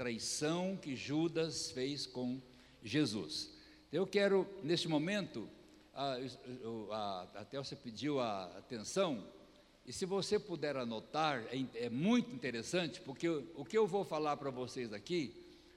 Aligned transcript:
traição 0.00 0.78
que 0.80 0.96
Judas 0.96 1.70
fez 1.72 2.06
com 2.06 2.40
Jesus. 2.82 3.50
Eu 3.92 4.06
quero, 4.06 4.48
neste 4.62 4.88
momento, 4.88 5.46
a, 5.92 6.16
a, 6.90 7.44
você 7.52 7.76
pediu 7.76 8.18
a 8.18 8.44
atenção, 8.56 9.22
e 9.84 9.92
se 9.92 10.06
você 10.06 10.38
puder 10.38 10.74
anotar, 10.74 11.44
é, 11.52 11.84
é 11.84 11.90
muito 11.90 12.34
interessante, 12.34 12.98
porque 13.02 13.28
o, 13.28 13.46
o 13.56 13.62
que 13.62 13.76
eu 13.76 13.86
vou 13.86 14.02
falar 14.02 14.38
para 14.38 14.48
vocês 14.48 14.90
aqui, 14.90 15.36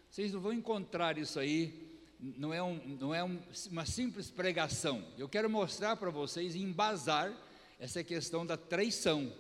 vocês 0.10 0.32
não 0.32 0.40
vão 0.40 0.54
encontrar 0.54 1.18
isso 1.18 1.38
aí, 1.38 1.92
não 2.18 2.54
é, 2.54 2.64
um, 2.64 2.76
não 2.98 3.14
é 3.14 3.22
um, 3.22 3.38
uma 3.70 3.86
simples 3.86 4.32
pregação. 4.32 5.06
Eu 5.18 5.28
quero 5.28 5.50
mostrar 5.50 5.98
para 5.98 6.12
vocês, 6.12 6.56
embasar 6.56 7.38
essa 7.78 8.02
questão 8.06 8.46
da 8.46 8.56
traição 8.56 9.34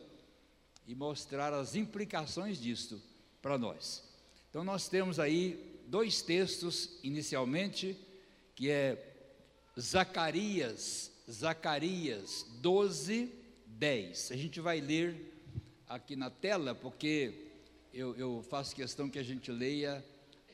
e 0.86 0.94
mostrar 0.94 1.54
as 1.54 1.74
implicações 1.74 2.60
disso 2.60 3.02
para 3.42 3.58
nós. 3.58 4.12
Então, 4.54 4.64
nós 4.64 4.88
temos 4.88 5.20
aí 5.20 5.82
dois 5.88 6.22
textos, 6.22 7.00
inicialmente, 7.02 7.98
que 8.54 8.70
é 8.70 9.16
Zacarias, 9.80 11.12
Zacarias 11.28 12.46
12, 12.62 13.32
10. 13.66 14.32
A 14.32 14.36
gente 14.36 14.60
vai 14.60 14.80
ler 14.80 15.42
aqui 15.90 16.16
na 16.16 16.30
tela, 16.30 16.76
porque 16.76 17.48
eu, 17.92 18.16
eu 18.16 18.46
faço 18.48 18.76
questão 18.76 19.10
que 19.10 19.18
a 19.18 19.24
gente 19.24 19.52
leia 19.52 20.06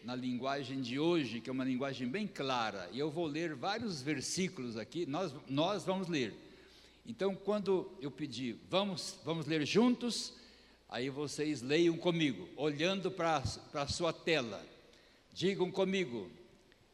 na 0.01 0.15
linguagem 0.15 0.79
de 0.79 0.97
hoje, 0.97 1.41
que 1.41 1.49
é 1.49 1.51
uma 1.51 1.65
linguagem 1.65 2.07
bem 2.07 2.25
clara, 2.25 2.89
e 2.93 2.99
eu 2.99 3.11
vou 3.11 3.25
ler 3.25 3.53
vários 3.53 4.01
versículos 4.01 4.77
aqui, 4.77 5.05
nós, 5.05 5.35
nós 5.45 5.83
vamos 5.83 6.07
ler. 6.07 6.33
Então, 7.05 7.35
quando 7.35 7.91
eu 7.99 8.09
pedir, 8.09 8.61
vamos, 8.69 9.19
vamos 9.25 9.45
ler 9.45 9.67
juntos, 9.67 10.38
aí 10.89 11.09
vocês 11.09 11.61
leiam 11.61 11.95
comigo, 11.95 12.49
olhando 12.57 13.11
para 13.11 13.43
a 13.73 13.87
sua 13.87 14.11
tela. 14.11 14.65
Digam 15.31 15.69
comigo: 15.69 16.29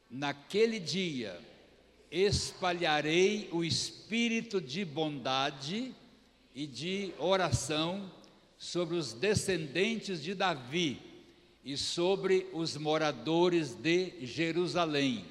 naquele 0.09 0.80
dia 0.80 1.39
espalharei 2.11 3.50
o 3.52 3.64
espírito 3.64 4.59
de 4.61 4.83
bondade 4.83 5.94
e 6.53 6.67
de 6.67 7.14
oração 7.17 8.11
sobre 8.58 8.95
os 8.95 9.14
descendentes 9.14 10.22
de 10.22 10.33
Davi 10.33 11.02
e 11.64 11.75
sobre 11.77 12.48
os 12.53 12.77
moradores 12.77 13.73
de 13.73 14.14
Jerusalém. 14.25 15.25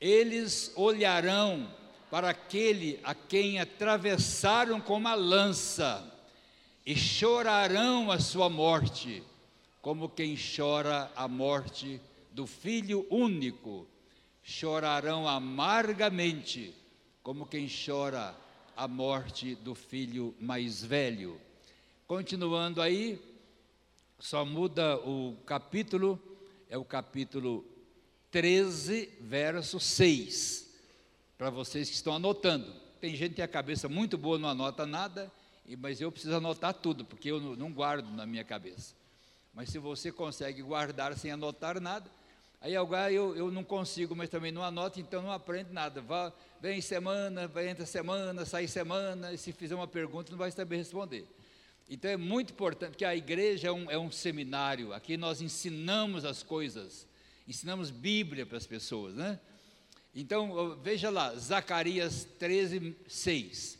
Eles 0.00 0.72
olharão 0.76 1.70
para 2.10 2.30
aquele 2.30 2.98
a 3.04 3.14
quem 3.14 3.60
atravessaram 3.60 4.80
com 4.80 4.96
uma 4.96 5.14
lança 5.14 6.10
e 6.84 6.94
chorarão 6.94 8.10
a 8.10 8.18
sua 8.18 8.48
morte, 8.48 9.22
como 9.82 10.08
quem 10.08 10.36
chora 10.36 11.10
a 11.14 11.28
morte 11.28 12.00
do 12.32 12.46
filho 12.46 13.06
único 13.10 13.86
chorarão 14.42 15.28
amargamente, 15.28 16.74
como 17.22 17.46
quem 17.46 17.68
chora 17.68 18.34
a 18.76 18.88
morte 18.88 19.54
do 19.56 19.74
filho 19.74 20.34
mais 20.40 20.82
velho. 20.82 21.40
Continuando 22.06 22.80
aí, 22.80 23.20
só 24.18 24.44
muda 24.44 24.96
o 24.98 25.36
capítulo, 25.46 26.20
é 26.68 26.76
o 26.76 26.84
capítulo 26.84 27.64
13, 28.30 29.08
verso 29.20 29.78
6, 29.78 30.68
para 31.36 31.50
vocês 31.50 31.88
que 31.88 31.94
estão 31.94 32.14
anotando. 32.14 32.72
Tem 33.00 33.14
gente 33.14 33.30
que 33.30 33.36
tem 33.36 33.44
a 33.44 33.48
cabeça 33.48 33.88
muito 33.88 34.18
boa, 34.18 34.38
não 34.38 34.48
anota 34.48 34.84
nada, 34.86 35.30
mas 35.76 36.00
eu 36.00 36.10
preciso 36.10 36.34
anotar 36.36 36.74
tudo, 36.74 37.04
porque 37.04 37.30
eu 37.30 37.40
não 37.56 37.72
guardo 37.72 38.08
na 38.10 38.26
minha 38.26 38.44
cabeça. 38.44 38.94
Mas 39.52 39.70
se 39.70 39.78
você 39.78 40.12
consegue 40.12 40.62
guardar 40.62 41.16
sem 41.16 41.30
anotar 41.30 41.80
nada, 41.80 42.10
Aí 42.62 42.76
agora 42.76 43.10
eu, 43.10 43.34
eu 43.34 43.50
não 43.50 43.64
consigo, 43.64 44.14
mas 44.14 44.28
também 44.28 44.52
não 44.52 44.62
anoto, 44.62 45.00
então 45.00 45.22
não 45.22 45.32
aprende 45.32 45.72
nada. 45.72 46.02
Vá, 46.02 46.30
vem 46.60 46.82
semana, 46.82 47.48
vai 47.48 47.70
entra 47.70 47.86
semana, 47.86 48.44
sai 48.44 48.66
semana, 48.66 49.32
e 49.32 49.38
se 49.38 49.50
fizer 49.50 49.74
uma 49.74 49.88
pergunta 49.88 50.30
não 50.30 50.36
vai 50.36 50.50
saber 50.50 50.76
responder. 50.76 51.26
Então 51.88 52.10
é 52.10 52.18
muito 52.18 52.52
importante, 52.52 52.98
que 52.98 53.04
a 53.04 53.16
igreja 53.16 53.68
é 53.68 53.72
um, 53.72 53.90
é 53.90 53.98
um 53.98 54.10
seminário, 54.10 54.92
aqui 54.92 55.16
nós 55.16 55.40
ensinamos 55.40 56.24
as 56.26 56.42
coisas, 56.42 57.06
ensinamos 57.48 57.90
Bíblia 57.90 58.44
para 58.44 58.58
as 58.58 58.66
pessoas, 58.66 59.14
né? 59.14 59.40
Então, 60.14 60.76
veja 60.82 61.08
lá, 61.08 61.34
Zacarias 61.36 62.26
13, 62.38 62.96
6. 63.08 63.78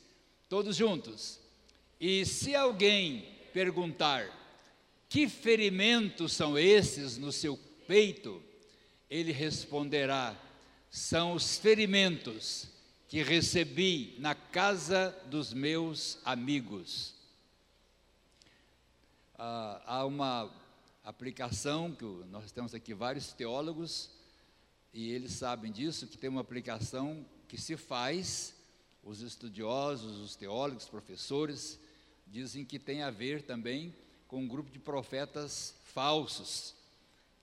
Todos 0.48 0.76
juntos. 0.76 1.39
E 2.00 2.24
se 2.24 2.54
alguém 2.54 3.28
perguntar, 3.52 4.26
que 5.08 5.28
ferimentos 5.28 6.32
são 6.32 6.58
esses 6.58 7.18
no 7.18 7.30
seu 7.30 7.58
peito? 7.86 8.42
ele 9.10 9.32
responderá: 9.32 10.40
são 10.88 11.32
os 11.32 11.58
ferimentos 11.58 12.68
que 13.08 13.22
recebi 13.22 14.14
na 14.18 14.34
casa 14.36 15.10
dos 15.26 15.52
meus 15.52 16.18
amigos. 16.24 17.14
Ah, 19.36 19.82
há 19.84 20.06
uma 20.06 20.50
aplicação 21.04 21.92
que 21.92 22.04
nós 22.30 22.52
temos 22.52 22.72
aqui 22.72 22.94
vários 22.94 23.32
teólogos 23.32 24.10
e 24.94 25.10
eles 25.10 25.32
sabem 25.32 25.72
disso 25.72 26.06
que 26.06 26.16
tem 26.16 26.30
uma 26.30 26.42
aplicação 26.42 27.26
que 27.48 27.58
se 27.58 27.76
faz 27.76 28.54
os 29.02 29.22
estudiosos, 29.22 30.18
os 30.18 30.36
teólogos, 30.36 30.88
professores 30.88 31.80
dizem 32.30 32.64
que 32.64 32.78
tem 32.78 33.02
a 33.02 33.10
ver 33.10 33.42
também 33.42 33.94
com 34.28 34.38
um 34.38 34.48
grupo 34.48 34.70
de 34.70 34.78
profetas 34.78 35.74
falsos 35.84 36.74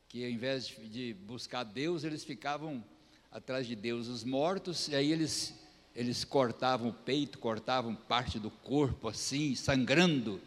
que 0.09 0.23
ao 0.23 0.31
invés 0.31 0.67
de 0.67 1.13
buscar 1.25 1.63
Deus, 1.63 2.03
eles 2.03 2.23
ficavam 2.23 2.83
atrás 3.31 3.67
de 3.67 3.75
Deus 3.75 4.07
os 4.07 4.23
mortos, 4.23 4.87
e 4.87 4.95
aí 4.95 5.11
eles, 5.11 5.53
eles 5.93 6.23
cortavam 6.23 6.89
o 6.89 6.93
peito, 6.93 7.39
cortavam 7.39 7.93
parte 7.93 8.39
do 8.39 8.49
corpo 8.49 9.09
assim, 9.09 9.53
sangrando. 9.53 10.39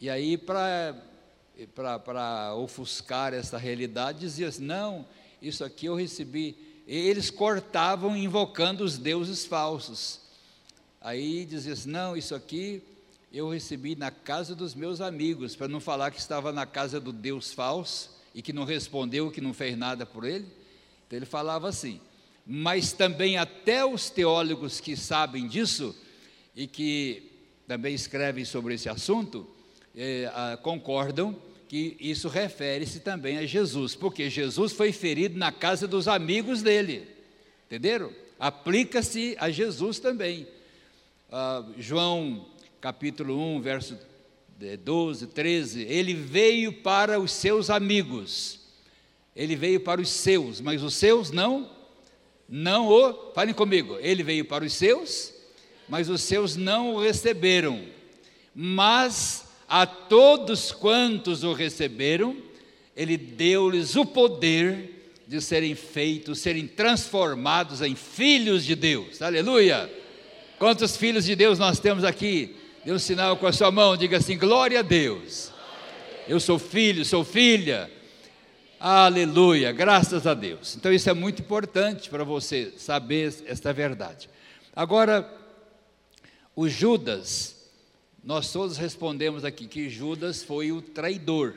E 0.00 0.10
aí, 0.10 0.36
para 0.36 0.94
ofuscar 2.56 3.32
essa 3.32 3.56
realidade, 3.56 4.18
dizia 4.20 4.48
assim: 4.48 4.64
não, 4.64 5.06
isso 5.40 5.64
aqui 5.64 5.86
eu 5.86 5.94
recebi. 5.94 6.56
E 6.88 6.96
eles 6.96 7.30
cortavam 7.30 8.16
invocando 8.16 8.82
os 8.84 8.98
deuses 8.98 9.46
falsos. 9.46 10.20
Aí 11.00 11.46
dizia 11.46 11.72
assim: 11.72 11.88
não, 11.88 12.16
isso 12.16 12.34
aqui 12.34 12.82
eu 13.32 13.48
recebi 13.48 13.96
na 13.96 14.10
casa 14.10 14.54
dos 14.54 14.74
meus 14.74 15.00
amigos, 15.00 15.56
para 15.56 15.68
não 15.68 15.80
falar 15.80 16.10
que 16.10 16.18
estava 16.18 16.52
na 16.52 16.64
casa 16.64 17.00
do 17.00 17.12
Deus 17.12 17.52
falso 17.52 18.10
e 18.34 18.40
que 18.40 18.52
não 18.52 18.64
respondeu, 18.64 19.30
que 19.30 19.40
não 19.40 19.52
fez 19.52 19.76
nada 19.76 20.06
por 20.06 20.24
ele. 20.24 20.46
Então 21.06 21.18
ele 21.18 21.26
falava 21.26 21.68
assim. 21.68 22.00
Mas 22.46 22.92
também 22.92 23.36
até 23.36 23.84
os 23.84 24.08
teólogos 24.08 24.80
que 24.80 24.96
sabem 24.96 25.48
disso 25.48 25.94
e 26.54 26.66
que 26.66 27.32
também 27.66 27.94
escrevem 27.94 28.44
sobre 28.44 28.74
esse 28.74 28.88
assunto, 28.88 29.46
eh, 29.96 30.30
ah, 30.32 30.56
concordam 30.62 31.36
que 31.68 31.96
isso 31.98 32.28
refere-se 32.28 33.00
também 33.00 33.38
a 33.38 33.46
Jesus, 33.46 33.96
porque 33.96 34.30
Jesus 34.30 34.72
foi 34.72 34.92
ferido 34.92 35.36
na 35.36 35.50
casa 35.50 35.88
dos 35.88 36.06
amigos 36.06 36.62
dele, 36.62 37.08
entenderam? 37.66 38.12
Aplica-se 38.38 39.36
a 39.40 39.50
Jesus 39.50 39.98
também. 39.98 40.46
Ah, 41.30 41.64
João 41.76 42.46
capítulo 42.80 43.38
1, 43.56 43.60
verso 43.60 43.98
12, 44.82 45.26
13, 45.28 45.82
ele 45.82 46.14
veio 46.14 46.72
para 46.72 47.20
os 47.20 47.32
seus 47.32 47.68
amigos. 47.68 48.60
Ele 49.34 49.54
veio 49.54 49.80
para 49.80 50.00
os 50.00 50.08
seus, 50.08 50.60
mas 50.60 50.82
os 50.82 50.94
seus 50.94 51.30
não, 51.30 51.70
não 52.48 52.88
o, 52.88 53.32
falem 53.34 53.52
comigo, 53.52 53.98
ele 54.00 54.22
veio 54.22 54.44
para 54.46 54.64
os 54.64 54.72
seus, 54.72 55.34
mas 55.88 56.08
os 56.08 56.22
seus 56.22 56.56
não 56.56 56.94
o 56.94 57.00
receberam. 57.00 57.84
Mas 58.54 59.44
a 59.68 59.84
todos 59.84 60.72
quantos 60.72 61.44
o 61.44 61.52
receberam, 61.52 62.36
ele 62.96 63.18
deu-lhes 63.18 63.94
o 63.94 64.06
poder 64.06 65.12
de 65.26 65.40
serem 65.40 65.74
feitos, 65.74 66.38
serem 66.38 66.66
transformados 66.66 67.82
em 67.82 67.94
filhos 67.94 68.64
de 68.64 68.74
Deus. 68.74 69.20
Aleluia! 69.20 69.92
Quantos 70.58 70.96
filhos 70.96 71.26
de 71.26 71.36
Deus 71.36 71.58
nós 71.58 71.78
temos 71.78 72.04
aqui? 72.04 72.56
Dê 72.86 72.92
um 72.92 73.00
sinal 73.00 73.36
com 73.36 73.48
a 73.48 73.52
sua 73.52 73.72
mão, 73.72 73.96
diga 73.96 74.18
assim: 74.18 74.38
glória 74.38 74.78
a 74.78 74.82
Deus. 74.82 75.50
Eu 76.28 76.38
sou 76.38 76.56
filho, 76.56 77.04
sou 77.04 77.24
filha. 77.24 77.90
Aleluia, 78.78 79.72
graças 79.72 80.24
a 80.24 80.34
Deus. 80.34 80.76
Então 80.76 80.92
isso 80.92 81.10
é 81.10 81.12
muito 81.12 81.42
importante 81.42 82.08
para 82.08 82.22
você 82.22 82.72
saber 82.76 83.42
esta 83.46 83.72
verdade. 83.72 84.30
Agora, 84.72 85.28
o 86.54 86.68
Judas, 86.68 87.56
nós 88.22 88.52
todos 88.52 88.76
respondemos 88.76 89.44
aqui 89.44 89.66
que 89.66 89.90
Judas 89.90 90.44
foi 90.44 90.70
o 90.70 90.80
traidor. 90.80 91.54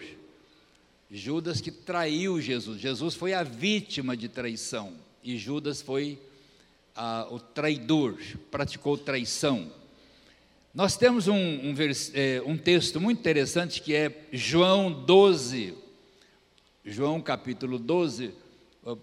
Judas 1.12 1.62
que 1.62 1.70
traiu 1.70 2.42
Jesus. 2.42 2.82
Jesus 2.82 3.14
foi 3.14 3.36
a 3.36 3.44
vítima 3.44 4.18
de 4.18 4.28
traição 4.28 4.94
e 5.24 5.38
Judas 5.38 5.80
foi 5.80 6.20
ah, 6.96 7.28
o 7.30 7.40
traidor, 7.40 8.18
praticou 8.50 8.98
traição. 8.98 9.78
Nós 10.74 10.96
temos 10.96 11.28
um, 11.28 11.36
um, 11.36 11.76
é, 12.14 12.44
um, 12.46 12.56
texto 12.56 13.02
muito 13.02 13.18
interessante 13.18 13.82
que 13.82 13.96
é 13.96 14.28
João 14.32 14.92
12, 14.92 15.74
João 16.86 17.20
capítulo 17.20 17.80
12, 17.80 18.36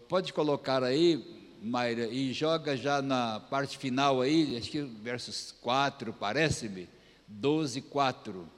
pode 0.08 0.32
colocar 0.32 0.84
aí, 0.84 1.56
Mayra, 1.60 2.06
e 2.06 2.32
joga 2.32 2.76
já 2.76 3.02
na 3.02 3.40
parte 3.40 3.76
final 3.76 4.20
aí, 4.20 4.56
acho 4.56 4.70
que 4.70 4.80
versos 4.80 5.52
4, 5.60 6.12
parece-me, 6.12 6.88
12, 7.26 7.80
4, 7.80 8.48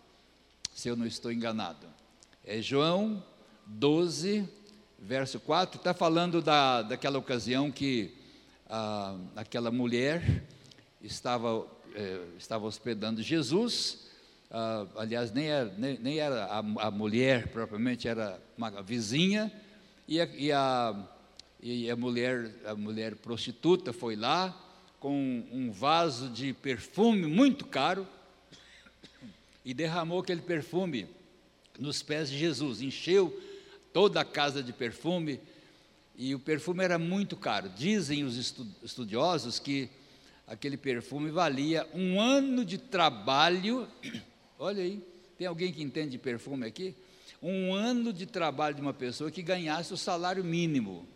se 0.75 0.91
eu 0.91 0.97
não 0.97 1.07
estou 1.07 1.33
enganado. 1.33 1.87
É 2.45 2.61
João 2.61 3.25
12, 3.65 4.47
verso 4.99 5.41
4, 5.41 5.79
está 5.79 5.95
falando 5.95 6.43
da, 6.43 6.83
daquela 6.83 7.19
ocasião 7.19 7.71
que 7.71 8.15
ah, 8.69 9.17
aquela 9.35 9.71
mulher 9.71 10.45
estava, 11.03 11.67
eh, 11.95 12.21
estava 12.39 12.67
hospedando 12.67 13.23
Jesus, 13.23 14.09
ah, 14.51 14.87
aliás, 14.97 15.31
nem 15.31 15.47
era, 15.47 15.75
nem, 15.77 15.99
nem 15.99 16.19
era 16.19 16.47
a, 16.47 16.59
a, 16.59 16.91
mulher 16.91 17.49
propriamente, 17.49 18.09
era 18.09 18.41
uma 18.57 18.83
vizinha, 18.83 19.53
e 20.07 20.21
a, 20.21 20.25
e 20.25 20.51
a, 20.51 21.09
e 21.63 21.91
a, 21.91 21.97
mulher, 21.97 22.51
a 22.65 22.75
mulher 22.75 23.15
prostituta 23.17 23.93
foi 23.93 24.17
lá 24.17 24.57
com 24.99 25.45
um 25.53 25.71
vaso 25.71 26.31
de 26.31 26.53
perfume 26.55 27.27
muito 27.27 27.67
caro 27.67 28.07
e 29.65 29.75
derramou 29.75 30.21
aquele 30.21 30.41
perfume 30.41 31.07
nos 31.79 32.03
pés 32.03 32.31
de 32.31 32.39
Jesus, 32.39 32.81
encheu 32.81 33.39
toda 33.93 34.21
a 34.21 34.25
casa 34.25 34.63
de 34.63 34.73
perfume, 34.73 35.41
e 36.17 36.35
o 36.35 36.39
perfume 36.39 36.83
era 36.83 36.99
muito 36.99 37.37
caro. 37.37 37.69
Dizem 37.69 38.25
os 38.25 38.37
estudiosos 38.83 39.59
que 39.59 39.89
aquele 40.49 40.77
perfume 40.77 41.31
valia 41.31 41.87
um 41.95 42.21
ano 42.21 42.65
de 42.65 42.79
trabalho 42.79 43.87
Olha 44.59 44.83
aí, 44.83 45.01
tem 45.37 45.47
alguém 45.47 45.73
que 45.73 45.81
entende 45.81 46.11
de 46.11 46.19
perfume 46.19 46.67
aqui? 46.67 46.93
Um 47.41 47.73
ano 47.73 48.13
de 48.13 48.27
trabalho 48.27 48.75
de 48.75 48.81
uma 48.81 48.93
pessoa 48.93 49.31
que 49.31 49.41
ganhasse 49.41 49.95
o 49.95 49.97
salário 49.97 50.43
mínimo. 50.43 51.07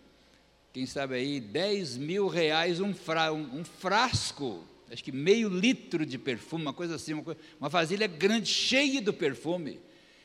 Quem 0.72 0.86
sabe 0.86 1.16
aí, 1.16 1.40
10 1.40 1.96
mil 1.96 2.28
reais 2.28 2.78
um, 2.78 2.94
fra, 2.94 3.32
um, 3.32 3.58
um 3.58 3.64
frasco, 3.64 4.62
acho 4.88 5.02
que 5.02 5.10
meio 5.10 5.48
litro 5.48 6.06
de 6.06 6.16
perfume, 6.18 6.62
uma 6.62 6.72
coisa 6.72 6.94
assim, 6.94 7.14
uma, 7.14 7.24
coisa, 7.24 7.40
uma 7.58 7.68
vasilha 7.68 8.06
grande, 8.06 8.48
cheia 8.48 9.02
do 9.02 9.12
perfume, 9.12 9.80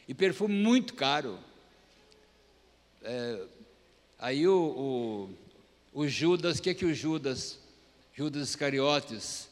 e 0.08 0.14
perfume 0.14 0.54
muito 0.54 0.94
caro. 0.94 1.40
É, 3.02 3.46
aí 4.20 4.48
o, 4.48 5.30
o, 5.94 6.02
o 6.04 6.08
Judas, 6.08 6.60
o 6.60 6.62
que 6.62 6.70
é 6.70 6.74
que 6.76 6.86
o 6.86 6.94
Judas, 6.94 7.60
Judas 8.18 8.50
Iscariotes, 8.50 9.48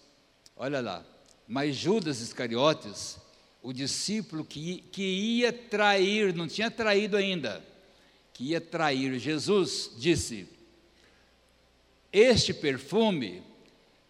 olha 0.58 0.82
lá, 0.82 1.06
mas 1.48 1.76
Judas 1.76 2.20
Iscariotes, 2.20 3.16
o 3.62 3.72
discípulo 3.72 4.44
que, 4.44 4.78
que 4.92 5.04
ia 5.04 5.54
trair, 5.54 6.34
não 6.34 6.48
tinha 6.48 6.72
traído 6.72 7.16
ainda, 7.16 7.64
que 8.34 8.46
ia 8.46 8.60
trair 8.60 9.20
Jesus, 9.20 9.92
disse: 10.00 10.50
Este 12.12 12.56
perfume 12.56 13.44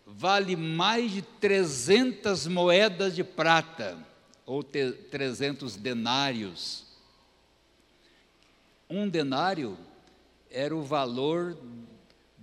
vale 0.08 0.56
mais 0.56 1.12
de 1.12 1.22
300 1.22 2.48
moedas 2.48 3.14
de 3.14 3.26
prata, 3.26 3.98
ou 4.46 4.64
300 4.64 5.76
denários. 5.76 6.86
Um 8.90 9.10
denário 9.10 9.78
era 10.50 10.74
o 10.74 10.82
valor 10.82 11.58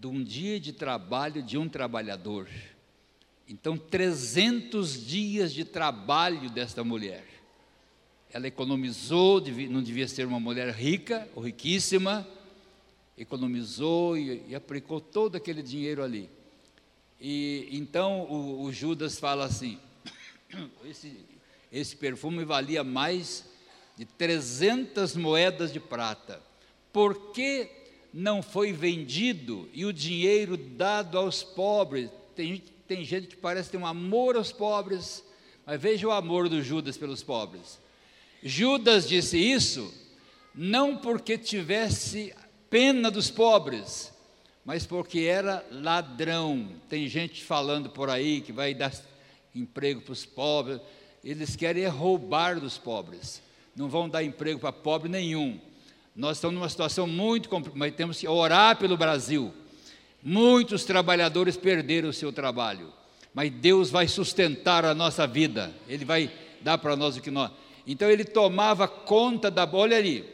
de 0.02 0.08
um 0.08 0.24
dia 0.24 0.58
de 0.58 0.72
trabalho 0.72 1.40
de 1.44 1.56
um 1.56 1.68
trabalhador. 1.68 2.48
Então, 3.48 3.78
300 3.78 5.06
dias 5.06 5.54
de 5.54 5.64
trabalho 5.64 6.50
desta 6.50 6.82
mulher. 6.82 7.24
Ela 8.28 8.48
economizou, 8.48 9.40
não 9.70 9.80
devia 9.80 10.08
ser 10.08 10.26
uma 10.26 10.40
mulher 10.40 10.74
rica 10.74 11.28
ou 11.36 11.44
riquíssima, 11.44 12.26
economizou 13.16 14.18
e, 14.18 14.42
e 14.48 14.56
aplicou 14.56 15.00
todo 15.00 15.36
aquele 15.36 15.62
dinheiro 15.62 16.02
ali. 16.02 16.28
E 17.20 17.68
então 17.70 18.22
o, 18.22 18.64
o 18.64 18.72
Judas 18.72 19.20
fala 19.20 19.44
assim: 19.44 19.78
esse, 20.84 21.16
esse 21.70 21.94
perfume 21.94 22.44
valia 22.44 22.82
mais 22.82 23.48
de 23.96 24.04
300 24.04 25.14
moedas 25.14 25.72
de 25.72 25.78
prata. 25.78 26.42
Por 26.92 27.30
que 27.30 27.81
não 28.12 28.42
foi 28.42 28.72
vendido 28.72 29.68
e 29.72 29.84
o 29.84 29.92
dinheiro 29.92 30.56
dado 30.56 31.18
aos 31.18 31.42
pobres? 31.42 32.10
Tem 32.34 32.62
tem 32.94 33.06
gente 33.06 33.28
que 33.28 33.36
parece 33.36 33.70
ter 33.70 33.78
um 33.78 33.86
amor 33.86 34.36
aos 34.36 34.52
pobres, 34.52 35.24
mas 35.64 35.80
veja 35.80 36.06
o 36.06 36.10
amor 36.10 36.46
do 36.50 36.62
Judas 36.62 36.98
pelos 36.98 37.22
pobres. 37.22 37.78
Judas 38.42 39.08
disse 39.08 39.38
isso 39.38 39.94
não 40.54 40.98
porque 40.98 41.38
tivesse 41.38 42.34
pena 42.68 43.10
dos 43.10 43.30
pobres, 43.30 44.12
mas 44.62 44.84
porque 44.84 45.20
era 45.20 45.64
ladrão. 45.70 46.68
Tem 46.86 47.08
gente 47.08 47.42
falando 47.42 47.88
por 47.88 48.10
aí 48.10 48.42
que 48.42 48.52
vai 48.52 48.74
dar 48.74 48.92
emprego 49.54 50.02
para 50.02 50.12
os 50.12 50.26
pobres, 50.26 50.78
eles 51.24 51.56
querem 51.56 51.86
roubar 51.86 52.60
dos 52.60 52.76
pobres, 52.76 53.40
não 53.74 53.88
vão 53.88 54.06
dar 54.06 54.22
emprego 54.22 54.60
para 54.60 54.70
pobre 54.70 55.08
nenhum. 55.08 55.58
Nós 56.14 56.36
estamos 56.36 56.54
numa 56.54 56.68
situação 56.68 57.06
muito 57.06 57.48
complicada, 57.48 57.78
mas 57.78 57.94
temos 57.94 58.18
que 58.18 58.28
orar 58.28 58.76
pelo 58.76 58.96
Brasil 58.96 59.52
Muitos 60.22 60.84
trabalhadores 60.84 61.56
perderam 61.56 62.08
o 62.08 62.12
seu 62.12 62.32
trabalho, 62.32 62.92
mas 63.34 63.50
Deus 63.50 63.90
vai 63.90 64.06
sustentar 64.06 64.84
a 64.84 64.94
nossa 64.94 65.26
vida, 65.26 65.74
Ele 65.88 66.04
vai 66.04 66.30
dar 66.60 66.78
para 66.78 66.94
nós 66.94 67.16
o 67.16 67.20
que 67.20 67.30
nós. 67.30 67.50
Então 67.84 68.08
ele 68.08 68.24
tomava 68.24 68.86
conta 68.86 69.50
da, 69.50 69.68
olha 69.72 69.96
ali, 69.96 70.24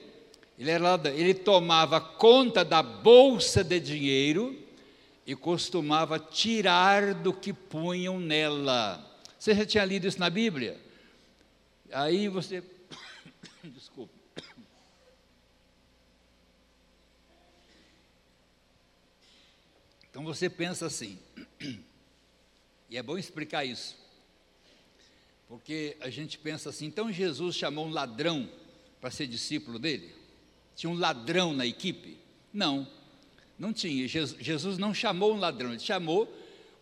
ele, 0.58 0.70
era, 0.70 1.00
ele 1.14 1.32
tomava 1.32 1.98
conta 1.98 2.62
da 2.62 2.82
bolsa 2.82 3.64
de 3.64 3.80
dinheiro 3.80 4.54
e 5.26 5.34
costumava 5.34 6.18
tirar 6.18 7.14
do 7.14 7.32
que 7.32 7.54
punham 7.54 8.20
nela. 8.20 9.02
Você 9.38 9.54
já 9.54 9.64
tinha 9.64 9.84
lido 9.86 10.06
isso 10.06 10.20
na 10.20 10.28
Bíblia? 10.28 10.78
Aí 11.90 12.28
você, 12.28 12.62
desculpa. 13.64 14.17
Então 20.18 20.26
você 20.26 20.50
pensa 20.50 20.84
assim, 20.84 21.16
e 22.90 22.96
é 22.96 23.02
bom 23.04 23.16
explicar 23.16 23.64
isso, 23.64 23.96
porque 25.46 25.96
a 26.00 26.10
gente 26.10 26.36
pensa 26.36 26.70
assim, 26.70 26.86
então 26.86 27.12
Jesus 27.12 27.54
chamou 27.54 27.86
um 27.86 27.90
ladrão 27.90 28.50
para 29.00 29.12
ser 29.12 29.28
discípulo 29.28 29.78
dele? 29.78 30.12
Tinha 30.74 30.90
um 30.90 30.98
ladrão 30.98 31.52
na 31.52 31.64
equipe? 31.64 32.18
Não, 32.52 32.84
não 33.56 33.72
tinha. 33.72 34.08
Jesus 34.08 34.76
não 34.76 34.92
chamou 34.92 35.36
um 35.36 35.38
ladrão, 35.38 35.70
ele 35.70 35.78
chamou 35.78 36.28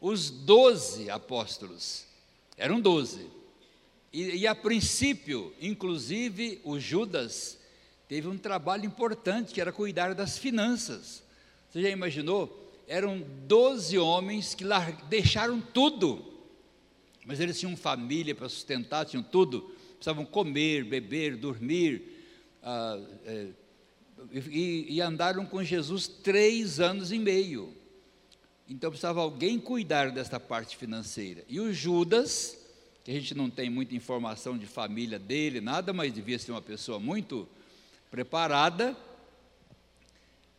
os 0.01 0.31
doze 0.31 1.11
apóstolos. 1.11 2.07
Eram 2.57 2.81
doze. 2.81 3.27
E, 4.15 4.35
e, 4.35 4.47
a 4.47 4.55
princípio, 4.55 5.55
inclusive, 5.61 6.59
o 6.65 6.81
Judas 6.81 7.59
teve 8.09 8.29
um 8.29 8.39
trabalho 8.39 8.87
importante, 8.87 9.53
que 9.53 9.61
era 9.61 9.73
cuidar 9.73 10.15
das 10.15 10.39
finanças. 10.39 11.23
Você 11.69 11.83
já 11.83 11.91
imaginou? 11.91 12.66
Eram 12.87 13.25
doze 13.47 13.99
homens 13.99 14.55
que 14.55 14.65
deixaram 15.09 15.61
tudo, 15.61 16.25
mas 17.25 17.41
eles 17.41 17.59
tinham 17.59 17.77
família 17.77 18.35
para 18.35 18.49
sustentar, 18.49 19.05
tinham 19.05 19.23
tudo, 19.23 19.63
precisavam 19.95 20.25
comer, 20.25 20.85
beber, 20.85 21.37
dormir, 21.37 22.03
ah, 22.63 22.99
é, 23.25 23.49
e, 24.33 24.87
e 24.89 25.01
andaram 25.01 25.45
com 25.45 25.63
Jesus 25.63 26.07
três 26.07 26.81
anos 26.81 27.13
e 27.13 27.19
meio. 27.19 27.75
Então 28.69 28.91
precisava 28.91 29.21
alguém 29.21 29.59
cuidar 29.59 30.11
desta 30.11 30.41
parte 30.41 30.77
financeira. 30.77 31.45
E 31.49 31.61
o 31.61 31.73
Judas, 31.73 32.59
que 33.05 33.11
a 33.11 33.15
gente 33.15 33.35
não 33.35 33.49
tem 33.49 33.71
muita 33.71 33.95
informação 33.95 34.59
de 34.59 34.67
família 34.67 35.19
dele, 35.19 35.61
nada, 35.61 35.93
mas 35.93 36.13
devia 36.13 36.39
ser 36.39 36.51
uma 36.51 36.63
pessoa 36.63 36.99
muito 36.99 37.49
preparada, 38.11 38.97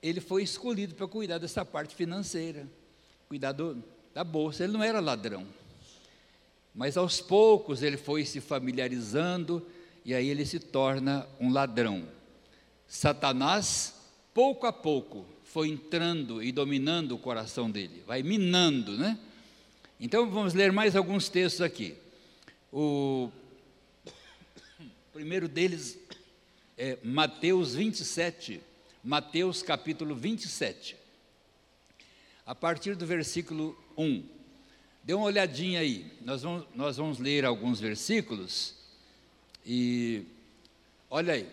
ele 0.02 0.22
foi 0.22 0.44
escolhido 0.44 0.96
para 0.96 1.08
cuidar 1.08 1.38
dessa 1.38 1.66
parte 1.66 1.96
financeira, 1.96 2.68
cuidar 3.28 3.52
do, 3.52 3.84
da 4.14 4.24
bolsa. 4.24 4.64
Ele 4.64 4.74
não 4.74 4.84
era 4.84 5.00
ladrão, 5.00 5.46
mas 6.74 6.98
aos 6.98 7.20
poucos 7.20 7.82
ele 7.82 7.98
foi 7.98 8.26
se 8.26 8.40
familiarizando 8.40 9.66
e 10.06 10.14
aí 10.14 10.30
ele 10.30 10.46
se 10.46 10.60
torna 10.60 11.28
um 11.40 11.52
ladrão. 11.52 12.08
Satanás, 12.88 13.96
pouco 14.34 14.66
a 14.66 14.72
pouco, 14.72 15.26
foi 15.44 15.70
entrando 15.70 16.42
e 16.44 16.52
dominando 16.52 17.14
o 17.14 17.18
coração 17.18 17.70
dele, 17.70 18.04
vai 18.06 18.22
minando, 18.22 18.98
né? 18.98 19.18
Então 20.00 20.30
vamos 20.30 20.54
ler 20.54 20.72
mais 20.72 20.96
alguns 20.96 21.28
textos 21.28 21.62
aqui. 21.62 21.96
O 22.72 23.32
primeiro 25.12 25.48
deles 25.48 25.98
é 26.78 27.00
Mateus 27.04 27.74
27, 27.74 28.62
Mateus 29.08 29.64
capítulo 29.64 30.14
27, 30.14 30.98
a 32.46 32.54
partir 32.54 32.94
do 32.94 33.06
versículo 33.06 33.82
1. 33.98 34.22
Dê 35.02 35.14
uma 35.14 35.28
olhadinha 35.28 35.80
aí, 35.80 36.12
nós 36.26 36.42
vamos, 36.42 36.66
nós 36.76 36.98
vamos 36.98 37.18
ler 37.18 37.46
alguns 37.46 37.80
versículos 37.80 38.74
e 39.66 40.26
olha 41.10 41.36
aí. 41.36 41.48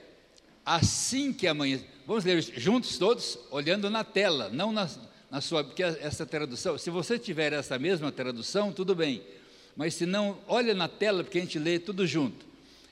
assim 0.66 1.32
que 1.32 1.46
amanhecer. 1.46 1.86
Vamos 2.04 2.24
ler 2.24 2.42
juntos 2.42 2.98
todos, 2.98 3.38
olhando 3.52 3.88
na 3.88 4.02
tela, 4.02 4.48
não 4.48 4.72
na, 4.72 4.90
na 5.30 5.40
sua, 5.40 5.62
porque 5.62 5.84
essa 5.84 6.26
tradução, 6.26 6.76
se 6.76 6.90
você 6.90 7.20
tiver 7.20 7.52
essa 7.52 7.78
mesma 7.78 8.10
tradução, 8.10 8.72
tudo 8.72 8.96
bem. 8.96 9.22
Mas 9.76 9.94
se 9.94 10.06
não, 10.06 10.40
olha 10.48 10.74
na 10.74 10.88
tela, 10.88 11.22
porque 11.22 11.38
a 11.38 11.42
gente 11.42 11.60
lê 11.60 11.78
tudo 11.78 12.04
junto. 12.04 12.44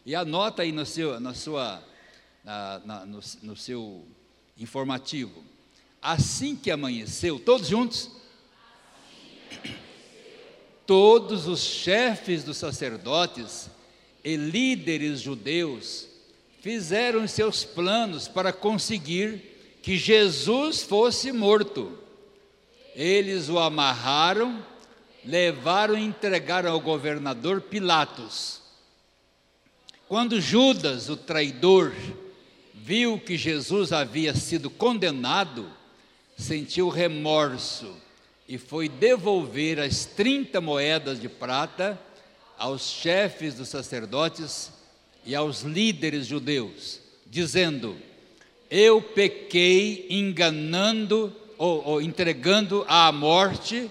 E 0.06 0.14
anota 0.14 0.62
aí 0.62 0.70
no 0.70 0.86
seu, 0.86 1.18
na 1.18 1.34
sua, 1.34 1.82
na, 2.44 2.80
na, 2.84 3.06
no, 3.06 3.20
no 3.42 3.56
seu 3.56 4.06
informativo. 4.58 5.42
Assim 6.00 6.56
que 6.56 6.70
amanheceu, 6.70 7.38
todos 7.38 7.68
juntos? 7.68 8.10
Todos 10.86 11.46
os 11.46 11.60
chefes 11.60 12.42
dos 12.42 12.56
sacerdotes 12.56 13.70
e 14.24 14.36
líderes 14.36 15.20
judeus 15.20 16.08
fizeram 16.60 17.26
seus 17.26 17.64
planos 17.64 18.28
para 18.28 18.52
conseguir 18.52 19.78
que 19.82 19.96
Jesus 19.96 20.82
fosse 20.82 21.32
morto. 21.32 21.98
Eles 22.94 23.48
o 23.48 23.58
amarraram, 23.58 24.64
levaram 25.24 25.98
e 25.98 26.04
entregaram 26.04 26.70
ao 26.70 26.80
governador 26.80 27.60
Pilatos. 27.60 28.60
Quando 30.08 30.40
Judas, 30.40 31.08
o 31.08 31.16
traidor, 31.16 31.92
viu 32.84 33.16
que 33.16 33.36
Jesus 33.36 33.92
havia 33.92 34.34
sido 34.34 34.68
condenado, 34.68 35.70
sentiu 36.36 36.88
remorso 36.88 37.94
e 38.48 38.58
foi 38.58 38.88
devolver 38.88 39.78
as 39.78 40.04
30 40.04 40.60
moedas 40.60 41.20
de 41.20 41.28
prata 41.28 41.98
aos 42.58 42.90
chefes 42.90 43.54
dos 43.54 43.68
sacerdotes 43.68 44.72
e 45.24 45.32
aos 45.32 45.62
líderes 45.62 46.26
judeus, 46.26 46.98
dizendo: 47.24 47.96
Eu 48.68 49.00
pequei 49.00 50.06
enganando 50.10 51.32
ou, 51.56 51.84
ou 51.86 52.02
entregando 52.02 52.84
à 52.88 53.12
morte 53.12 53.88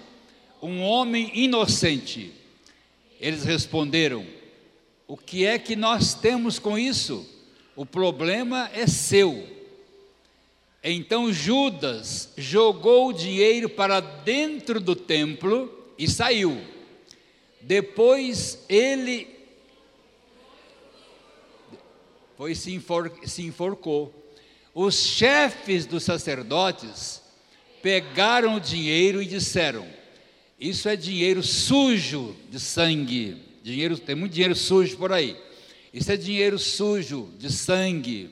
um 0.60 0.82
homem 0.82 1.30
inocente. 1.32 2.30
Eles 3.18 3.42
responderam: 3.44 4.26
O 5.08 5.16
que 5.16 5.46
é 5.46 5.58
que 5.58 5.74
nós 5.74 6.12
temos 6.12 6.58
com 6.58 6.78
isso? 6.78 7.26
O 7.74 7.86
problema 7.86 8.70
é 8.74 8.86
seu. 8.86 9.46
Então 10.84 11.32
Judas 11.32 12.30
jogou 12.36 13.08
o 13.08 13.12
dinheiro 13.12 13.68
para 13.68 14.00
dentro 14.00 14.80
do 14.80 14.96
templo 14.96 15.72
e 15.96 16.08
saiu. 16.08 16.60
Depois 17.60 18.58
ele 18.68 19.28
foi 22.36 22.54
se, 22.56 22.74
enfor, 22.74 23.12
se 23.24 23.42
enforcou. 23.42 24.12
Os 24.74 24.96
chefes 24.96 25.86
dos 25.86 26.02
sacerdotes 26.02 27.22
pegaram 27.80 28.56
o 28.56 28.60
dinheiro 28.60 29.22
e 29.22 29.26
disseram: 29.26 29.86
Isso 30.58 30.88
é 30.88 30.96
dinheiro 30.96 31.42
sujo 31.42 32.34
de 32.50 32.58
sangue. 32.58 33.36
Dinheiro, 33.62 33.96
tem 33.96 34.16
muito 34.16 34.32
dinheiro 34.32 34.56
sujo 34.56 34.96
por 34.96 35.12
aí. 35.12 35.36
Isso 35.92 36.10
é 36.10 36.16
dinheiro 36.16 36.58
sujo 36.58 37.30
de 37.38 37.52
sangue. 37.52 38.30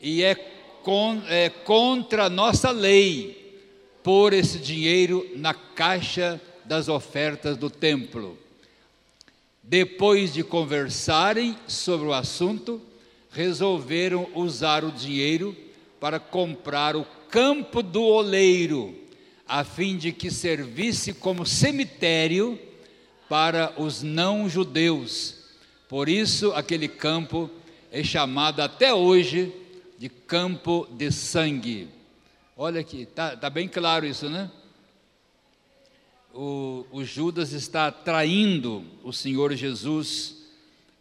E 0.00 0.22
é, 0.22 0.34
con, 0.82 1.22
é 1.28 1.50
contra 1.50 2.24
a 2.24 2.30
nossa 2.30 2.70
lei 2.70 3.60
pôr 4.02 4.32
esse 4.32 4.58
dinheiro 4.58 5.28
na 5.36 5.52
caixa 5.52 6.40
das 6.64 6.88
ofertas 6.88 7.56
do 7.56 7.68
templo. 7.68 8.38
Depois 9.62 10.32
de 10.32 10.42
conversarem 10.42 11.56
sobre 11.66 12.06
o 12.06 12.12
assunto, 12.14 12.80
resolveram 13.30 14.26
usar 14.34 14.82
o 14.82 14.90
dinheiro 14.90 15.54
para 16.00 16.18
comprar 16.18 16.96
o 16.96 17.04
campo 17.28 17.82
do 17.82 18.02
oleiro, 18.02 18.94
a 19.46 19.64
fim 19.64 19.96
de 19.96 20.10
que 20.10 20.30
servisse 20.30 21.12
como 21.12 21.44
cemitério 21.44 22.58
para 23.28 23.74
os 23.76 24.02
não-judeus. 24.02 25.37
Por 25.88 26.08
isso, 26.08 26.52
aquele 26.52 26.88
campo 26.88 27.50
é 27.90 28.02
chamado 28.04 28.60
até 28.60 28.92
hoje 28.92 29.52
de 29.98 30.08
campo 30.08 30.86
de 30.90 31.10
sangue. 31.10 31.88
Olha 32.56 32.80
aqui, 32.80 33.02
está 33.02 33.36
tá 33.36 33.48
bem 33.48 33.66
claro 33.66 34.04
isso, 34.04 34.28
né? 34.28 34.50
o, 36.40 36.86
o 36.92 37.04
Judas 37.04 37.52
está 37.52 37.90
traindo 37.90 38.84
o 39.02 39.12
Senhor 39.12 39.54
Jesus, 39.54 40.36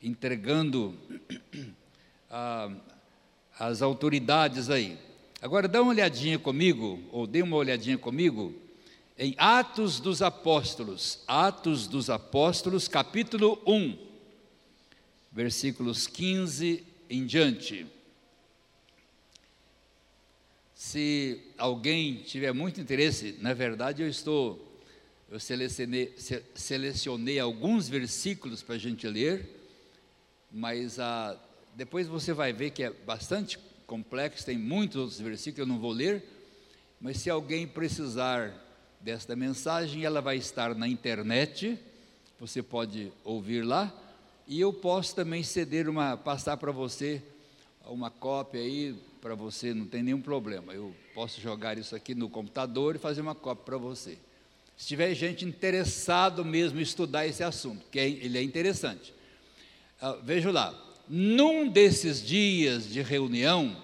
entregando 0.02 0.96
a, 2.28 2.72
as 3.60 3.84
autoridades 3.84 4.72
aí. 4.72 4.98
Agora 5.40 5.68
dá 5.68 5.80
uma 5.80 5.92
olhadinha 5.92 6.40
comigo, 6.40 7.00
ou 7.12 7.28
dê 7.28 7.44
uma 7.44 7.56
olhadinha 7.56 8.00
comigo, 8.00 8.52
em 9.16 9.36
Atos 9.38 10.00
dos 10.00 10.24
Apóstolos, 10.24 11.20
Atos 11.28 11.88
dos 11.88 12.10
Apóstolos, 12.10 12.88
capítulo 12.88 13.62
1, 13.66 13.96
versículos 15.38 16.08
15 16.08 16.84
em 17.08 17.24
diante. 17.24 17.86
Se 20.74 21.40
alguém 21.60 22.24
tiver 22.24 22.52
muito 22.52 22.82
interesse, 22.82 23.38
na 23.40 23.54
verdade 23.54 24.02
eu 24.02 24.10
estou 24.10 24.66
eu 25.30 25.40
selecionei, 25.40 26.16
selecionei 26.56 27.38
alguns 27.38 27.88
versículos 27.88 28.64
para 28.64 28.76
a 28.76 28.78
gente 28.80 29.08
ler, 29.08 29.48
mas 30.52 30.98
ah, 30.98 31.40
depois 31.76 32.08
você 32.08 32.34
vai 32.34 32.52
ver 32.52 32.72
que 32.72 32.82
é 32.82 32.90
bastante 32.90 33.60
complexo, 33.86 34.44
tem 34.44 34.58
muitos 34.58 34.96
outros 34.96 35.20
versículos, 35.20 35.60
eu 35.60 35.72
não 35.72 35.80
vou 35.80 35.92
ler, 35.92 36.26
mas 37.00 37.18
se 37.18 37.30
alguém 37.30 37.68
precisar 37.68 38.56
desta 39.00 39.36
mensagem, 39.36 40.04
ela 40.04 40.20
vai 40.20 40.38
estar 40.38 40.74
na 40.74 40.88
internet, 40.88 41.78
você 42.40 42.64
pode 42.64 43.12
ouvir 43.24 43.62
lá, 43.62 43.94
e 44.48 44.60
eu 44.60 44.72
posso 44.72 45.16
também 45.16 45.44
ceder 45.44 45.90
uma, 45.90 46.16
passar 46.16 46.58
para 46.58 46.72
você 46.72 47.22
uma 47.86 48.10
cópia 48.10 48.62
aí, 48.62 48.96
para 49.22 49.36
você, 49.36 49.74
não 49.74 49.86
tem 49.86 50.04
nenhum 50.04 50.22
problema. 50.22 50.74
Eu 50.74 50.94
posso 51.14 51.42
jogar 51.42 51.78
isso 51.78 51.96
aqui 51.96 52.14
no 52.14 52.30
computador 52.30 52.96
e 52.96 53.00
fazer 53.00 53.22
uma 53.22 53.36
cópia 53.36 53.66
para 53.66 53.78
você 53.78 54.18
se 54.78 54.86
tiver 54.86 55.14
gente 55.16 55.44
interessado 55.44 56.46
mesmo 56.46 56.80
em 56.80 56.84
estudar 56.84 57.26
esse 57.26 57.44
assunto, 57.44 57.84
que 57.92 58.00
é, 58.00 58.08
ele 58.08 58.38
é 58.38 58.44
interessante. 58.44 59.12
Uh, 60.00 60.22
veja 60.24 60.52
lá, 60.52 60.80
num 61.10 61.68
desses 61.68 62.24
dias 62.24 62.88
de 62.88 63.02
reunião, 63.02 63.76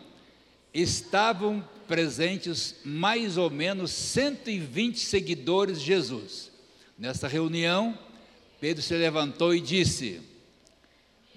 estavam 0.71 1.67
presentes 1.87 2.75
mais 2.85 3.37
ou 3.37 3.49
menos 3.49 3.89
120 3.89 4.99
seguidores 4.99 5.79
de 5.79 5.87
Jesus. 5.87 6.51
Nessa 6.97 7.27
reunião, 7.27 7.97
Pedro 8.61 8.83
se 8.83 8.93
levantou 8.93 9.55
e 9.55 9.59
disse: 9.59 10.21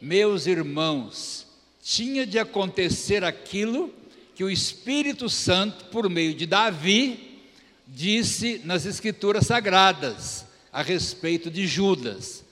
Meus 0.01 0.47
irmãos, 0.47 1.47
tinha 1.83 2.27
de 2.27 2.39
acontecer 2.39 3.25
aquilo 3.25 3.93
que 4.35 4.45
o 4.45 4.51
Espírito 4.51 5.29
Santo, 5.31 5.87
por 5.87 6.11
meio 6.11 6.35
de 6.35 6.45
Davi, 6.45 7.41
disse 7.87 8.61
nas 8.65 8.85
Escrituras 8.85 9.47
Sagradas 9.47 10.45
a 10.71 10.83
respeito 10.83 11.51
de 11.51 11.67
Judas, 11.67 12.45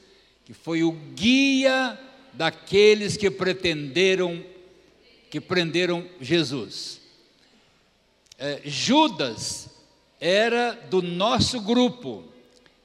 que 0.46 0.54
foi 0.54 0.82
o 0.82 0.92
guia 0.92 1.98
daqueles 2.32 3.16
que 3.16 3.30
pretenderam, 3.30 4.42
que 5.30 5.40
prenderam 5.40 6.08
Jesus. 6.20 7.00
É, 8.38 8.62
Judas 8.64 9.68
era 10.18 10.72
do 10.88 11.02
nosso 11.02 11.60
grupo 11.60 12.24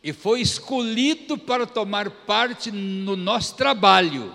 e 0.04 0.12
foi 0.12 0.42
escolhido 0.42 1.38
para 1.38 1.66
tomar 1.66 2.10
parte 2.10 2.72
no 2.72 3.16
nosso 3.16 3.56
trabalho, 3.56 4.34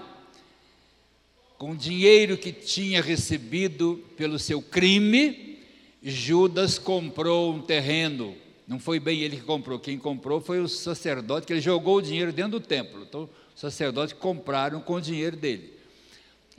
com 1.64 1.70
o 1.70 1.76
dinheiro 1.76 2.36
que 2.36 2.52
tinha 2.52 3.00
recebido 3.00 4.04
pelo 4.18 4.38
seu 4.38 4.60
crime 4.60 5.56
Judas 6.02 6.78
comprou 6.78 7.54
um 7.54 7.62
terreno. 7.62 8.36
Não 8.68 8.78
foi 8.78 9.00
bem 9.00 9.20
ele 9.20 9.38
que 9.38 9.44
comprou, 9.44 9.78
quem 9.78 9.96
comprou 9.96 10.42
foi 10.42 10.60
o 10.60 10.68
sacerdote, 10.68 11.46
que 11.46 11.54
ele 11.54 11.62
jogou 11.62 11.96
o 11.96 12.02
dinheiro 12.02 12.34
dentro 12.34 12.60
do 12.60 12.60
templo. 12.60 13.02
Então, 13.08 13.30
os 13.54 13.60
sacerdotes 13.62 14.12
compraram 14.12 14.78
com 14.78 14.96
o 14.96 15.00
dinheiro 15.00 15.38
dele. 15.38 15.72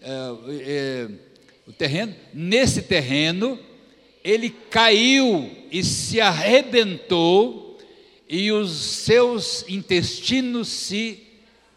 É, 0.02 0.10
é, 0.50 1.08
o 1.68 1.72
terreno, 1.72 2.16
nesse 2.34 2.82
terreno, 2.82 3.60
ele 4.24 4.50
caiu 4.72 5.52
e 5.72 5.84
se 5.84 6.20
arrebentou, 6.20 7.78
e 8.28 8.52
os 8.52 8.72
seus 8.72 9.70
intestinos 9.70 10.68
se 10.68 11.22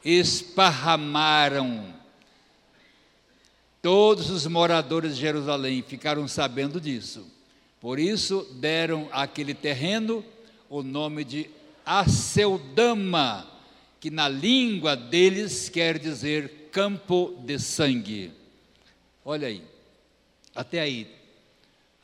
esparramaram. 0.03 1.98
Todos 3.81 4.29
os 4.31 4.47
moradores 4.47 5.15
de 5.15 5.21
Jerusalém 5.21 5.83
ficaram 5.83 6.27
sabendo 6.27 6.81
disso. 6.81 7.25
Por 7.81 7.99
isso 7.99 8.43
deram 8.55 9.09
àquele 9.13 9.55
terreno 9.55 10.25
o 10.69 10.83
nome 10.83 11.25
de 11.25 11.49
Aceldama, 11.87 13.47
que 14.01 14.11
na 14.11 14.29
língua 14.29 14.97
deles 14.97 15.69
quer 15.69 15.99
dizer 15.99 16.69
campo 16.73 17.37
de 17.45 17.59
sangue. 17.59 18.33
Olha 19.25 19.49
aí. 19.49 19.63
Até 20.55 20.81
aí, 20.81 21.09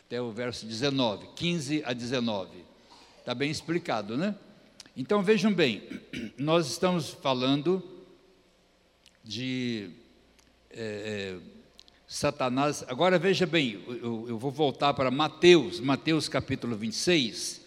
até 0.07 0.23
o 0.23 0.31
verso 0.31 0.65
19, 0.65 1.29
15 1.35 1.83
a 1.85 1.93
19. 1.93 2.51
Está 3.19 3.35
bem 3.35 3.51
explicado, 3.51 4.17
né? 4.17 4.35
Então 4.97 5.23
vejam 5.23 5.53
bem, 5.53 5.83
nós 6.39 6.71
estamos 6.71 7.11
falando 7.11 7.83
de 9.25 9.91
é, 10.71 11.37
Satanás. 12.15 12.85
Agora 12.87 13.19
veja 13.19 13.45
bem, 13.45 13.83
eu, 13.89 14.27
eu 14.29 14.39
vou 14.39 14.53
voltar 14.53 14.95
para 14.95 15.11
Mateus, 15.11 15.81
Mateus 15.81 16.29
capítulo 16.29 16.77
26, 16.77 17.61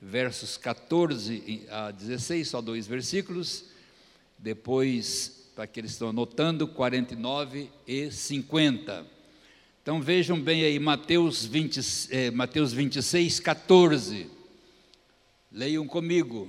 versos 0.00 0.56
14 0.56 1.66
a 1.68 1.90
16, 1.90 2.48
só 2.48 2.62
dois 2.62 2.86
versículos. 2.86 3.66
Depois, 4.38 5.50
para 5.54 5.66
que 5.66 5.78
eles 5.78 5.90
estão 5.90 6.08
anotando, 6.08 6.66
49 6.66 7.70
e 7.86 8.10
50. 8.10 9.06
Então 9.82 10.00
vejam 10.00 10.40
bem 10.40 10.64
aí, 10.64 10.78
Mateus, 10.78 11.44
20, 11.44 11.80
eh, 12.12 12.30
Mateus 12.30 12.72
26, 12.72 13.40
14. 13.40 14.30
Leiam 15.52 15.86
comigo. 15.86 16.48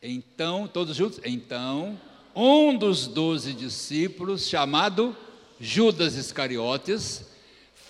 Então, 0.00 0.68
todos 0.68 0.94
juntos? 0.94 1.20
Então, 1.24 2.00
um 2.36 2.76
dos 2.76 3.06
doze 3.06 3.54
discípulos, 3.54 4.46
chamado 4.46 5.16
Judas 5.58 6.16
Iscariotes, 6.16 7.24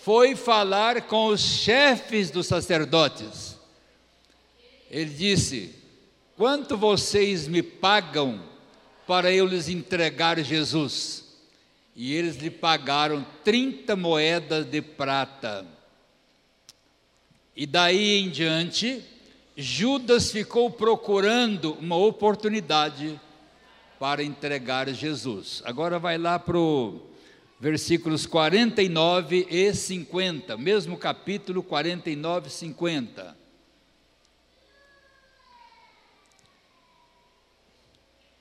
foi 0.05 0.37
falar 0.37 1.03
com 1.09 1.27
os 1.27 1.41
chefes 1.41 2.31
dos 2.31 2.47
sacerdotes. 2.47 3.59
Ele 4.89 5.11
disse: 5.11 5.75
Quanto 6.37 6.77
vocês 6.77 7.49
me 7.49 7.61
pagam 7.61 8.41
para 9.05 9.33
eu 9.33 9.47
lhes 9.47 9.69
entregar 9.69 10.41
Jesus? 10.41 11.25
E 11.97 12.15
eles 12.15 12.37
lhe 12.37 12.51
pagaram 12.51 13.27
30 13.43 13.97
moedas 13.97 14.65
de 14.65 14.81
prata. 14.81 15.67
E 17.57 17.67
daí 17.67 18.19
em 18.19 18.29
diante, 18.29 19.03
Judas 19.57 20.31
ficou 20.31 20.71
procurando 20.71 21.73
uma 21.81 21.97
oportunidade 21.97 23.19
para 23.99 24.23
entregar 24.23 24.89
Jesus. 24.93 25.63
Agora 25.65 25.99
vai 25.99 26.19
lá 26.19 26.39
para 26.39 26.59
o 26.59 27.01
versículos 27.59 28.27
49 28.27 29.47
e 29.51 29.73
50, 29.73 30.57
mesmo 30.57 30.97
capítulo 30.97 31.63
49 31.63 32.49
e 32.49 32.51
50. 32.51 33.37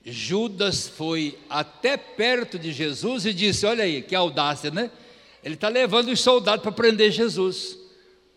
Judas 0.04 0.86
foi 0.86 1.36
até 1.50 1.96
perto 1.96 2.58
de 2.58 2.72
Jesus 2.72 3.26
e 3.26 3.32
disse: 3.32 3.66
Olha 3.66 3.82
aí, 3.82 4.02
que 4.02 4.14
audácia, 4.14 4.70
né? 4.70 4.90
Ele 5.42 5.54
está 5.54 5.68
levando 5.68 6.08
os 6.08 6.20
soldados 6.20 6.62
para 6.62 6.70
prender 6.70 7.10
Jesus. 7.10 7.76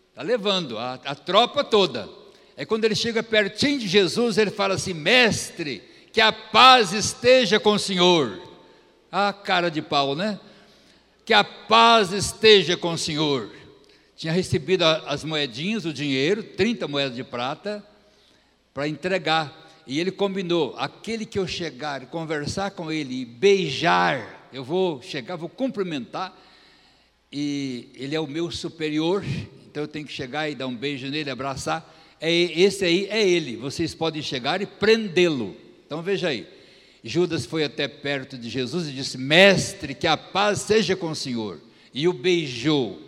Está 0.08 0.22
levando 0.22 0.78
a, 0.78 0.94
a 0.94 1.14
tropa 1.14 1.62
toda. 1.62 2.08
É 2.56 2.64
quando 2.64 2.84
ele 2.84 2.96
chega 2.96 3.22
pertinho 3.22 3.78
de 3.78 3.86
Jesus, 3.86 4.36
ele 4.36 4.50
fala 4.50 4.74
assim: 4.74 4.92
Mestre, 4.92 5.82
que 6.12 6.20
a 6.20 6.32
paz 6.32 6.92
esteja 6.92 7.60
com 7.60 7.72
o 7.72 7.78
Senhor. 7.78 8.40
Ah, 9.10 9.32
cara 9.32 9.70
de 9.70 9.80
pau, 9.80 10.14
né? 10.14 10.38
Que 11.24 11.32
a 11.32 11.44
paz 11.44 12.12
esteja 12.12 12.76
com 12.76 12.92
o 12.92 12.98
Senhor. 12.98 13.50
Tinha 14.16 14.32
recebido 14.32 14.84
as 14.84 15.24
moedinhas, 15.24 15.84
o 15.84 15.92
dinheiro, 15.92 16.42
30 16.42 16.86
moedas 16.86 17.16
de 17.16 17.24
prata, 17.24 17.84
para 18.74 18.88
entregar. 18.88 19.70
E 19.86 19.98
ele 19.98 20.10
combinou: 20.10 20.74
aquele 20.76 21.24
que 21.24 21.38
eu 21.38 21.46
chegar, 21.46 22.06
conversar 22.06 22.72
com 22.72 22.90
ele, 22.90 23.24
beijar, 23.24 24.48
eu 24.52 24.62
vou 24.62 25.00
chegar, 25.00 25.36
vou 25.36 25.48
cumprimentar, 25.48 26.36
e 27.32 27.88
ele 27.94 28.14
é 28.14 28.20
o 28.20 28.26
meu 28.26 28.50
superior, 28.50 29.24
então 29.68 29.84
eu 29.84 29.88
tenho 29.88 30.06
que 30.06 30.12
chegar 30.12 30.50
e 30.50 30.54
dar 30.54 30.66
um 30.66 30.76
beijo 30.76 31.08
nele, 31.08 31.30
abraçar. 31.30 31.96
É, 32.20 32.30
esse 32.30 32.84
aí 32.84 33.06
é 33.08 33.26
ele, 33.26 33.56
vocês 33.56 33.94
podem 33.94 34.20
chegar 34.20 34.60
e 34.60 34.66
prendê-lo. 34.66 35.56
Então 35.90 36.02
veja 36.02 36.28
aí. 36.28 36.46
Judas 37.02 37.44
foi 37.44 37.64
até 37.64 37.88
perto 37.88 38.38
de 38.38 38.48
Jesus 38.48 38.86
e 38.86 38.92
disse: 38.92 39.18
Mestre, 39.18 39.92
que 39.92 40.06
a 40.06 40.16
paz 40.16 40.60
seja 40.60 40.94
com 40.94 41.10
o 41.10 41.16
Senhor. 41.16 41.58
E 41.92 42.06
o 42.06 42.12
beijou. 42.12 43.02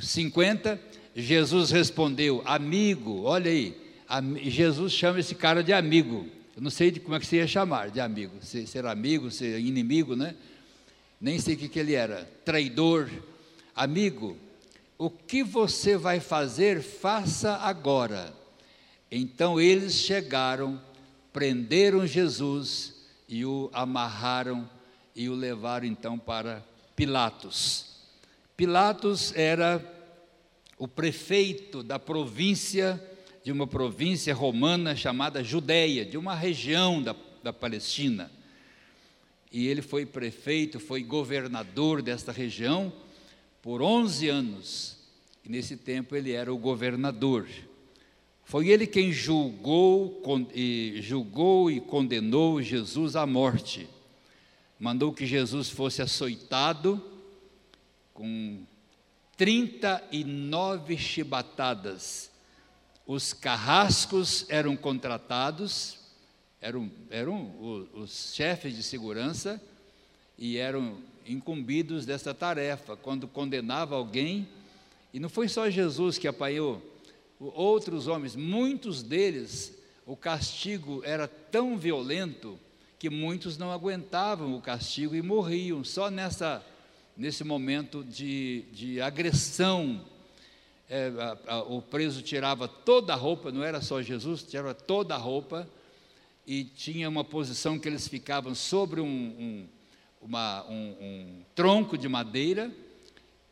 50, 0.00 0.80
Jesus 1.14 1.70
respondeu: 1.70 2.40
Amigo, 2.46 3.24
olha 3.24 3.50
aí. 3.50 3.76
Jesus 4.42 4.94
chama 4.94 5.20
esse 5.20 5.34
cara 5.34 5.62
de 5.62 5.70
amigo. 5.70 6.26
Eu 6.56 6.62
não 6.62 6.70
sei 6.70 6.90
de 6.90 6.98
como 6.98 7.14
é 7.14 7.20
que 7.20 7.26
você 7.26 7.36
ia 7.36 7.46
chamar 7.46 7.90
de 7.90 8.00
amigo. 8.00 8.38
Se, 8.40 8.66
ser 8.66 8.86
amigo, 8.86 9.30
ser 9.30 9.60
inimigo, 9.60 10.16
né? 10.16 10.34
Nem 11.20 11.38
sei 11.38 11.56
o 11.56 11.58
que, 11.58 11.68
que 11.68 11.78
ele 11.78 11.92
era. 11.92 12.24
Traidor. 12.42 13.10
Amigo, 13.76 14.38
o 14.96 15.10
que 15.10 15.42
você 15.42 15.98
vai 15.98 16.20
fazer, 16.20 16.80
faça 16.80 17.56
agora. 17.56 18.32
Então 19.10 19.60
eles 19.60 19.92
chegaram 19.92 20.80
prenderam 21.32 22.06
Jesus 22.06 22.94
e 23.28 23.44
o 23.44 23.70
amarraram 23.72 24.68
e 25.14 25.28
o 25.28 25.34
levaram 25.34 25.86
então 25.86 26.18
para 26.18 26.64
Pilatos. 26.94 27.86
Pilatos 28.56 29.32
era 29.34 29.82
o 30.78 30.86
prefeito 30.86 31.82
da 31.82 31.98
província, 31.98 33.02
de 33.44 33.50
uma 33.50 33.66
província 33.66 34.34
romana 34.34 34.94
chamada 34.94 35.42
Judéia, 35.42 36.04
de 36.04 36.18
uma 36.18 36.34
região 36.34 37.02
da, 37.02 37.14
da 37.42 37.52
Palestina. 37.52 38.30
E 39.50 39.66
ele 39.66 39.82
foi 39.82 40.06
prefeito, 40.06 40.80
foi 40.80 41.02
governador 41.02 42.02
desta 42.02 42.32
região 42.32 42.92
por 43.60 43.82
11 43.82 44.28
anos. 44.28 44.96
E 45.44 45.48
nesse 45.48 45.76
tempo 45.76 46.14
ele 46.14 46.32
era 46.32 46.52
o 46.52 46.58
governador. 46.58 47.46
Foi 48.44 48.68
ele 48.68 48.86
quem 48.86 49.12
julgou, 49.12 50.22
julgou 51.00 51.70
e 51.70 51.80
condenou 51.80 52.60
Jesus 52.60 53.16
à 53.16 53.26
morte. 53.26 53.88
Mandou 54.78 55.12
que 55.12 55.24
Jesus 55.24 55.70
fosse 55.70 56.02
açoitado 56.02 57.02
com 58.12 58.62
39 59.36 60.98
chibatadas. 60.98 62.30
Os 63.06 63.32
carrascos 63.32 64.44
eram 64.48 64.76
contratados, 64.76 65.98
eram, 66.60 66.90
eram 67.10 67.88
os 67.94 68.34
chefes 68.34 68.76
de 68.76 68.82
segurança 68.82 69.60
e 70.38 70.56
eram 70.56 70.98
incumbidos 71.26 72.04
dessa 72.04 72.34
tarefa. 72.34 72.96
Quando 72.96 73.26
condenava 73.26 73.96
alguém, 73.96 74.48
e 75.12 75.18
não 75.18 75.28
foi 75.28 75.48
só 75.48 75.68
Jesus 75.70 76.18
que 76.18 76.28
apanhou 76.28 76.91
outros 77.54 78.06
homens, 78.06 78.36
muitos 78.36 79.02
deles, 79.02 79.76
o 80.06 80.16
castigo 80.16 81.02
era 81.04 81.26
tão 81.26 81.76
violento 81.76 82.58
que 82.98 83.10
muitos 83.10 83.58
não 83.58 83.72
aguentavam 83.72 84.54
o 84.56 84.60
castigo 84.60 85.14
e 85.14 85.22
morriam 85.22 85.82
só 85.82 86.10
nessa, 86.10 86.64
nesse 87.16 87.42
momento 87.42 88.04
de, 88.04 88.64
de 88.72 89.00
agressão. 89.00 90.04
É, 90.88 91.10
a, 91.18 91.54
a, 91.54 91.62
o 91.62 91.82
preso 91.82 92.22
tirava 92.22 92.68
toda 92.68 93.12
a 93.12 93.16
roupa, 93.16 93.50
não 93.50 93.64
era 93.64 93.80
só 93.80 94.00
Jesus, 94.00 94.42
tirava 94.42 94.74
toda 94.74 95.14
a 95.14 95.18
roupa 95.18 95.68
e 96.46 96.64
tinha 96.64 97.08
uma 97.08 97.24
posição 97.24 97.78
que 97.78 97.88
eles 97.88 98.06
ficavam 98.06 98.54
sobre 98.54 99.00
um, 99.00 99.06
um, 99.06 99.68
uma, 100.20 100.64
um, 100.68 100.96
um 101.00 101.42
tronco 101.54 101.96
de 101.96 102.08
madeira 102.08 102.70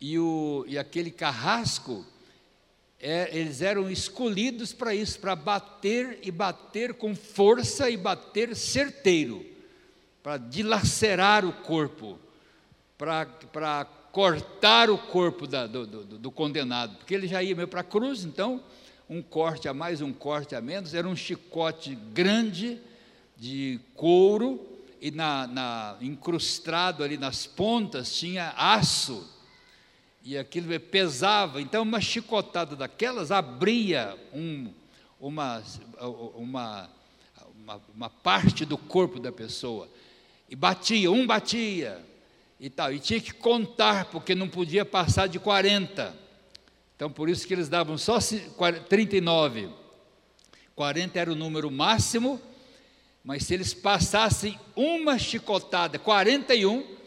e, 0.00 0.18
o, 0.18 0.64
e 0.68 0.78
aquele 0.78 1.10
carrasco 1.10 2.04
é, 3.00 3.30
eles 3.32 3.62
eram 3.62 3.90
escolhidos 3.90 4.72
para 4.72 4.94
isso, 4.94 5.18
para 5.18 5.34
bater 5.34 6.18
e 6.22 6.30
bater 6.30 6.94
com 6.94 7.14
força 7.14 7.88
e 7.88 7.96
bater 7.96 8.54
certeiro, 8.54 9.44
para 10.22 10.36
dilacerar 10.36 11.46
o 11.46 11.52
corpo, 11.52 12.18
para 12.98 13.86
cortar 14.12 14.90
o 14.90 14.98
corpo 14.98 15.46
da, 15.46 15.66
do, 15.66 15.86
do, 15.86 16.04
do, 16.18 16.30
condenado, 16.30 16.96
porque 16.96 17.14
ele 17.14 17.26
já 17.26 17.42
ia 17.42 17.56
meio 17.56 17.68
para 17.68 17.80
a 17.80 17.84
cruz, 17.84 18.24
então, 18.24 18.62
um 19.08 19.22
corte 19.22 19.66
a 19.66 19.72
mais, 19.72 20.02
um 20.02 20.12
corte 20.12 20.54
a 20.54 20.60
menos, 20.60 20.92
era 20.92 21.08
um 21.08 21.16
chicote 21.16 21.94
grande 22.12 22.78
de 23.36 23.80
couro, 23.94 24.68
e 25.00 25.10
na, 25.10 25.46
na, 25.46 25.96
incrustado 26.02 27.02
ali 27.02 27.16
nas 27.16 27.46
pontas 27.46 28.14
tinha 28.14 28.52
aço 28.54 29.26
e 30.22 30.36
aquilo 30.36 30.78
pesava, 30.80 31.60
então 31.60 31.82
uma 31.82 32.00
chicotada 32.00 32.76
daquelas 32.76 33.30
abria 33.30 34.16
um, 34.32 34.70
uma, 35.18 35.62
uma, 36.34 36.90
uma, 37.54 37.80
uma, 37.94 38.10
parte 38.10 38.64
do 38.64 38.76
corpo 38.76 39.18
da 39.18 39.32
pessoa, 39.32 39.88
e 40.48 40.54
batia, 40.54 41.10
um 41.10 41.26
batia, 41.26 42.04
e 42.58 42.68
tal, 42.68 42.92
e 42.92 42.98
tinha 42.98 43.20
que 43.20 43.32
contar, 43.32 44.06
porque 44.06 44.34
não 44.34 44.48
podia 44.48 44.84
passar 44.84 45.26
de 45.26 45.38
40, 45.38 46.14
então 46.94 47.10
por 47.10 47.28
isso 47.28 47.46
que 47.46 47.54
eles 47.54 47.68
davam 47.68 47.96
só 47.96 48.18
39, 48.88 49.70
40 50.74 51.18
era 51.18 51.32
o 51.32 51.36
número 51.36 51.70
máximo, 51.70 52.40
mas 53.24 53.44
se 53.44 53.54
eles 53.54 53.72
passassem 53.72 54.58
uma 54.76 55.18
chicotada, 55.18 55.98
41, 55.98 56.99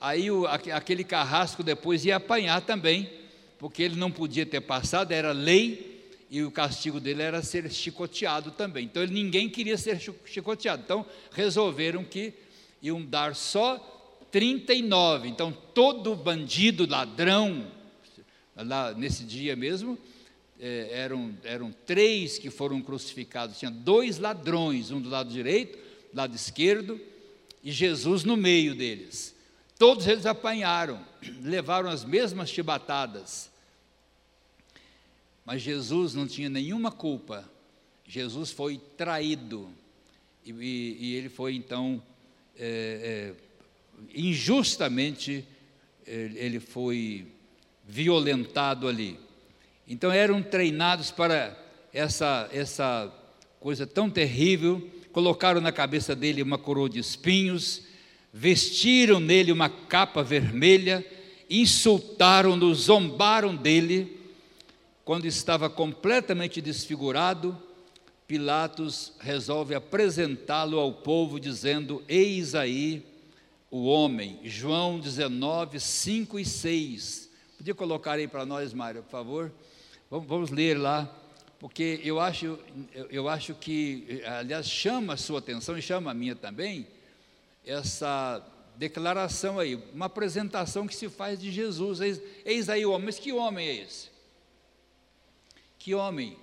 aí 0.00 0.30
o, 0.30 0.46
aquele 0.46 1.04
carrasco 1.04 1.62
depois 1.62 2.04
ia 2.04 2.16
apanhar 2.16 2.60
também, 2.62 3.10
porque 3.58 3.82
ele 3.82 3.96
não 3.96 4.10
podia 4.10 4.46
ter 4.46 4.60
passado, 4.60 5.12
era 5.12 5.32
lei, 5.32 5.90
e 6.30 6.42
o 6.42 6.50
castigo 6.50 7.00
dele 7.00 7.22
era 7.22 7.42
ser 7.42 7.70
chicoteado 7.70 8.52
também. 8.52 8.84
Então 8.84 9.02
ele, 9.02 9.12
ninguém 9.12 9.48
queria 9.48 9.76
ser 9.76 10.00
chicoteado. 10.24 10.82
Então 10.84 11.04
resolveram 11.32 12.04
que 12.04 12.32
iam 12.80 13.04
dar 13.04 13.34
só 13.34 13.76
39. 14.30 15.28
Então 15.28 15.52
todo 15.74 16.14
bandido, 16.14 16.86
ladrão, 16.88 17.66
lá 18.56 18.94
nesse 18.94 19.24
dia 19.24 19.56
mesmo, 19.56 19.98
é, 20.60 20.90
eram, 20.92 21.34
eram 21.42 21.74
três 21.84 22.38
que 22.38 22.48
foram 22.48 22.80
crucificados. 22.80 23.58
Tinha 23.58 23.70
dois 23.70 24.18
ladrões, 24.18 24.90
um 24.90 25.00
do 25.00 25.08
lado 25.08 25.30
direito, 25.30 25.78
do 26.12 26.16
lado 26.16 26.34
esquerdo, 26.36 27.00
e 27.64 27.72
Jesus 27.72 28.22
no 28.22 28.36
meio 28.36 28.74
deles. 28.74 29.29
Todos 29.80 30.06
eles 30.06 30.26
apanharam, 30.26 31.00
levaram 31.40 31.88
as 31.88 32.04
mesmas 32.04 32.50
chibatadas. 32.50 33.50
Mas 35.42 35.62
Jesus 35.62 36.12
não 36.12 36.26
tinha 36.26 36.50
nenhuma 36.50 36.92
culpa. 36.92 37.50
Jesus 38.06 38.50
foi 38.50 38.78
traído. 38.98 39.72
E, 40.44 40.52
e, 40.52 41.14
ele 41.14 41.30
foi 41.30 41.54
então 41.54 42.02
é, 42.58 43.32
é, 43.32 44.10
injustamente 44.14 45.48
ele 46.06 46.60
foi 46.60 47.26
violentado 47.82 48.86
ali. 48.86 49.18
Então 49.88 50.12
eram 50.12 50.42
treinados 50.42 51.10
para 51.10 51.58
essa, 51.90 52.50
essa 52.52 53.10
coisa 53.58 53.86
tão 53.86 54.10
terrível, 54.10 54.86
colocaram 55.10 55.58
na 55.58 55.72
cabeça 55.72 56.14
dele 56.14 56.42
uma 56.42 56.58
coroa 56.58 56.90
de 56.90 56.98
espinhos, 56.98 57.88
vestiram 58.32 59.20
nele 59.20 59.52
uma 59.52 59.68
capa 59.68 60.22
vermelha, 60.22 61.04
insultaram-no, 61.48 62.74
zombaram 62.74 63.54
dele. 63.54 64.18
Quando 65.04 65.26
estava 65.26 65.68
completamente 65.68 66.60
desfigurado, 66.60 67.56
Pilatos 68.26 69.12
resolve 69.18 69.74
apresentá-lo 69.74 70.78
ao 70.78 70.92
povo, 70.92 71.40
dizendo: 71.40 72.02
Eis 72.06 72.54
aí 72.54 73.04
o 73.70 73.86
homem. 73.86 74.38
João 74.44 75.00
19, 75.00 75.80
5 75.80 76.38
e 76.38 76.44
6. 76.44 77.30
Podia 77.58 77.74
colocar 77.74 78.12
aí 78.12 78.28
para 78.28 78.46
nós, 78.46 78.72
Mário, 78.72 79.02
por 79.02 79.10
favor? 79.10 79.52
Vamos, 80.08 80.26
vamos 80.26 80.50
ler 80.50 80.78
lá, 80.78 81.12
porque 81.58 82.00
eu 82.02 82.18
acho, 82.18 82.58
eu 83.10 83.28
acho 83.28 83.54
que, 83.54 84.22
aliás, 84.24 84.68
chama 84.68 85.14
a 85.14 85.16
sua 85.16 85.40
atenção 85.40 85.76
e 85.76 85.82
chama 85.82 86.10
a 86.10 86.14
minha 86.14 86.34
também, 86.34 86.86
essa 87.64 88.44
declaração 88.76 89.58
aí, 89.58 89.74
uma 89.92 90.06
apresentação 90.06 90.86
que 90.86 90.94
se 90.94 91.08
faz 91.08 91.38
de 91.38 91.50
Jesus. 91.50 92.00
Eis, 92.00 92.20
eis 92.44 92.68
aí 92.68 92.86
o 92.86 92.92
homem, 92.92 93.06
mas 93.06 93.18
que 93.18 93.32
homem 93.32 93.68
é 93.68 93.74
esse? 93.82 94.08
Que 95.78 95.94
homem? 95.94 96.36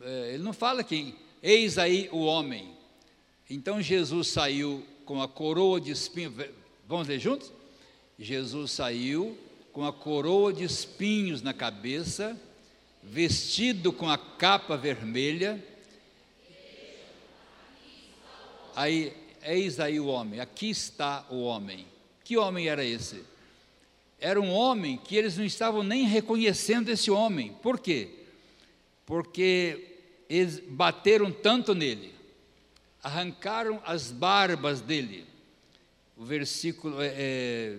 É, 0.00 0.34
ele 0.34 0.42
não 0.42 0.52
fala 0.52 0.82
que 0.82 1.14
eis 1.42 1.78
aí 1.78 2.08
o 2.12 2.24
homem. 2.24 2.74
Então 3.48 3.80
Jesus 3.80 4.28
saiu 4.28 4.84
com 5.04 5.20
a 5.20 5.28
coroa 5.28 5.80
de 5.80 5.90
espinhos. 5.90 6.34
Vamos 6.86 7.08
ler 7.08 7.18
juntos? 7.18 7.52
Jesus 8.18 8.70
saiu 8.70 9.36
com 9.72 9.84
a 9.84 9.92
coroa 9.92 10.52
de 10.52 10.64
espinhos 10.64 11.42
na 11.42 11.52
cabeça 11.52 12.40
vestido 13.02 13.92
com 13.92 14.08
a 14.08 14.16
capa 14.16 14.76
vermelha. 14.76 15.62
Aí, 18.74 19.12
eis 19.44 19.78
aí 19.78 20.00
o 20.00 20.06
homem, 20.06 20.40
aqui 20.40 20.70
está 20.70 21.26
o 21.30 21.42
homem. 21.42 21.86
Que 22.24 22.36
homem 22.36 22.68
era 22.68 22.84
esse? 22.84 23.22
Era 24.18 24.40
um 24.40 24.50
homem 24.50 24.96
que 24.96 25.16
eles 25.16 25.36
não 25.36 25.44
estavam 25.44 25.82
nem 25.82 26.04
reconhecendo 26.04 26.88
esse 26.88 27.10
homem. 27.10 27.52
Por 27.62 27.78
quê? 27.78 28.08
Porque 29.04 29.98
eles 30.28 30.60
bateram 30.60 31.30
tanto 31.30 31.74
nele, 31.74 32.14
arrancaram 33.02 33.82
as 33.84 34.10
barbas 34.10 34.80
dele. 34.80 35.26
O 36.16 36.24
versículo 36.24 37.02
é, 37.02 37.12
é 37.14 37.78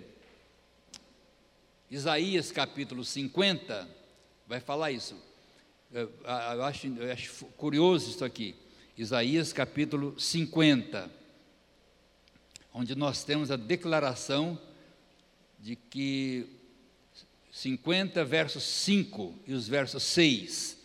Isaías 1.90 2.52
capítulo 2.52 3.04
50, 3.04 3.88
vai 4.46 4.60
falar 4.60 4.92
isso. 4.92 5.16
Eu, 5.92 6.12
eu, 6.22 6.62
acho, 6.62 6.86
eu 6.86 7.12
acho 7.12 7.44
curioso 7.56 8.10
isso 8.10 8.24
aqui. 8.24 8.54
Isaías 8.96 9.52
capítulo 9.52 10.18
50, 10.18 11.10
onde 12.78 12.94
nós 12.94 13.24
temos 13.24 13.50
a 13.50 13.56
declaração 13.56 14.60
de 15.58 15.74
que 15.74 16.46
50 17.50 18.22
versos 18.22 18.62
5 18.64 19.34
e 19.46 19.54
os 19.54 19.66
versos 19.66 20.02
6. 20.02 20.76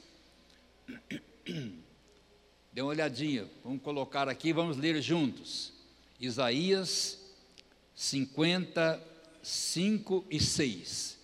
Dê 2.71 2.81
uma 2.81 2.91
olhadinha, 2.91 3.45
vamos 3.61 3.81
colocar 3.81 4.29
aqui, 4.29 4.53
vamos 4.53 4.77
ler 4.77 5.01
juntos. 5.01 5.73
Isaías 6.17 7.19
50, 7.93 9.03
5 9.43 10.25
e 10.31 10.39
6. 10.39 11.19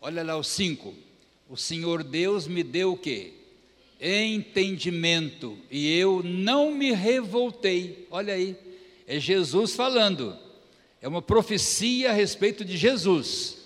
Olha 0.00 0.22
lá 0.22 0.34
o 0.38 0.42
5 0.42 0.94
o 1.46 1.56
Senhor 1.56 2.02
Deus 2.02 2.46
me 2.46 2.62
deu 2.62 2.92
o 2.92 2.96
quê? 2.96 3.32
Entendimento, 4.00 5.58
e 5.70 5.92
eu 5.98 6.22
não 6.22 6.70
me 6.70 6.92
revoltei. 6.92 8.06
Olha 8.10 8.34
aí, 8.34 8.56
é 9.08 9.18
Jesus 9.18 9.74
falando. 9.74 10.36
É 11.00 11.08
uma 11.08 11.22
profecia 11.22 12.10
a 12.10 12.12
respeito 12.12 12.62
de 12.62 12.76
Jesus. 12.76 13.56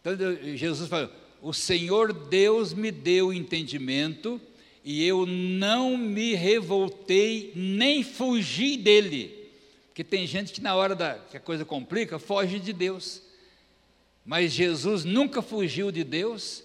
Então, 0.00 0.12
Jesus 0.56 0.88
falou: 0.88 1.10
O 1.40 1.52
Senhor 1.52 2.12
Deus 2.12 2.74
me 2.74 2.90
deu 2.90 3.32
entendimento, 3.32 4.40
e 4.84 5.06
eu 5.06 5.24
não 5.24 5.96
me 5.96 6.34
revoltei, 6.34 7.52
nem 7.54 8.02
fugi 8.02 8.76
dele. 8.76 9.48
Porque 9.86 10.02
tem 10.02 10.26
gente 10.26 10.52
que 10.52 10.60
na 10.60 10.74
hora 10.74 10.96
da, 10.96 11.14
que 11.14 11.36
a 11.36 11.40
coisa 11.40 11.64
complica, 11.64 12.18
foge 12.18 12.58
de 12.58 12.72
Deus. 12.72 13.22
Mas 14.26 14.52
Jesus 14.52 15.04
nunca 15.04 15.40
fugiu 15.40 15.92
de 15.92 16.02
Deus, 16.02 16.64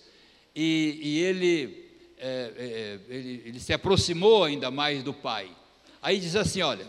e, 0.56 0.99
e 1.01 1.19
ele, 1.19 1.86
é, 2.17 2.51
é, 2.58 2.99
ele, 3.08 3.43
ele 3.45 3.60
se 3.60 3.71
aproximou 3.71 4.43
ainda 4.43 4.71
mais 4.71 5.03
do 5.03 5.13
Pai. 5.13 5.51
Aí 6.01 6.19
diz 6.19 6.36
assim: 6.36 6.62
olha, 6.62 6.88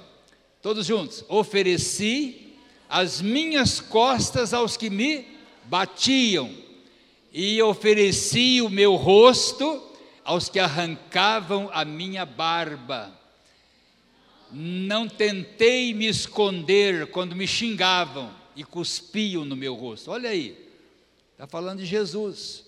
todos 0.64 0.87
juntos, 0.87 1.22
ofereci 1.29 2.55
as 2.88 3.20
minhas 3.20 3.83
costas 3.83 4.55
aos 4.55 4.79
que 4.79 4.88
me 4.88 5.27
batiam, 5.64 6.50
e 7.31 7.61
ofereci 7.61 8.62
o 8.62 8.70
meu 8.70 8.94
rosto 8.94 9.83
aos 10.24 10.48
que 10.48 10.59
arrancavam 10.59 11.68
a 11.70 11.85
minha 11.85 12.24
barba. 12.24 13.12
Não 14.50 15.07
tentei 15.07 15.92
me 15.92 16.07
esconder 16.07 17.11
quando 17.11 17.37
me 17.37 17.46
xingavam 17.46 18.35
e 18.57 18.64
cuspiam 18.64 19.44
no 19.44 19.55
meu 19.55 19.74
rosto. 19.74 20.11
Olha 20.12 20.31
aí, 20.31 20.57
está 21.33 21.46
falando 21.46 21.81
de 21.81 21.85
Jesus 21.85 22.64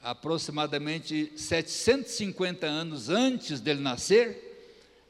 aproximadamente 0.00 1.32
750 1.34 2.68
anos 2.68 3.08
antes 3.08 3.60
dele 3.60 3.80
nascer, 3.80 4.51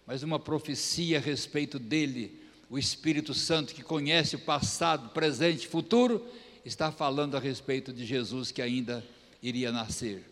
mas 0.06 0.22
uma 0.22 0.38
profecia 0.38 1.18
a 1.18 1.20
respeito 1.20 1.78
dele, 1.78 2.40
o 2.68 2.78
Espírito 2.78 3.34
Santo 3.34 3.74
que 3.74 3.82
conhece 3.82 4.36
o 4.36 4.40
passado, 4.40 5.10
presente 5.10 5.68
futuro, 5.68 6.26
está 6.64 6.90
falando 6.90 7.36
a 7.36 7.40
respeito 7.40 7.92
de 7.92 8.04
Jesus 8.04 8.50
que 8.50 8.62
ainda 8.62 9.04
iria 9.42 9.72
nascer. 9.72 10.24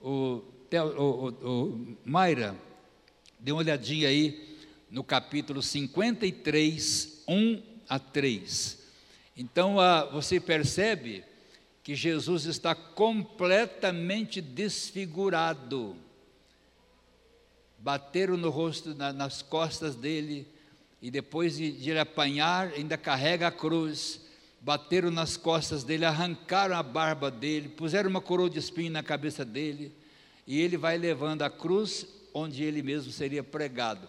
O, 0.00 0.42
o, 0.72 1.28
o 1.28 1.96
Mayra, 2.04 2.56
dê 3.38 3.52
uma 3.52 3.60
olhadinha 3.60 4.08
aí 4.08 4.56
no 4.90 5.04
capítulo 5.04 5.62
53, 5.62 7.22
1 7.28 7.62
a 7.88 7.98
3. 7.98 8.78
Então, 9.36 9.78
a, 9.78 10.04
você 10.04 10.40
percebe 10.40 11.24
que 11.82 11.94
Jesus 11.94 12.46
está 12.46 12.74
completamente 12.74 14.40
desfigurado. 14.40 15.96
Bateram 17.86 18.36
no 18.36 18.50
rosto, 18.50 18.96
na, 18.96 19.12
nas 19.12 19.42
costas 19.42 19.94
dele, 19.94 20.44
e 21.00 21.08
depois 21.08 21.56
de, 21.56 21.70
de 21.70 21.90
ele 21.90 22.00
apanhar, 22.00 22.72
ainda 22.72 22.98
carrega 22.98 23.46
a 23.46 23.52
cruz. 23.52 24.20
Bateram 24.60 25.08
nas 25.08 25.36
costas 25.36 25.84
dele, 25.84 26.04
arrancaram 26.04 26.74
a 26.74 26.82
barba 26.82 27.30
dele, 27.30 27.68
puseram 27.68 28.10
uma 28.10 28.20
coroa 28.20 28.50
de 28.50 28.58
espinho 28.58 28.90
na 28.90 29.04
cabeça 29.04 29.44
dele, 29.44 29.92
e 30.48 30.60
ele 30.60 30.76
vai 30.76 30.98
levando 30.98 31.42
a 31.42 31.48
cruz 31.48 32.08
onde 32.34 32.64
ele 32.64 32.82
mesmo 32.82 33.12
seria 33.12 33.44
pregado. 33.44 34.08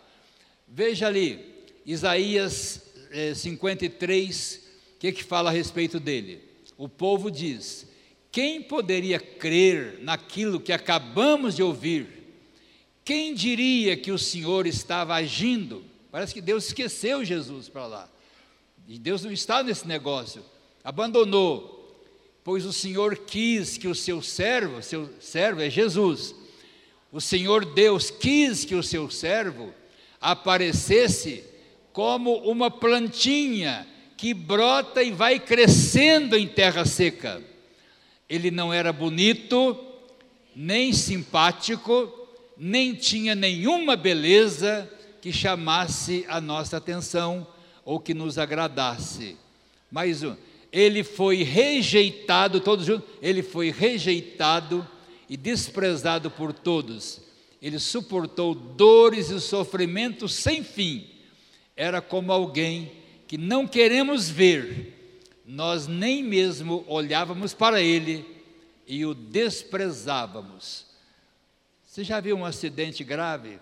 Veja 0.68 1.06
ali, 1.06 1.64
Isaías 1.86 2.82
eh, 3.12 3.36
53, 3.36 4.64
o 4.96 5.00
que, 5.00 5.12
que 5.12 5.24
fala 5.24 5.52
a 5.52 5.54
respeito 5.54 6.00
dele? 6.00 6.42
o 6.80 6.90
povo 6.90 7.30
diz: 7.30 7.88
quem 8.32 8.60
poderia 8.60 9.20
crer 9.20 10.00
naquilo 10.02 10.60
que 10.60 10.74
acabamos 10.74 11.56
de 11.56 11.62
ouvir? 11.62 12.17
Quem 13.08 13.34
diria 13.34 13.96
que 13.96 14.12
o 14.12 14.18
Senhor 14.18 14.68
estava 14.68 15.16
agindo? 15.16 15.82
Parece 16.12 16.34
que 16.34 16.42
Deus 16.42 16.66
esqueceu 16.66 17.24
Jesus 17.24 17.70
para 17.70 17.88
lá. 17.88 18.10
E 18.86 19.00
Deus 19.00 19.24
não 19.24 19.32
está 19.32 19.64
nesse 19.64 19.88
negócio. 19.88 20.44
Abandonou. 20.84 21.90
Pois 22.44 22.66
o 22.66 22.74
Senhor 22.74 23.16
quis 23.20 23.78
que 23.78 23.88
o 23.88 23.96
seu 23.96 24.22
servo, 24.22 24.84
seu 24.84 25.10
servo 25.22 25.62
é 25.62 25.70
Jesus. 25.70 26.36
O 27.10 27.22
Senhor 27.22 27.64
Deus 27.64 28.12
quis 28.12 28.66
que 28.66 28.76
o 28.76 28.84
seu 28.84 29.10
servo 29.10 29.74
aparecesse 30.20 31.46
como 31.94 32.36
uma 32.40 32.70
plantinha 32.70 33.88
que 34.18 34.34
brota 34.34 35.02
e 35.02 35.12
vai 35.12 35.40
crescendo 35.40 36.36
em 36.36 36.46
terra 36.46 36.84
seca. 36.84 37.42
Ele 38.28 38.52
não 38.52 38.74
era 38.74 38.92
bonito, 38.92 39.78
nem 40.54 40.92
simpático, 40.92 42.27
nem 42.58 42.94
tinha 42.94 43.36
nenhuma 43.36 43.96
beleza 43.96 44.90
que 45.22 45.32
chamasse 45.32 46.26
a 46.28 46.40
nossa 46.40 46.78
atenção 46.78 47.46
ou 47.84 48.00
que 48.00 48.14
nos 48.14 48.38
agradasse. 48.38 49.38
Mas 49.92 50.22
ele 50.72 51.04
foi 51.04 51.44
rejeitado, 51.44 52.60
todos 52.60 52.86
juntos, 52.86 53.10
ele 53.22 53.44
foi 53.44 53.72
rejeitado 53.72 54.88
e 55.30 55.38
desprezado 55.38 56.32
por 56.32 56.54
todos. 56.54 57.22
Ele 57.62 57.80
suportou 57.80 58.54
dores 58.54 59.30
e 59.30 59.40
sofrimentos 59.40 60.34
sem 60.34 60.64
fim. 60.64 61.08
Era 61.76 62.02
como 62.02 62.32
alguém 62.32 62.92
que 63.28 63.38
não 63.38 63.68
queremos 63.68 64.30
ver, 64.30 64.94
nós 65.46 65.88
nem 65.88 66.24
mesmo 66.24 66.84
olhávamos 66.88 67.54
para 67.54 67.82
ele 67.82 68.26
e 68.88 69.06
o 69.06 69.14
desprezávamos. 69.14 70.87
Você 71.98 72.04
já 72.04 72.20
viu 72.20 72.38
um 72.38 72.46
acidente 72.46 73.04
grave? 73.04 73.60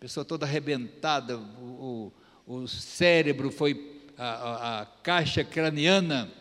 Pessoa 0.00 0.24
toda 0.24 0.46
arrebentada, 0.46 1.36
o, 1.36 2.10
o, 2.46 2.54
o 2.54 2.66
cérebro 2.66 3.50
foi, 3.50 4.00
a, 4.16 4.24
a, 4.24 4.80
a 4.80 4.86
caixa 4.86 5.44
craniana 5.44 6.32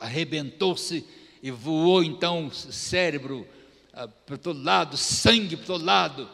arrebentou-se 0.00 1.06
e 1.40 1.48
voou 1.52 2.02
então 2.02 2.50
cérebro 2.50 3.46
ah, 3.92 4.08
para 4.08 4.36
todo 4.36 4.60
lado, 4.60 4.96
sangue 4.96 5.56
para 5.56 5.64
todo 5.64 5.84
lado. 5.84 6.28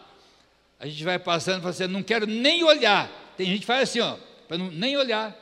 A 0.78 0.86
gente 0.86 1.04
vai 1.04 1.18
passando 1.18 1.58
e 1.58 1.60
fala 1.60 1.70
assim, 1.74 1.86
não 1.88 2.02
quero 2.02 2.26
nem 2.26 2.64
olhar. 2.64 3.34
Tem 3.36 3.46
gente 3.46 3.60
que 3.60 3.66
faz 3.66 3.90
assim, 3.90 4.00
ó, 4.00 4.16
para 4.48 4.56
não, 4.56 4.70
nem 4.70 4.96
olhar. 4.96 5.36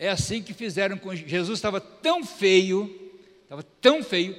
É 0.00 0.08
assim 0.08 0.42
que 0.42 0.52
fizeram 0.52 0.98
com 0.98 1.14
Jesus, 1.14 1.60
estava 1.60 1.80
tão 1.80 2.26
feio, 2.26 3.12
estava 3.44 3.62
tão 3.62 4.02
feio, 4.02 4.36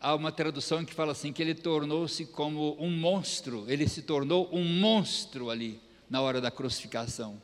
há 0.00 0.14
uma 0.14 0.30
tradução 0.30 0.84
que 0.84 0.94
fala 0.94 1.12
assim, 1.12 1.32
que 1.32 1.42
ele 1.42 1.54
tornou-se 1.54 2.24
como 2.26 2.76
um 2.78 2.90
monstro, 2.90 3.64
ele 3.68 3.88
se 3.88 4.02
tornou 4.02 4.48
um 4.52 4.64
monstro 4.64 5.50
ali, 5.50 5.80
na 6.08 6.20
hora 6.20 6.40
da 6.40 6.50
crucificação, 6.50 7.40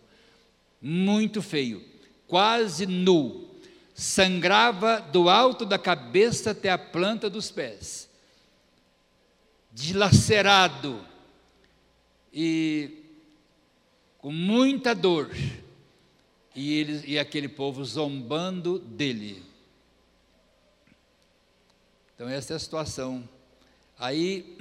muito 0.80 1.42
feio, 1.42 1.84
quase 2.26 2.86
nu, 2.86 3.48
sangrava 3.94 5.00
do 5.00 5.28
alto 5.28 5.64
da 5.64 5.78
cabeça 5.78 6.50
até 6.50 6.70
a 6.70 6.78
planta 6.78 7.28
dos 7.28 7.50
pés, 7.50 8.08
dilacerado. 9.72 11.04
E 12.32 13.02
com 14.18 14.32
muita 14.32 14.94
dor, 14.94 15.30
e, 16.54 16.78
ele, 16.78 17.04
e 17.06 17.18
aquele 17.18 17.48
povo 17.48 17.84
zombando 17.84 18.78
dele. 18.78 19.42
Então, 22.14 22.28
essa 22.28 22.52
é 22.52 22.56
a 22.56 22.58
situação. 22.58 23.28
Aí, 23.98 24.58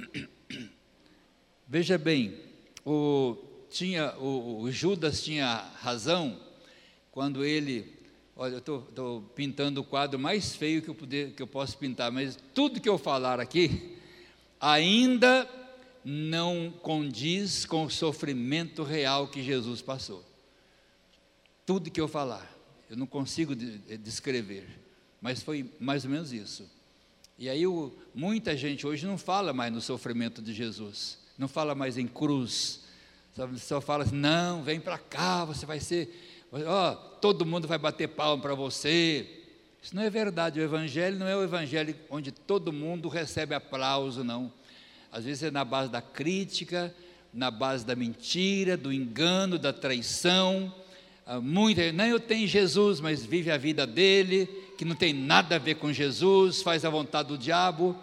veja 1.68 1.96
bem, 1.96 2.38
o, 2.84 3.36
tinha, 3.70 4.14
o, 4.18 4.62
o 4.62 4.70
Judas 4.70 5.22
tinha 5.22 5.70
razão 5.76 6.40
quando 7.10 7.44
ele 7.44 7.94
Olha, 8.36 8.54
eu 8.54 8.58
estou 8.58 9.22
pintando 9.36 9.80
o 9.80 9.84
quadro 9.84 10.18
mais 10.18 10.56
feio 10.56 10.82
que 10.82 10.90
eu, 10.90 10.94
poder, 10.94 11.32
que 11.34 11.42
eu 11.42 11.46
posso 11.46 11.78
pintar, 11.78 12.10
mas 12.10 12.36
tudo 12.52 12.80
que 12.80 12.88
eu 12.88 12.98
falar 12.98 13.38
aqui 13.38 13.96
ainda 14.60 15.48
não 16.04 16.72
condiz 16.82 17.64
com 17.64 17.84
o 17.84 17.90
sofrimento 17.90 18.82
real 18.82 19.28
que 19.28 19.40
Jesus 19.40 19.80
passou. 19.80 20.24
Tudo 21.64 21.92
que 21.92 22.00
eu 22.00 22.08
falar, 22.08 22.52
eu 22.90 22.96
não 22.96 23.06
consigo 23.06 23.54
descrever, 23.54 24.66
mas 25.20 25.40
foi 25.40 25.70
mais 25.78 26.04
ou 26.04 26.10
menos 26.10 26.32
isso. 26.32 26.68
E 27.38 27.48
aí 27.48 27.66
o, 27.66 27.92
muita 28.14 28.56
gente 28.56 28.86
hoje 28.86 29.06
não 29.06 29.18
fala 29.18 29.52
mais 29.52 29.72
no 29.72 29.80
sofrimento 29.80 30.40
de 30.40 30.52
Jesus, 30.52 31.18
não 31.36 31.48
fala 31.48 31.74
mais 31.74 31.98
em 31.98 32.06
cruz, 32.06 32.82
só, 33.58 33.80
fala 33.80 34.04
assim, 34.04 34.14
não, 34.14 34.62
vem 34.62 34.78
para 34.78 34.96
cá, 34.96 35.44
você 35.44 35.66
vai 35.66 35.80
ser 35.80 36.08
oh, 36.62 36.94
todo 37.18 37.44
mundo 37.44 37.66
vai 37.66 37.78
bater 37.78 38.08
palma 38.08 38.40
para 38.40 38.54
você. 38.54 39.26
Isso 39.82 39.94
não 39.94 40.02
é 40.02 40.10
verdade. 40.10 40.60
O 40.60 40.62
Evangelho 40.62 41.18
não 41.18 41.26
é 41.26 41.36
o 41.36 41.42
Evangelho 41.42 41.94
onde 42.08 42.30
todo 42.30 42.72
mundo 42.72 43.08
recebe 43.08 43.54
aplauso, 43.54 44.22
não. 44.22 44.52
Às 45.10 45.24
vezes 45.24 45.42
é 45.42 45.50
na 45.50 45.64
base 45.64 45.90
da 45.90 46.00
crítica, 46.00 46.94
na 47.32 47.50
base 47.50 47.84
da 47.84 47.94
mentira, 47.94 48.76
do 48.76 48.92
engano, 48.92 49.58
da 49.58 49.72
traição. 49.72 50.72
Ah, 51.26 51.40
muita, 51.40 51.90
nem 51.90 52.10
eu 52.10 52.20
tenho 52.20 52.46
Jesus, 52.46 53.00
mas 53.00 53.24
vive 53.24 53.50
a 53.50 53.56
vida 53.56 53.86
dele, 53.86 54.46
que 54.76 54.84
não 54.84 54.94
tem 54.94 55.14
nada 55.14 55.56
a 55.56 55.58
ver 55.58 55.76
com 55.76 55.90
Jesus, 55.90 56.60
faz 56.60 56.84
a 56.84 56.90
vontade 56.90 57.28
do 57.28 57.38
diabo. 57.38 57.96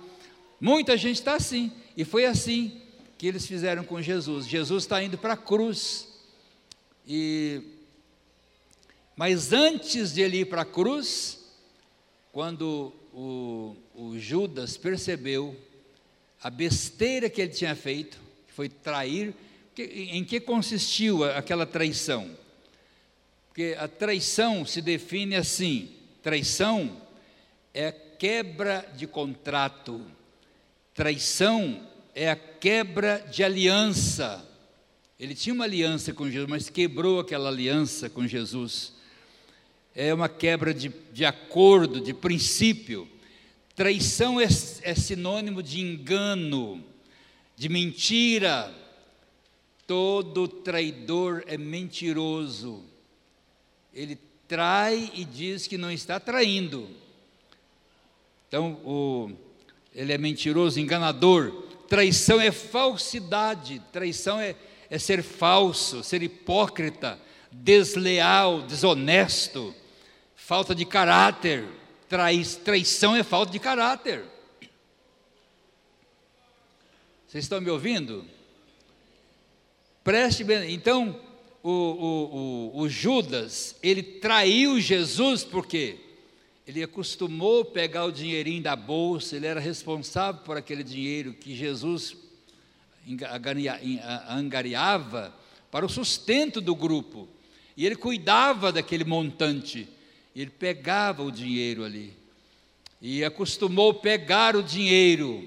Muita 0.60 0.97
gente 0.97 1.17
está 1.17 1.36
assim, 1.36 1.71
e 1.95 2.03
foi 2.03 2.25
assim 2.25 2.81
que 3.19 3.27
eles 3.27 3.45
fizeram 3.45 3.84
com 3.84 4.01
Jesus. 4.01 4.47
Jesus 4.47 4.84
está 4.84 5.03
indo 5.03 5.19
para 5.19 5.34
a 5.34 5.38
cruz, 5.38 6.07
e 7.07 7.62
mas 9.15 9.53
antes 9.53 10.13
de 10.13 10.21
ele 10.21 10.39
ir 10.39 10.45
para 10.45 10.63
a 10.63 10.65
cruz, 10.65 11.45
quando 12.31 12.91
o, 13.13 13.75
o, 13.93 14.17
Judas 14.17 14.77
percebeu 14.77 15.55
a 16.41 16.49
besteira 16.49 17.29
que 17.29 17.39
ele 17.39 17.51
tinha 17.51 17.75
feito, 17.75 18.17
que 18.47 18.53
foi 18.53 18.67
trair, 18.67 19.36
em 19.77 20.23
que 20.25 20.39
consistiu 20.39 21.23
aquela 21.23 21.67
traição? 21.67 22.40
Porque 23.51 23.75
a 23.77 23.87
traição 23.87 24.65
se 24.65 24.81
define 24.81 25.35
assim: 25.35 25.91
traição 26.23 27.01
é 27.73 27.91
quebra 27.91 28.89
de 28.95 29.05
contrato, 29.05 30.01
traição 30.93 31.87
é 32.15 32.31
a 32.31 32.35
quebra 32.35 33.19
de 33.31 33.43
aliança. 33.43 34.47
Ele 35.19 35.35
tinha 35.35 35.53
uma 35.53 35.65
aliança 35.65 36.13
com 36.13 36.25
Jesus, 36.29 36.49
mas 36.49 36.69
quebrou 36.69 37.19
aquela 37.19 37.49
aliança 37.49 38.09
com 38.09 38.25
Jesus 38.25 38.93
é 39.95 40.13
uma 40.13 40.29
quebra 40.29 40.73
de, 40.73 40.91
de 41.11 41.25
acordo, 41.25 41.99
de 41.99 42.13
princípio. 42.13 43.07
Traição 43.75 44.39
é, 44.39 44.45
é 44.83 44.95
sinônimo 44.95 45.61
de 45.61 45.81
engano, 45.81 46.83
de 47.55 47.67
mentira. 47.67 48.73
Todo 49.85 50.47
traidor 50.47 51.43
é 51.47 51.57
mentiroso. 51.57 52.83
Ele 53.93 54.17
trai 54.47 55.12
e 55.13 55.25
diz 55.25 55.67
que 55.67 55.77
não 55.77 55.91
está 55.91 56.19
traindo. 56.19 56.89
Então, 58.47 58.73
o, 58.86 59.32
ele 59.93 60.13
é 60.13 60.17
mentiroso, 60.17 60.80
enganador. 60.80 61.67
Traição 61.88 62.39
é 62.39 62.51
falsidade, 62.51 63.82
traição 63.91 64.39
é, 64.39 64.56
é 64.89 64.97
ser 64.97 65.23
falso, 65.23 66.04
ser 66.04 66.23
hipócrita, 66.23 67.19
desleal, 67.51 68.62
desonesto 68.62 69.75
falta 70.51 70.75
de 70.75 70.84
caráter. 70.84 71.65
traição 72.65 73.15
é 73.15 73.23
falta 73.23 73.54
de 73.54 73.60
caráter. 73.60 74.25
Vocês 77.25 77.45
estão 77.45 77.62
me 77.62 77.69
ouvindo? 77.69 78.25
Preste 80.04 80.43
bem. 80.43 80.73
Então, 80.73 81.17
o, 81.63 81.69
o, 81.69 82.71
o, 82.76 82.82
o 82.82 82.89
Judas, 82.89 83.76
ele 83.82 84.02
traiu 84.02 84.80
Jesus 84.80 85.43
porque 85.43 85.97
ele 86.65 86.84
acostumou 86.84 87.65
pegar 87.65 88.06
o 88.06 88.12
dinheirinho 88.12 88.63
da 88.63 88.76
bolsa, 88.76 89.36
ele 89.36 89.47
era 89.47 89.60
responsável 89.60 90.41
por 90.43 90.58
aquele 90.58 90.84
dinheiro 90.84 91.34
que 91.34 91.56
Jesus 91.56 92.15
angariava 94.30 95.34
para 95.69 95.86
o 95.86 95.89
sustento 95.89 96.62
do 96.62 96.76
grupo. 96.76 97.28
E 97.76 97.86
ele 97.86 97.95
cuidava 97.95 98.71
daquele 98.71 99.04
montante. 99.04 99.88
Ele 100.36 100.52
pegava 100.52 101.24
o 101.24 101.32
dinheiro 101.32 101.84
ali 101.84 102.13
e 103.02 103.24
acostumou 103.24 103.95
pegar 103.95 104.56
o 104.56 104.62
dinheiro. 104.62 105.43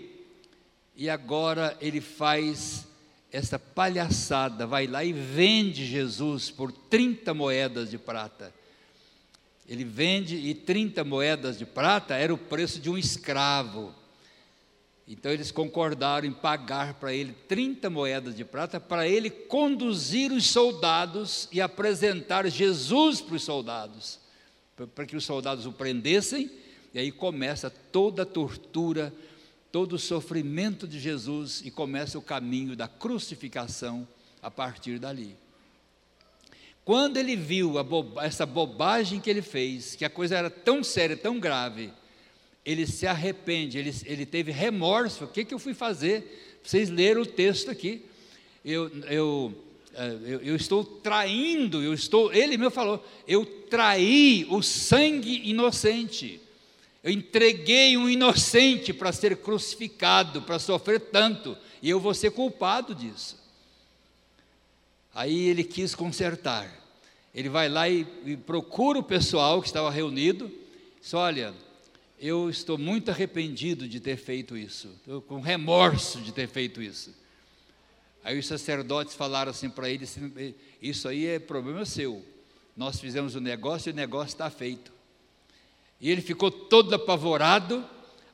E 0.96 1.09
agora 1.09 1.77
ele 1.81 2.00
faz 2.00 2.87
essa 3.35 3.59
palhaçada, 3.59 4.64
vai 4.64 4.87
lá 4.87 5.05
e 5.05 5.12
vende 5.12 5.85
Jesus 5.85 6.53
por 6.53 6.70
30 6.70 7.35
moedas 7.35 7.90
de 7.90 7.99
prata. 7.99 8.55
Ele 9.68 9.83
vende 9.83 10.37
e 10.37 10.55
30 10.55 11.03
moedas 11.03 11.59
de 11.59 11.66
prata 11.66 12.14
era 12.14 12.33
o 12.33 12.38
preço 12.38 12.79
de 12.79 12.88
um 12.88 12.97
escravo. 12.97 13.92
Então 15.09 15.33
eles 15.33 15.51
concordaram 15.51 16.29
em 16.29 16.33
pagar 16.33 16.94
para 16.94 17.12
ele 17.12 17.33
30 17.49 17.90
moedas 17.90 18.37
de 18.37 18.44
prata 18.44 18.79
para 18.79 19.09
ele 19.09 19.29
conduzir 19.29 20.31
os 20.31 20.49
soldados 20.49 21.49
e 21.51 21.61
apresentar 21.61 22.49
Jesus 22.49 23.20
para 23.20 23.35
os 23.35 23.42
soldados. 23.42 24.20
para 24.94 25.07
que 25.07 25.16
os 25.16 25.25
soldados 25.25 25.66
o 25.66 25.73
prendessem, 25.73 26.49
e 26.94 27.01
aí 27.01 27.11
começa 27.11 27.68
toda 27.68 28.23
a 28.23 28.27
tortura, 28.27 29.12
todo 29.74 29.94
o 29.94 29.98
sofrimento 29.98 30.87
de 30.87 31.00
Jesus 31.00 31.60
e 31.64 31.68
começa 31.68 32.16
o 32.16 32.22
caminho 32.22 32.76
da 32.76 32.87
crucificação 32.87 34.06
a 34.40 34.48
partir 34.48 35.00
dali. 35.00 35.34
Quando 36.84 37.16
ele 37.16 37.34
viu 37.34 37.74
essa 38.22 38.46
bobagem 38.46 39.18
que 39.18 39.28
ele 39.28 39.42
fez, 39.42 39.96
que 39.96 40.04
a 40.04 40.08
coisa 40.08 40.37
era 40.37 40.48
tão 40.48 40.84
séria, 40.84 41.16
tão 41.16 41.40
grave, 41.40 41.90
ele 42.64 42.87
se 42.87 43.04
arrepende, 43.04 43.76
ele, 43.76 43.92
ele 44.04 44.24
teve 44.24 44.52
remorso. 44.52 45.24
O 45.24 45.26
que, 45.26 45.44
que 45.44 45.52
eu 45.52 45.58
fui 45.58 45.74
fazer? 45.74 46.60
Vocês 46.62 46.88
leram 46.88 47.22
o 47.22 47.26
texto 47.26 47.68
aqui. 47.68 48.06
Eu, 48.64 48.88
eu, 49.10 49.64
eh, 49.92 50.18
eu, 50.24 50.40
eu 50.40 50.54
estou 50.54 50.84
traindo, 50.84 51.82
eu 51.82 51.92
estou. 51.92 52.32
Ele 52.32 52.56
me 52.56 52.70
falou, 52.70 53.04
eu 53.26 53.44
traí 53.44 54.46
o 54.48 54.62
sangue 54.62 55.50
inocente. 55.50 56.40
Eu 57.04 57.10
entreguei 57.10 57.98
um 57.98 58.08
inocente 58.08 58.90
para 58.90 59.12
ser 59.12 59.36
crucificado, 59.36 60.40
para 60.40 60.58
sofrer 60.58 60.98
tanto, 60.98 61.54
e 61.82 61.90
eu 61.90 62.00
vou 62.00 62.14
ser 62.14 62.30
culpado 62.30 62.94
disso. 62.94 63.38
Aí 65.14 65.48
ele 65.48 65.62
quis 65.62 65.94
consertar. 65.94 66.82
Ele 67.34 67.50
vai 67.50 67.68
lá 67.68 67.86
e, 67.90 68.06
e 68.24 68.38
procura 68.38 68.98
o 68.98 69.02
pessoal 69.02 69.60
que 69.60 69.66
estava 69.66 69.90
reunido. 69.90 70.50
Diz: 70.98 71.12
Olha, 71.12 71.52
eu 72.18 72.48
estou 72.48 72.78
muito 72.78 73.10
arrependido 73.10 73.86
de 73.86 74.00
ter 74.00 74.16
feito 74.16 74.56
isso, 74.56 74.88
estou 75.00 75.20
com 75.20 75.40
remorso 75.40 76.22
de 76.22 76.32
ter 76.32 76.48
feito 76.48 76.80
isso. 76.80 77.14
Aí 78.24 78.38
os 78.38 78.46
sacerdotes 78.46 79.14
falaram 79.14 79.50
assim 79.50 79.68
para 79.68 79.90
ele: 79.90 80.08
Isso 80.80 81.06
aí 81.06 81.26
é 81.26 81.38
problema 81.38 81.84
seu. 81.84 82.24
Nós 82.74 82.98
fizemos 82.98 83.34
o 83.34 83.40
negócio 83.42 83.90
e 83.90 83.92
o 83.92 83.94
negócio 83.94 84.32
está 84.32 84.48
feito. 84.48 84.93
E 86.00 86.11
ele 86.11 86.20
ficou 86.20 86.50
todo 86.50 86.94
apavorado. 86.94 87.85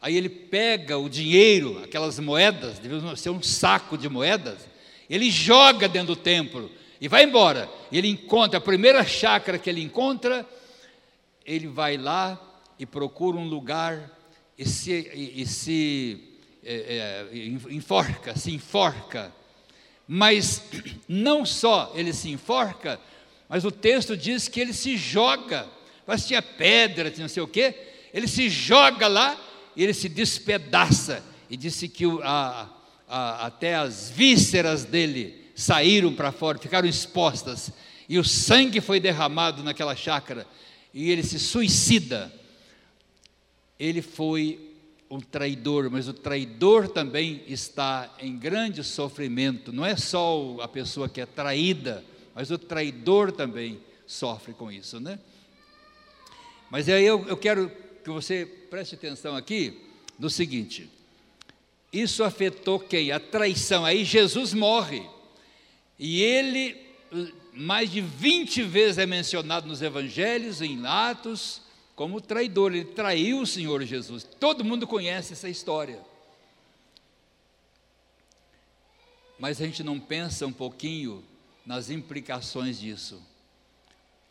Aí 0.02 0.16
ele 0.16 0.28
pega 0.28 0.96
o 0.98 1.08
dinheiro, 1.08 1.82
aquelas 1.84 2.18
moedas, 2.18 2.78
devia 2.78 3.14
ser 3.16 3.30
um 3.30 3.42
saco 3.42 3.98
de 3.98 4.08
moedas, 4.08 4.66
ele 5.10 5.30
joga 5.30 5.86
dentro 5.86 6.14
do 6.14 6.16
templo 6.16 6.70
e 7.00 7.06
vai 7.06 7.24
embora. 7.24 7.68
Ele 7.92 8.08
encontra, 8.08 8.58
a 8.58 8.62
primeira 8.62 9.04
chácara 9.04 9.58
que 9.58 9.68
ele 9.68 9.82
encontra, 9.82 10.46
ele 11.44 11.66
vai 11.66 11.98
lá 11.98 12.40
e 12.78 12.86
procura 12.86 13.36
um 13.36 13.46
lugar 13.46 14.10
e 14.56 14.66
se, 14.66 14.92
e, 15.14 15.42
e 15.42 15.46
se 15.46 16.30
é, 16.64 17.28
é, 17.32 17.36
enforca, 17.74 18.36
se 18.36 18.52
enforca. 18.52 19.32
Mas 20.06 20.62
não 21.08 21.44
só 21.44 21.92
ele 21.94 22.12
se 22.12 22.30
enforca, 22.30 23.00
mas 23.48 23.64
o 23.64 23.70
texto 23.70 24.16
diz 24.16 24.48
que 24.48 24.60
ele 24.60 24.72
se 24.72 24.96
joga. 24.96 25.66
Mas 26.10 26.26
tinha 26.26 26.42
pedra, 26.42 27.08
tinha 27.08 27.22
não 27.22 27.28
sei 27.28 27.40
o 27.40 27.46
quê. 27.46 27.72
Ele 28.12 28.26
se 28.26 28.48
joga 28.48 29.06
lá 29.06 29.40
e 29.76 29.84
ele 29.84 29.94
se 29.94 30.08
despedaça. 30.08 31.22
E 31.48 31.56
disse 31.56 31.88
que 31.88 32.04
a, 32.24 32.68
a, 33.06 33.46
até 33.46 33.76
as 33.76 34.10
vísceras 34.10 34.84
dele 34.84 35.52
saíram 35.54 36.12
para 36.12 36.32
fora, 36.32 36.58
ficaram 36.58 36.88
expostas. 36.88 37.70
E 38.08 38.18
o 38.18 38.24
sangue 38.24 38.80
foi 38.80 38.98
derramado 38.98 39.62
naquela 39.62 39.94
chácara. 39.94 40.48
E 40.92 41.12
ele 41.12 41.22
se 41.22 41.38
suicida. 41.38 42.34
Ele 43.78 44.02
foi 44.02 44.58
um 45.08 45.20
traidor, 45.20 45.88
mas 45.92 46.08
o 46.08 46.12
traidor 46.12 46.88
também 46.88 47.44
está 47.46 48.12
em 48.18 48.36
grande 48.36 48.82
sofrimento. 48.82 49.72
Não 49.72 49.86
é 49.86 49.94
só 49.96 50.56
a 50.60 50.66
pessoa 50.66 51.08
que 51.08 51.20
é 51.20 51.26
traída, 51.26 52.04
mas 52.34 52.50
o 52.50 52.58
traidor 52.58 53.30
também 53.30 53.78
sofre 54.08 54.52
com 54.52 54.72
isso, 54.72 54.98
né? 54.98 55.16
Mas 56.70 56.88
aí 56.88 57.04
eu, 57.04 57.26
eu 57.26 57.36
quero 57.36 57.70
que 58.04 58.10
você 58.10 58.46
preste 58.46 58.94
atenção 58.94 59.34
aqui 59.34 59.80
no 60.18 60.30
seguinte: 60.30 60.88
isso 61.92 62.22
afetou 62.22 62.78
quem? 62.78 63.10
A 63.10 63.18
traição. 63.18 63.84
Aí 63.84 64.04
Jesus 64.04 64.54
morre. 64.54 65.04
E 65.98 66.22
ele, 66.22 66.80
mais 67.52 67.90
de 67.90 68.00
20 68.00 68.62
vezes 68.62 68.98
é 68.98 69.04
mencionado 69.04 69.66
nos 69.66 69.82
evangelhos, 69.82 70.62
em 70.62 70.86
Atos, 70.86 71.60
como 71.96 72.20
traidor. 72.20 72.72
Ele 72.72 72.84
traiu 72.84 73.40
o 73.40 73.46
Senhor 73.46 73.82
Jesus. 73.84 74.22
Todo 74.38 74.64
mundo 74.64 74.86
conhece 74.86 75.32
essa 75.32 75.48
história. 75.48 76.00
Mas 79.38 79.60
a 79.60 79.66
gente 79.66 79.82
não 79.82 79.98
pensa 79.98 80.46
um 80.46 80.52
pouquinho 80.52 81.24
nas 81.66 81.90
implicações 81.90 82.78
disso. 82.78 83.20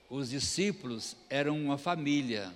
Os 0.10 0.32
discípulos 0.32 1.16
eram 1.30 1.56
uma 1.64 1.78
família, 1.78 2.52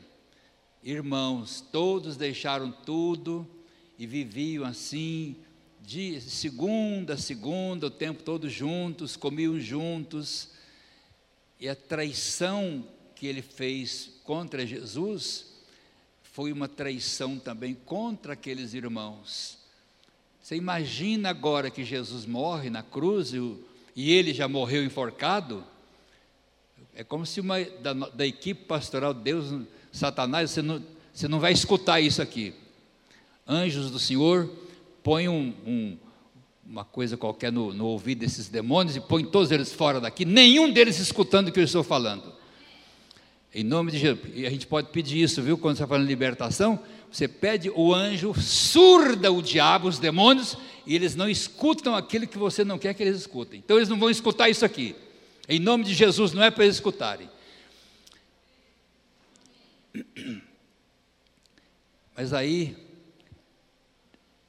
irmãos, 0.83 1.61
todos 1.61 2.17
deixaram 2.17 2.71
tudo 2.71 3.47
e 3.99 4.07
viviam 4.07 4.65
assim, 4.65 5.35
de 5.79 6.19
segunda 6.19 7.13
a 7.13 7.17
segunda, 7.17 7.87
o 7.87 7.91
tempo 7.91 8.23
todo 8.23 8.49
juntos, 8.49 9.15
comiam 9.15 9.59
juntos. 9.59 10.49
E 11.59 11.69
a 11.69 11.75
traição 11.75 12.87
que 13.15 13.27
ele 13.27 13.43
fez 13.43 14.09
contra 14.23 14.65
Jesus 14.65 15.53
foi 16.23 16.51
uma 16.51 16.67
traição 16.67 17.37
também 17.37 17.75
contra 17.75 18.33
aqueles 18.33 18.73
irmãos. 18.73 19.59
Você 20.41 20.55
imagina 20.55 21.29
agora 21.29 21.69
que 21.69 21.83
Jesus 21.83 22.25
morre 22.25 22.71
na 22.71 22.81
cruz 22.81 23.31
e, 23.31 24.11
ele 24.11 24.33
já 24.33 24.47
morreu 24.47 24.83
enforcado? 24.83 25.63
É 26.95 27.03
como 27.03 27.25
se 27.25 27.39
uma 27.39 27.59
da, 27.81 27.93
da 27.93 28.25
equipe 28.25 28.65
pastoral, 28.65 29.13
Deus, 29.13 29.53
Satanás, 29.91 30.51
você 30.51 30.61
não, 30.61 30.83
você 31.11 31.27
não 31.27 31.39
vai 31.39 31.51
escutar 31.51 31.99
isso 31.99 32.21
aqui. 32.21 32.53
Anjos 33.47 33.89
do 33.89 33.97
Senhor, 33.97 34.49
põe 35.01 35.27
um, 35.27 35.53
um, 35.65 35.97
uma 36.65 36.85
coisa 36.85 37.17
qualquer 37.17 37.51
no, 37.51 37.73
no 37.73 37.87
ouvido 37.87 38.19
desses 38.19 38.47
demônios 38.47 38.95
e 38.95 39.01
põe 39.01 39.25
todos 39.25 39.51
eles 39.51 39.73
fora 39.73 39.99
daqui, 39.99 40.23
nenhum 40.23 40.71
deles 40.71 40.99
escutando 40.99 41.47
o 41.47 41.51
que 41.51 41.59
eu 41.59 41.63
estou 41.63 41.83
falando. 41.83 42.31
Em 43.55 43.63
nome 43.63 43.91
de 43.91 43.99
Jesus. 43.99 44.31
E 44.33 44.45
a 44.45 44.49
gente 44.49 44.65
pode 44.65 44.89
pedir 44.89 45.21
isso, 45.21 45.41
viu? 45.41 45.57
Quando 45.57 45.75
você 45.75 45.83
está 45.83 45.87
falando 45.87 46.07
libertação, 46.07 46.79
você 47.11 47.27
pede 47.27 47.69
o 47.69 47.93
anjo, 47.93 48.33
surda 48.39 49.31
o 49.31 49.41
diabo, 49.41 49.87
os 49.87 49.99
demônios, 49.99 50.57
e 50.87 50.95
eles 50.95 51.15
não 51.15 51.29
escutam 51.29 51.95
aquilo 51.95 52.25
que 52.25 52.37
você 52.37 52.63
não 52.63 52.79
quer 52.79 52.93
que 52.93 53.03
eles 53.03 53.17
escutem. 53.17 53.61
Então 53.63 53.77
eles 53.77 53.89
não 53.89 53.99
vão 53.99 54.09
escutar 54.09 54.49
isso 54.49 54.65
aqui. 54.65 54.95
Em 55.47 55.59
nome 55.59 55.83
de 55.83 55.93
Jesus, 55.93 56.31
não 56.31 56.41
é 56.41 56.49
para 56.49 56.63
eles 56.63 56.77
escutarem. 56.77 57.29
Mas 62.15 62.31
aí, 62.31 62.77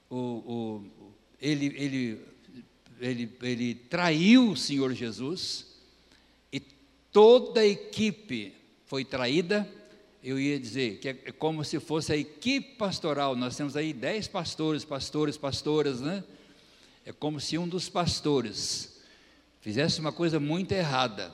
o, 0.09 0.15
o, 0.17 0.85
ele, 1.41 1.65
ele, 1.75 2.21
ele, 3.01 3.37
ele 3.41 3.75
traiu 3.75 4.51
o 4.51 4.57
Senhor 4.57 4.93
Jesus, 4.93 5.67
e 6.51 6.61
toda 7.11 7.59
a 7.59 7.65
equipe 7.65 8.53
foi 8.85 9.03
traída. 9.03 9.69
Eu 10.23 10.39
ia 10.39 10.57
dizer 10.59 10.99
que 10.99 11.09
é 11.09 11.13
como 11.13 11.63
se 11.63 11.79
fosse 11.79 12.13
a 12.13 12.17
equipe 12.17 12.77
pastoral. 12.77 13.35
Nós 13.35 13.55
temos 13.55 13.75
aí 13.75 13.93
dez 13.93 14.27
pastores, 14.27 14.85
pastores, 14.85 15.37
pastoras, 15.37 15.99
né? 16.01 16.23
É 17.05 17.11
como 17.11 17.39
se 17.39 17.57
um 17.57 17.67
dos 17.67 17.89
pastores 17.89 18.94
fizesse 19.65 19.99
uma 19.99 20.11
coisa 20.11 20.39
muito 20.39 20.73
errada 20.73 21.33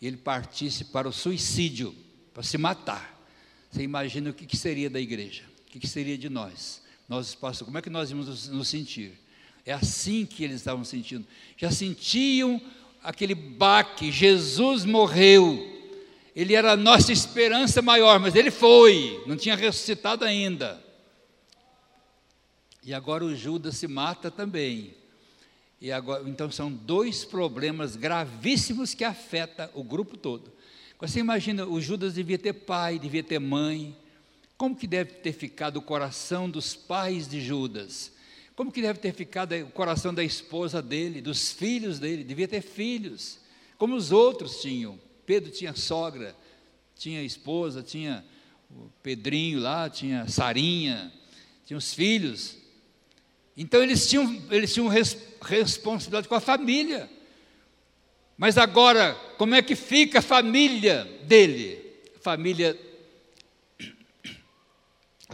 e 0.00 0.06
ele 0.06 0.16
partisse 0.16 0.84
para 0.84 1.08
o 1.08 1.12
suicídio, 1.12 1.92
para 2.32 2.44
se 2.44 2.56
matar. 2.56 3.20
Você 3.68 3.82
imagina 3.82 4.30
o 4.30 4.32
que, 4.32 4.46
que 4.46 4.56
seria 4.56 4.88
da 4.88 5.00
igreja? 5.00 5.42
O 5.66 5.70
que, 5.72 5.80
que 5.80 5.88
seria 5.88 6.16
de 6.16 6.28
nós? 6.28 6.80
Nós, 7.08 7.34
pastor, 7.34 7.64
como 7.64 7.76
é 7.76 7.82
que 7.82 7.90
nós 7.90 8.08
íamos 8.08 8.48
nos 8.48 8.68
sentir? 8.68 9.18
É 9.66 9.72
assim 9.72 10.24
que 10.24 10.44
eles 10.44 10.58
estavam 10.58 10.84
sentindo. 10.84 11.26
Já 11.56 11.72
sentiam 11.72 12.62
aquele 13.02 13.34
baque, 13.34 14.12
Jesus 14.12 14.84
morreu. 14.84 15.68
Ele 16.36 16.54
era 16.54 16.74
a 16.74 16.76
nossa 16.76 17.10
esperança 17.10 17.82
maior, 17.82 18.20
mas 18.20 18.36
ele 18.36 18.52
foi, 18.52 19.20
não 19.26 19.36
tinha 19.36 19.56
ressuscitado 19.56 20.24
ainda. 20.24 20.80
E 22.84 22.94
agora 22.94 23.24
o 23.24 23.34
Judas 23.34 23.76
se 23.76 23.88
mata 23.88 24.30
também. 24.30 25.01
E 25.82 25.90
agora, 25.90 26.22
então 26.30 26.48
são 26.48 26.70
dois 26.72 27.24
problemas 27.24 27.96
gravíssimos 27.96 28.94
que 28.94 29.02
afetam 29.02 29.68
o 29.74 29.82
grupo 29.82 30.16
todo. 30.16 30.52
Você 31.00 31.18
imagina, 31.18 31.66
o 31.66 31.80
Judas 31.80 32.14
devia 32.14 32.38
ter 32.38 32.52
pai, 32.52 33.00
devia 33.00 33.24
ter 33.24 33.40
mãe. 33.40 33.96
Como 34.56 34.76
que 34.76 34.86
deve 34.86 35.14
ter 35.14 35.32
ficado 35.32 35.78
o 35.78 35.82
coração 35.82 36.48
dos 36.48 36.76
pais 36.76 37.26
de 37.28 37.40
Judas? 37.40 38.12
Como 38.54 38.70
que 38.70 38.80
deve 38.80 39.00
ter 39.00 39.12
ficado 39.12 39.56
o 39.56 39.70
coração 39.72 40.14
da 40.14 40.22
esposa 40.22 40.80
dele, 40.80 41.20
dos 41.20 41.50
filhos 41.50 41.98
dele? 41.98 42.22
Devia 42.22 42.46
ter 42.46 42.62
filhos, 42.62 43.40
como 43.76 43.96
os 43.96 44.12
outros 44.12 44.62
tinham. 44.62 45.00
Pedro 45.26 45.50
tinha 45.50 45.74
sogra, 45.74 46.36
tinha 46.94 47.24
esposa, 47.24 47.82
tinha 47.82 48.24
o 48.70 48.88
Pedrinho 49.02 49.58
lá, 49.58 49.90
tinha 49.90 50.28
Sarinha, 50.28 51.12
tinha 51.66 51.76
os 51.76 51.92
filhos. 51.92 52.61
Então 53.56 53.82
eles 53.82 54.08
tinham, 54.08 54.42
eles 54.50 54.72
tinham 54.72 54.88
res, 54.88 55.16
responsabilidade 55.42 56.28
com 56.28 56.34
a 56.34 56.40
família. 56.40 57.10
Mas 58.36 58.56
agora, 58.56 59.14
como 59.36 59.54
é 59.54 59.62
que 59.62 59.76
fica 59.76 60.20
a 60.20 60.22
família 60.22 61.04
dele? 61.24 61.78
A 62.16 62.20
família 62.20 62.78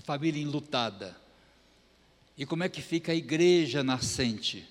família 0.09 0.41
enlutada. 0.41 1.15
E 2.35 2.47
como 2.47 2.65
é 2.65 2.69
que 2.71 2.81
fica 2.81 3.13
a 3.13 3.15
igreja 3.15 3.85
nascente? 3.85 4.67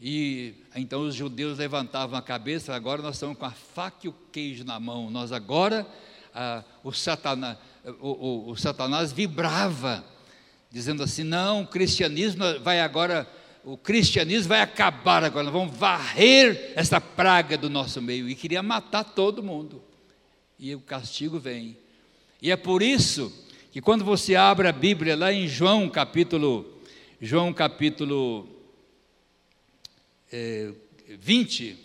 E 0.00 0.54
então 0.76 1.00
os 1.00 1.16
judeus 1.16 1.58
levantavam 1.58 2.16
a 2.16 2.22
cabeça, 2.22 2.72
agora 2.72 3.02
nós 3.02 3.16
estamos 3.16 3.36
com 3.36 3.44
a 3.44 3.50
faca 3.50 4.06
e 4.06 4.08
o 4.08 4.14
queijo 4.30 4.62
na 4.62 4.78
mão, 4.78 5.10
nós 5.10 5.32
agora, 5.32 5.84
ah, 6.32 6.62
o, 6.84 6.92
Satanás, 6.92 7.58
o, 8.00 8.08
o, 8.08 8.50
o 8.50 8.56
Satanás 8.56 9.10
vibrava, 9.10 10.04
dizendo 10.70 11.02
assim: 11.02 11.24
não, 11.24 11.62
o 11.62 11.66
cristianismo 11.66 12.44
vai 12.60 12.80
agora, 12.80 13.28
o 13.64 13.76
cristianismo 13.76 14.48
vai 14.48 14.60
acabar 14.60 15.24
agora, 15.24 15.44
nós 15.44 15.52
vamos 15.52 15.76
varrer 15.76 16.72
essa 16.76 17.00
praga 17.00 17.58
do 17.58 17.68
nosso 17.68 18.00
meio, 18.00 18.28
e 18.28 18.34
queria 18.34 18.62
matar 18.62 19.04
todo 19.04 19.42
mundo, 19.42 19.82
e 20.58 20.74
o 20.74 20.80
castigo 20.80 21.38
vem, 21.38 21.76
e 22.40 22.50
é 22.50 22.56
por 22.56 22.82
isso 22.82 23.32
que 23.72 23.80
quando 23.80 24.04
você 24.04 24.34
abre 24.34 24.66
a 24.66 24.72
Bíblia 24.72 25.16
lá 25.16 25.32
em 25.32 25.46
João 25.46 25.88
capítulo, 25.88 26.80
João 27.20 27.52
capítulo 27.52 28.48
é, 30.32 30.72
20, 31.08 31.76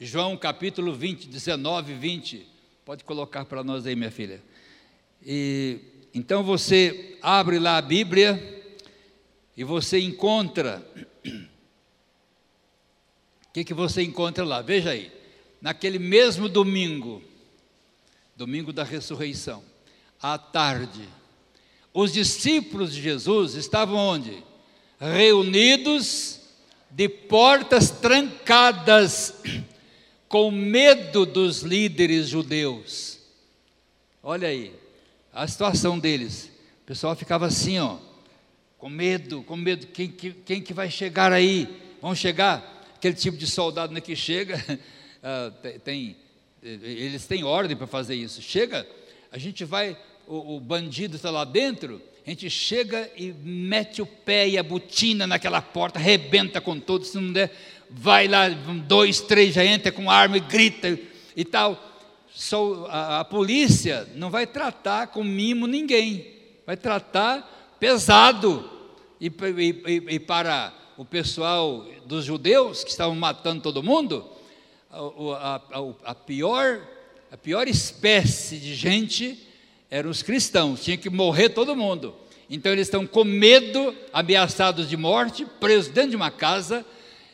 João 0.00 0.36
capítulo 0.36 0.92
20, 0.94 1.28
19, 1.28 1.94
20. 1.94 2.46
Pode 2.84 3.04
colocar 3.04 3.44
para 3.44 3.62
nós 3.62 3.86
aí, 3.86 3.94
minha 3.94 4.10
filha. 4.10 4.42
E, 5.24 5.78
então 6.14 6.42
você 6.42 7.18
abre 7.22 7.58
lá 7.58 7.78
a 7.78 7.82
Bíblia 7.82 8.62
e 9.56 9.64
você 9.64 9.98
encontra. 10.00 10.86
O 13.48 13.52
que, 13.52 13.64
que 13.64 13.74
você 13.74 14.02
encontra 14.02 14.44
lá? 14.44 14.60
Veja 14.62 14.90
aí. 14.90 15.12
Naquele 15.60 15.98
mesmo 15.98 16.48
domingo, 16.48 17.22
domingo 18.36 18.72
da 18.72 18.82
ressurreição, 18.82 19.62
à 20.20 20.36
tarde, 20.36 21.08
os 21.94 22.12
discípulos 22.12 22.92
de 22.94 23.00
Jesus 23.00 23.54
estavam 23.54 23.96
onde? 23.96 24.42
Reunidos 24.98 26.40
de 26.90 27.08
portas 27.08 27.90
trancadas, 27.90 29.34
com 30.28 30.50
medo 30.50 31.24
dos 31.24 31.60
líderes 31.60 32.28
judeus. 32.28 33.18
Olha 34.22 34.48
aí, 34.48 34.74
a 35.32 35.46
situação 35.46 35.98
deles. 35.98 36.50
O 36.82 36.86
pessoal 36.86 37.16
ficava 37.16 37.46
assim, 37.46 37.78
ó, 37.78 37.96
com 38.76 38.88
medo, 38.88 39.42
com 39.42 39.56
medo. 39.56 39.86
Quem, 39.86 40.08
quem, 40.08 40.32
quem 40.44 40.60
que 40.60 40.74
vai 40.74 40.90
chegar 40.90 41.32
aí? 41.32 41.68
Vão 42.00 42.14
chegar? 42.14 42.82
Aquele 42.96 43.14
tipo 43.14 43.36
de 43.36 43.46
soldado 43.46 43.92
né, 43.92 44.00
que 44.00 44.14
chega, 44.14 44.56
uh, 45.22 45.78
tem, 45.80 46.16
eles 46.62 47.26
têm 47.26 47.44
ordem 47.44 47.76
para 47.76 47.86
fazer 47.86 48.14
isso. 48.14 48.42
Chega, 48.42 48.86
a 49.30 49.38
gente 49.38 49.64
vai, 49.64 49.96
o, 50.26 50.56
o 50.56 50.60
bandido 50.60 51.16
está 51.16 51.30
lá 51.30 51.44
dentro, 51.44 52.00
a 52.24 52.30
gente 52.30 52.48
chega 52.48 53.10
e 53.16 53.32
mete 53.32 54.00
o 54.00 54.06
pé 54.06 54.48
e 54.48 54.58
a 54.58 54.62
botina 54.62 55.26
naquela 55.26 55.60
porta, 55.60 55.98
arrebenta 55.98 56.60
com 56.60 56.78
todos, 56.78 57.08
se 57.08 57.18
não 57.18 57.32
der, 57.32 57.50
vai 57.90 58.28
lá, 58.28 58.48
dois, 58.48 59.20
três, 59.20 59.54
já 59.54 59.64
entra 59.64 59.90
com 59.90 60.10
arma 60.10 60.36
e 60.36 60.40
grita 60.40 60.98
e 61.36 61.44
tal. 61.44 61.91
Só 62.34 62.86
a, 62.88 63.20
a 63.20 63.24
polícia 63.24 64.08
não 64.14 64.30
vai 64.30 64.46
tratar 64.46 65.08
com 65.08 65.22
mimo 65.22 65.66
ninguém, 65.66 66.26
vai 66.66 66.76
tratar 66.76 67.76
pesado. 67.78 68.68
E, 69.20 69.26
e, 69.26 70.14
e, 70.14 70.18
para 70.18 70.72
o 70.96 71.04
pessoal 71.04 71.86
dos 72.06 72.24
judeus 72.24 72.82
que 72.82 72.90
estavam 72.90 73.14
matando 73.14 73.62
todo 73.62 73.82
mundo, 73.82 74.26
a, 74.90 75.60
a, 75.70 76.10
a, 76.10 76.14
pior, 76.14 76.80
a 77.30 77.36
pior 77.36 77.68
espécie 77.68 78.56
de 78.58 78.74
gente 78.74 79.38
eram 79.90 80.10
os 80.10 80.22
cristãos, 80.22 80.82
tinha 80.82 80.96
que 80.96 81.10
morrer 81.10 81.50
todo 81.50 81.76
mundo. 81.76 82.14
Então 82.48 82.72
eles 82.72 82.86
estão 82.86 83.06
com 83.06 83.24
medo, 83.24 83.94
ameaçados 84.12 84.88
de 84.88 84.96
morte, 84.96 85.46
presos 85.60 85.92
dentro 85.92 86.10
de 86.10 86.16
uma 86.16 86.30
casa, 86.30 86.84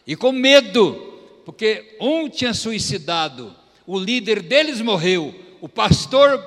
e 0.06 0.14
com 0.14 0.32
medo, 0.32 1.18
porque 1.44 1.96
um 2.00 2.28
tinha 2.28 2.54
suicidado, 2.54 3.54
o 3.88 3.98
líder 3.98 4.40
deles 4.40 4.80
morreu, 4.80 5.34
o 5.60 5.68
pastor 5.68 6.44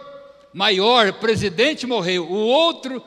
maior, 0.53 1.11
presidente 1.13 1.85
morreu, 1.85 2.25
o 2.25 2.35
outro 2.35 3.03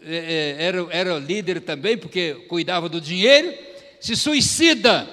é, 0.00 0.56
era, 0.58 0.86
era 0.90 1.18
líder 1.18 1.60
também, 1.60 1.98
porque 1.98 2.46
cuidava 2.48 2.88
do 2.88 3.00
dinheiro, 3.00 3.52
se 4.00 4.16
suicida, 4.16 5.06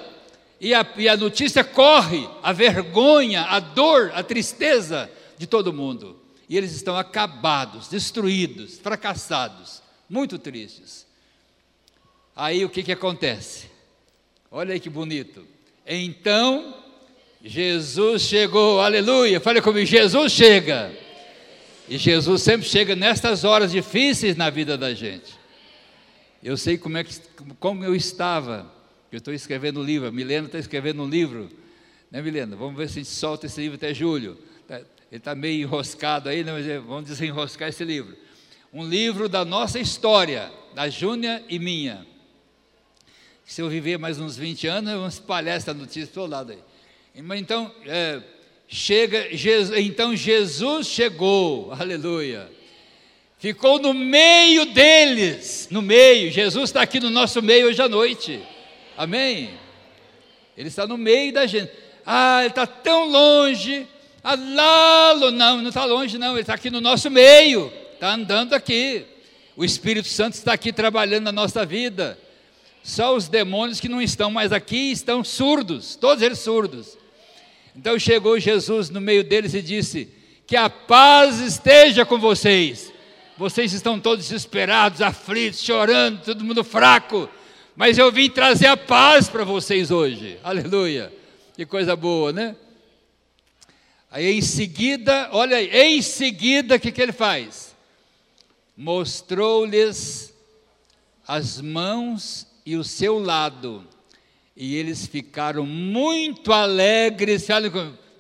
e 0.62 0.74
a, 0.74 0.88
e 0.96 1.10
a 1.10 1.18
notícia 1.18 1.66
corre, 1.66 2.30
a 2.42 2.54
vergonha, 2.54 3.42
a 3.42 3.60
dor, 3.60 4.12
a 4.14 4.24
tristeza 4.24 5.12
de 5.38 5.46
todo 5.46 5.74
mundo 5.74 6.24
e 6.54 6.58
eles 6.58 6.74
estão 6.74 6.96
acabados, 6.96 7.88
destruídos, 7.88 8.78
fracassados, 8.78 9.82
muito 10.10 10.38
tristes. 10.38 11.06
Aí 12.36 12.64
o 12.66 12.70
que, 12.70 12.84
que 12.84 12.92
acontece? 12.92 13.72
Olha 14.52 14.74
aí 14.74 14.80
que 14.80 14.90
bonito. 14.90 15.48
Então, 15.86 16.83
Jesus 17.46 18.22
chegou, 18.22 18.80
aleluia. 18.80 19.38
Fale 19.38 19.62
comigo, 19.62 19.86
Jesus 19.86 20.32
chega. 20.32 20.94
E 21.90 21.98
Jesus 21.98 22.42
sempre 22.42 22.66
chega 22.66 22.96
nestas 22.96 23.44
horas 23.44 23.74
difíceis 23.74 24.38
na 24.38 24.50
vida 24.50 24.78
da 24.78 24.94
gente. 24.94 25.38
Eu 26.42 26.56
sei 26.56 26.78
como, 26.78 26.98
é 26.98 27.04
que, 27.04 27.20
como 27.60 27.84
eu 27.84 27.94
estava. 27.94 28.72
Eu 29.12 29.18
estou 29.18 29.34
escrevendo 29.34 29.82
um 29.82 29.84
livro, 29.84 30.08
a 30.08 30.12
Milena 30.12 30.46
está 30.46 30.58
escrevendo 30.58 31.04
um 31.04 31.10
livro. 31.10 31.50
Né, 32.10 32.22
Milena? 32.22 32.56
Vamos 32.56 32.78
ver 32.78 32.88
se 32.88 33.00
a 33.00 33.04
gente 33.04 33.14
solta 33.14 33.46
esse 33.46 33.60
livro 33.60 33.76
até 33.76 33.94
julho. 33.94 34.38
Ele 34.70 34.86
está 35.12 35.36
meio 35.36 35.64
enroscado 35.64 36.30
aí, 36.30 36.46
né? 36.46 36.54
mas 36.54 36.66
vamos 36.86 37.04
desenroscar 37.04 37.68
esse 37.68 37.84
livro. 37.84 38.16
Um 38.72 38.88
livro 38.88 39.28
da 39.28 39.44
nossa 39.44 39.80
história, 39.80 40.50
da 40.74 40.88
Júnia 40.88 41.44
e 41.50 41.60
minha. 41.60 42.08
Se 43.44 43.62
eu 43.62 43.70
viver 43.70 44.00
mais 44.00 44.18
uns 44.18 44.38
20 44.38 44.66
anos, 44.66 44.94
eu 44.94 45.00
vou 45.00 45.08
espalhar 45.10 45.58
essa 45.58 45.74
notícia 45.74 46.08
para 46.08 46.22
o 46.22 46.26
lado 46.26 46.54
aí. 46.54 46.73
Então, 47.16 47.72
é, 47.86 48.22
chega, 48.68 49.36
Jesus, 49.36 49.78
então 49.78 50.16
Jesus 50.16 50.88
chegou, 50.88 51.72
aleluia. 51.72 52.50
Ficou 53.38 53.78
no 53.78 53.94
meio 53.94 54.66
deles, 54.66 55.68
no 55.70 55.82
meio. 55.82 56.32
Jesus 56.32 56.70
está 56.70 56.82
aqui 56.82 57.00
no 57.00 57.10
nosso 57.12 57.42
meio 57.42 57.68
hoje 57.68 57.82
à 57.82 57.88
noite. 57.88 58.42
Amém? 58.98 59.52
Ele 60.58 60.70
está 60.70 60.88
no 60.88 60.98
meio 60.98 61.32
da 61.32 61.46
gente. 61.46 61.72
Ah, 62.06 62.40
ele 62.40 62.50
está 62.50 62.66
tão 62.66 63.10
longe, 63.10 63.88
Alalo, 64.24 65.32
não, 65.32 65.58
não 65.62 65.68
está 65.68 65.84
longe, 65.84 66.18
não, 66.18 66.32
ele 66.32 66.42
está 66.42 66.54
aqui 66.54 66.70
no 66.70 66.80
nosso 66.80 67.12
meio, 67.12 67.72
está 67.94 68.14
andando 68.14 68.54
aqui. 68.54 69.06
O 69.56 69.66
Espírito 69.66 70.08
Santo 70.08 70.36
está 70.36 70.54
aqui 70.54 70.72
trabalhando 70.72 71.26
na 71.26 71.32
nossa 71.32 71.66
vida. 71.66 72.18
Só 72.82 73.16
os 73.16 73.28
demônios 73.28 73.82
que 73.82 73.90
não 73.90 74.02
estão 74.02 74.32
mais 74.32 74.52
aqui 74.52 74.92
estão 74.92 75.24
surdos, 75.24 75.96
todos 75.96 76.24
eles 76.24 76.40
surdos. 76.40 76.98
Então 77.76 77.98
chegou 77.98 78.40
Jesus 78.40 78.90
no 78.90 79.02
meio 79.02 79.24
deles 79.24 79.54
e 79.54 79.62
disse: 79.62 80.10
Que 80.46 80.56
a 80.56 80.70
paz 80.70 81.40
esteja 81.40 82.06
com 82.06 82.20
vocês. 82.20 82.92
Vocês 83.38 83.74
estão 83.74 84.00
todos 84.00 84.26
desesperados, 84.26 85.02
aflitos, 85.02 85.62
chorando, 85.62 86.24
todo 86.24 86.44
mundo 86.44 86.64
fraco. 86.64 87.28
Mas 87.76 87.98
eu 87.98 88.12
vim 88.12 88.30
trazer 88.30 88.68
a 88.68 88.78
paz 88.78 89.28
para 89.28 89.44
vocês 89.44 89.90
hoje. 89.90 90.38
Aleluia. 90.44 91.12
Que 91.56 91.66
coisa 91.66 91.96
boa, 91.96 92.32
né? 92.32 92.56
Aí 94.12 94.38
em 94.38 94.42
seguida, 94.42 95.30
olha 95.32 95.58
aí, 95.58 95.98
em 95.98 96.02
seguida, 96.02 96.76
o 96.76 96.80
que, 96.80 96.92
que 96.92 97.02
ele 97.02 97.12
faz? 97.12 97.76
Mostrou-lhes 98.78 100.32
as 101.28 101.60
mãos 101.60 102.46
e 102.64 102.76
o 102.76 102.84
seu 102.84 103.18
lado, 103.18 103.88
e 104.56 104.76
eles 104.76 105.06
ficaram 105.08 105.66
muito 105.66 106.54
alegres, 106.54 107.48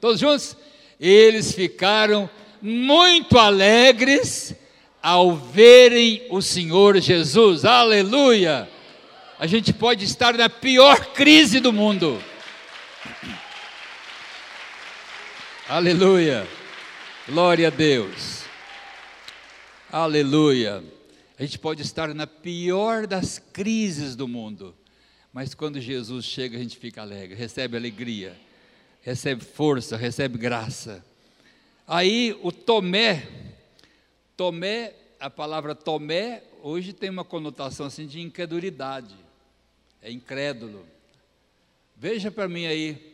todos 0.01 0.19
juntos? 0.19 0.57
Eles 0.99 1.53
ficaram 1.53 2.29
muito 2.61 3.38
alegres 3.38 4.55
ao 5.01 5.36
verem 5.36 6.25
o 6.29 6.41
Senhor 6.41 6.99
Jesus, 6.99 7.65
aleluia! 7.65 8.69
A 9.39 9.47
gente 9.47 9.73
pode 9.73 10.05
estar 10.05 10.38
na 10.38 10.49
pior 10.49 11.13
crise 11.13 11.59
do 11.59 11.73
mundo 11.73 12.21
Aleluia. 15.67 16.45
Glória 17.27 17.67
a 17.67 17.71
Deus. 17.71 18.43
Aleluia. 19.91 20.84
A 21.39 21.41
gente 21.41 21.57
pode 21.57 21.81
estar 21.81 22.13
na 22.13 22.27
pior 22.27 23.07
das 23.07 23.39
crises 23.39 24.15
do 24.15 24.27
mundo, 24.27 24.75
mas 25.34 25.55
quando 25.55 25.81
Jesus 25.81 26.23
chega, 26.25 26.57
a 26.57 26.61
gente 26.61 26.77
fica 26.77 27.01
alegre, 27.01 27.36
recebe 27.36 27.75
alegria, 27.75 28.39
recebe 29.01 29.43
força, 29.43 29.97
recebe 29.97 30.38
graça. 30.38 31.03
Aí 31.88 32.38
o 32.43 32.51
Tomé, 32.51 33.27
Tomé, 34.38 34.93
a 35.19 35.31
palavra 35.31 35.73
Tomé, 35.73 36.43
hoje 36.61 36.93
tem 36.93 37.09
uma 37.09 37.25
conotação 37.25 37.88
assim 37.88 38.05
de 38.05 38.21
incredulidade, 38.21 39.15
é 40.01 40.11
incrédulo. 40.11 40.86
Veja 41.97 42.29
para 42.29 42.47
mim 42.47 42.67
aí, 42.67 43.13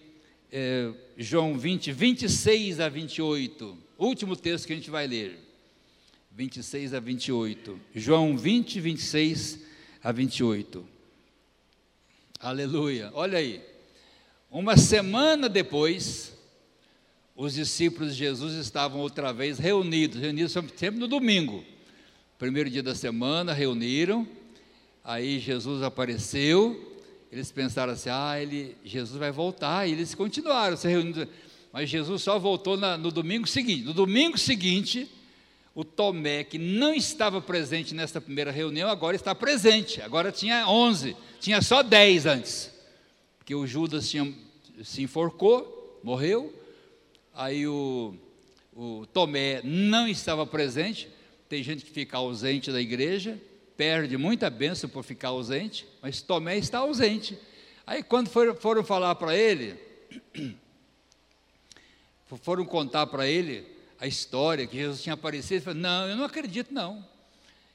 é, 0.51 0.91
João 1.17 1.57
20, 1.57 1.93
26 1.93 2.81
a 2.81 2.89
28, 2.89 3.77
último 3.97 4.35
texto 4.35 4.67
que 4.67 4.73
a 4.73 4.75
gente 4.75 4.89
vai 4.89 5.07
ler. 5.07 5.39
26 6.31 6.93
a 6.93 6.99
28. 6.99 7.79
João 7.93 8.37
20, 8.37 8.79
26 8.79 9.59
a 10.01 10.11
28. 10.11 10.98
Aleluia. 12.41 13.11
Olha 13.13 13.37
aí. 13.37 13.61
Uma 14.49 14.77
semana 14.77 15.49
depois, 15.49 16.33
os 17.35 17.53
discípulos 17.53 18.13
de 18.13 18.19
Jesus 18.19 18.53
estavam 18.53 19.01
outra 19.01 19.33
vez 19.33 19.59
reunidos, 19.59 20.21
reunidos 20.21 20.53
sempre 20.77 21.01
no 21.01 21.07
domingo. 21.09 21.65
Primeiro 22.37 22.69
dia 22.69 22.81
da 22.81 22.95
semana, 22.95 23.51
reuniram. 23.51 24.25
Aí 25.03 25.37
Jesus 25.37 25.83
apareceu. 25.83 26.97
Eles 27.29 27.51
pensaram 27.51 27.91
assim: 27.91 28.09
ah, 28.09 28.41
ele, 28.41 28.73
Jesus 28.85 29.19
vai 29.19 29.31
voltar. 29.33 29.85
E 29.85 29.91
eles 29.91 30.15
continuaram 30.15 30.77
se 30.77 30.87
reunindo. 30.87 31.27
Mas 31.73 31.89
Jesus 31.89 32.23
só 32.23 32.39
voltou 32.39 32.77
na, 32.77 32.97
no 32.97 33.11
domingo 33.11 33.47
seguinte. 33.47 33.83
No 33.83 33.93
domingo 33.93 34.37
seguinte, 34.37 35.11
o 35.79 35.83
Tomé, 35.85 36.43
que 36.43 36.57
não 36.57 36.93
estava 36.93 37.41
presente 37.41 37.95
nessa 37.95 38.19
primeira 38.19 38.51
reunião, 38.51 38.89
agora 38.89 39.15
está 39.15 39.33
presente. 39.33 40.01
Agora 40.01 40.29
tinha 40.29 40.67
11, 40.67 41.15
tinha 41.39 41.61
só 41.61 41.81
10 41.81 42.25
antes. 42.25 42.69
Porque 43.37 43.55
o 43.55 43.65
Judas 43.65 44.09
tinha, 44.09 44.29
se 44.83 45.01
enforcou, 45.01 45.97
morreu. 46.03 46.53
Aí 47.33 47.65
o, 47.65 48.13
o 48.75 49.05
Tomé 49.13 49.61
não 49.63 50.05
estava 50.05 50.45
presente. 50.45 51.07
Tem 51.47 51.63
gente 51.63 51.85
que 51.85 51.91
fica 51.91 52.17
ausente 52.17 52.73
da 52.73 52.81
igreja, 52.81 53.41
perde 53.77 54.17
muita 54.17 54.49
bênção 54.49 54.89
por 54.89 55.05
ficar 55.05 55.29
ausente, 55.29 55.87
mas 56.01 56.21
Tomé 56.21 56.57
está 56.57 56.79
ausente. 56.79 57.39
Aí 57.87 58.03
quando 58.03 58.27
foram, 58.27 58.53
foram 58.53 58.83
falar 58.83 59.15
para 59.15 59.33
ele, 59.33 59.75
foram 62.43 62.65
contar 62.65 63.07
para 63.07 63.25
ele 63.25 63.78
a 63.99 64.07
história 64.07 64.65
que 64.65 64.77
Jesus 64.77 65.03
tinha 65.03 65.13
aparecido, 65.13 65.55
ele 65.55 65.61
falou, 65.61 65.79
não, 65.79 66.07
eu 66.07 66.15
não 66.15 66.23
acredito 66.23 66.73
não. 66.73 67.05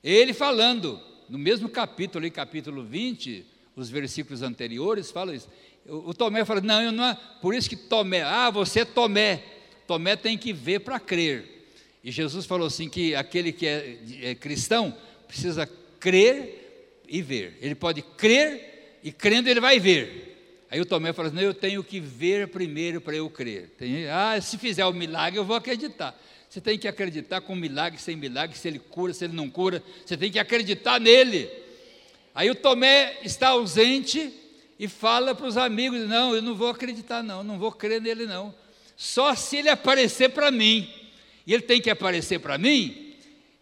Ele 0.02 0.32
falando, 0.32 1.00
no 1.28 1.38
mesmo 1.38 1.68
capítulo, 1.68 2.30
capítulo 2.30 2.82
20, 2.82 3.44
os 3.76 3.90
versículos 3.90 4.42
anteriores, 4.42 5.10
fala 5.10 5.34
isso. 5.34 5.48
O, 5.86 6.10
o 6.10 6.14
Tomé 6.14 6.44
fala, 6.44 6.60
não, 6.60 6.80
eu 6.80 6.92
não, 6.92 7.14
por 7.42 7.54
isso 7.54 7.68
que 7.68 7.76
Tomé, 7.76 8.22
ah, 8.22 8.50
você 8.50 8.80
é 8.80 8.84
Tomé, 8.84 9.42
Tomé 9.86 10.16
tem 10.16 10.38
que 10.38 10.52
ver 10.52 10.80
para 10.80 10.98
crer. 10.98 11.68
E 12.02 12.10
Jesus 12.10 12.46
falou 12.46 12.66
assim 12.66 12.88
que 12.88 13.14
aquele 13.14 13.52
que 13.52 13.66
é, 13.66 13.98
é 14.22 14.34
cristão 14.34 14.94
precisa 15.26 15.66
crer 16.00 17.02
e 17.08 17.20
ver. 17.20 17.58
Ele 17.60 17.74
pode 17.74 18.02
crer 18.02 18.98
e 19.02 19.12
crendo 19.12 19.48
ele 19.48 19.60
vai 19.60 19.78
ver. 19.78 20.33
Aí 20.74 20.80
o 20.80 20.84
Tomé 20.84 21.12
fala 21.12 21.28
assim: 21.28 21.40
eu 21.40 21.54
tenho 21.54 21.84
que 21.84 22.00
ver 22.00 22.48
primeiro 22.48 23.00
para 23.00 23.14
eu 23.14 23.30
crer. 23.30 23.70
Tem, 23.78 24.08
ah, 24.08 24.40
se 24.40 24.58
fizer 24.58 24.84
o 24.84 24.92
milagre, 24.92 25.38
eu 25.38 25.44
vou 25.44 25.54
acreditar. 25.54 26.20
Você 26.50 26.60
tem 26.60 26.76
que 26.76 26.88
acreditar 26.88 27.40
com 27.42 27.54
milagre, 27.54 27.96
sem 28.00 28.16
milagre, 28.16 28.58
se 28.58 28.66
ele 28.66 28.80
cura, 28.80 29.14
se 29.14 29.24
ele 29.24 29.36
não 29.36 29.48
cura. 29.48 29.80
Você 30.04 30.16
tem 30.16 30.32
que 30.32 30.38
acreditar 30.38 30.98
nele. 30.98 31.48
Aí 32.34 32.50
o 32.50 32.56
Tomé 32.56 33.20
está 33.22 33.50
ausente 33.50 34.34
e 34.76 34.88
fala 34.88 35.32
para 35.32 35.46
os 35.46 35.56
amigos: 35.56 36.08
não, 36.08 36.34
eu 36.34 36.42
não 36.42 36.56
vou 36.56 36.70
acreditar, 36.70 37.22
não, 37.22 37.44
não 37.44 37.56
vou 37.56 37.70
crer 37.70 38.00
nele, 38.00 38.26
não. 38.26 38.52
Só 38.96 39.32
se 39.36 39.58
ele 39.58 39.68
aparecer 39.68 40.30
para 40.30 40.50
mim. 40.50 40.92
E 41.46 41.54
ele 41.54 41.62
tem 41.62 41.80
que 41.80 41.88
aparecer 41.90 42.40
para 42.40 42.58
mim, 42.58 43.14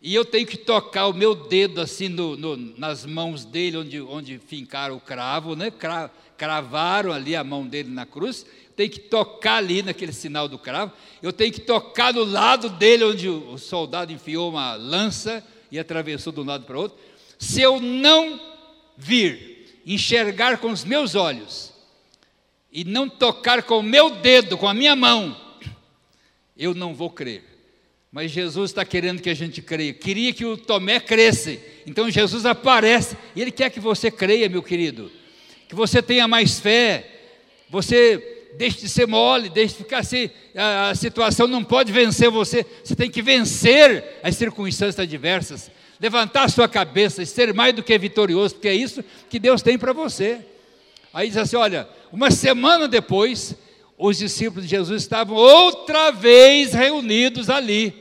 e 0.04 0.16
eu 0.16 0.24
tenho 0.24 0.44
que 0.44 0.56
tocar 0.56 1.06
o 1.06 1.14
meu 1.14 1.32
dedo 1.32 1.80
assim 1.80 2.08
no, 2.08 2.36
no, 2.36 2.56
nas 2.56 3.06
mãos 3.06 3.44
dele, 3.44 3.76
onde, 3.76 4.00
onde 4.00 4.36
fincaram 4.38 4.96
o 4.96 5.00
cravo, 5.00 5.54
né? 5.54 5.70
Cravo, 5.70 6.12
cravaram 6.43 7.12
ali 7.12 7.36
a 7.36 7.45
mão 7.45 7.64
dele 7.64 7.88
na 7.88 8.05
cruz, 8.05 8.45
tem 8.74 8.88
que 8.88 8.99
tocar 8.99 9.59
ali 9.59 9.80
naquele 9.80 10.12
sinal 10.12 10.49
do 10.49 10.59
cravo, 10.59 10.90
eu 11.22 11.32
tenho 11.32 11.53
que 11.53 11.61
tocar 11.61 12.12
no 12.12 12.24
lado 12.24 12.68
dele, 12.68 13.05
onde 13.05 13.28
o 13.28 13.57
soldado 13.57 14.12
enfiou 14.12 14.51
uma 14.51 14.74
lança 14.74 15.47
e 15.70 15.78
atravessou 15.78 16.32
de 16.32 16.40
um 16.40 16.45
lado 16.45 16.64
para 16.64 16.76
o 16.76 16.80
outro. 16.80 16.99
Se 17.38 17.62
eu 17.62 17.80
não 17.80 18.40
vir, 18.97 19.80
enxergar 19.86 20.59
com 20.59 20.72
os 20.72 20.84
meus 20.84 21.14
olhos, 21.14 21.72
e 22.72 22.82
não 22.82 23.09
tocar 23.09 23.62
com 23.62 23.78
o 23.78 23.82
meu 23.82 24.11
dedo, 24.11 24.59
com 24.59 24.66
a 24.66 24.74
minha 24.74 24.97
mão, 24.97 25.36
eu 26.57 26.74
não 26.74 26.93
vou 26.93 27.09
crer. 27.11 27.45
Mas 28.11 28.32
Jesus 28.32 28.72
está 28.72 28.84
querendo 28.84 29.22
que 29.22 29.30
a 29.30 29.34
gente 29.34 29.62
creia. 29.62 29.95
Queria 29.95 30.32
que 30.32 30.45
o 30.45 30.57
Tomé 30.57 30.99
cresce. 30.99 31.61
Então 31.86 32.11
Jesus 32.11 32.45
aparece 32.45 33.16
e 33.36 33.40
ele 33.40 33.53
quer 33.53 33.70
que 33.70 33.78
você 33.78 34.11
creia, 34.11 34.49
meu 34.49 34.62
querido 34.62 35.21
que 35.72 35.76
você 35.76 36.02
tenha 36.02 36.28
mais 36.28 36.60
fé, 36.60 37.06
você 37.70 38.50
deixe 38.58 38.80
de 38.80 38.90
ser 38.90 39.06
mole, 39.06 39.48
deixe 39.48 39.72
de 39.72 39.84
ficar 39.84 40.00
assim, 40.00 40.28
a, 40.54 40.90
a 40.90 40.94
situação 40.94 41.46
não 41.46 41.64
pode 41.64 41.90
vencer 41.90 42.30
você, 42.30 42.66
você 42.84 42.94
tem 42.94 43.10
que 43.10 43.22
vencer 43.22 44.20
as 44.22 44.36
circunstâncias 44.36 44.98
adversas, 44.98 45.70
levantar 45.98 46.44
a 46.44 46.48
sua 46.50 46.68
cabeça 46.68 47.22
e 47.22 47.26
ser 47.26 47.54
mais 47.54 47.74
do 47.74 47.82
que 47.82 47.96
vitorioso, 47.96 48.56
porque 48.56 48.68
é 48.68 48.74
isso 48.74 49.02
que 49.30 49.38
Deus 49.38 49.62
tem 49.62 49.78
para 49.78 49.94
você. 49.94 50.40
Aí 51.10 51.28
diz 51.28 51.38
assim: 51.38 51.56
olha, 51.56 51.88
uma 52.12 52.30
semana 52.30 52.86
depois, 52.86 53.54
os 53.96 54.18
discípulos 54.18 54.64
de 54.64 54.70
Jesus 54.76 55.00
estavam 55.00 55.36
outra 55.36 56.10
vez 56.10 56.74
reunidos 56.74 57.48
ali, 57.48 57.94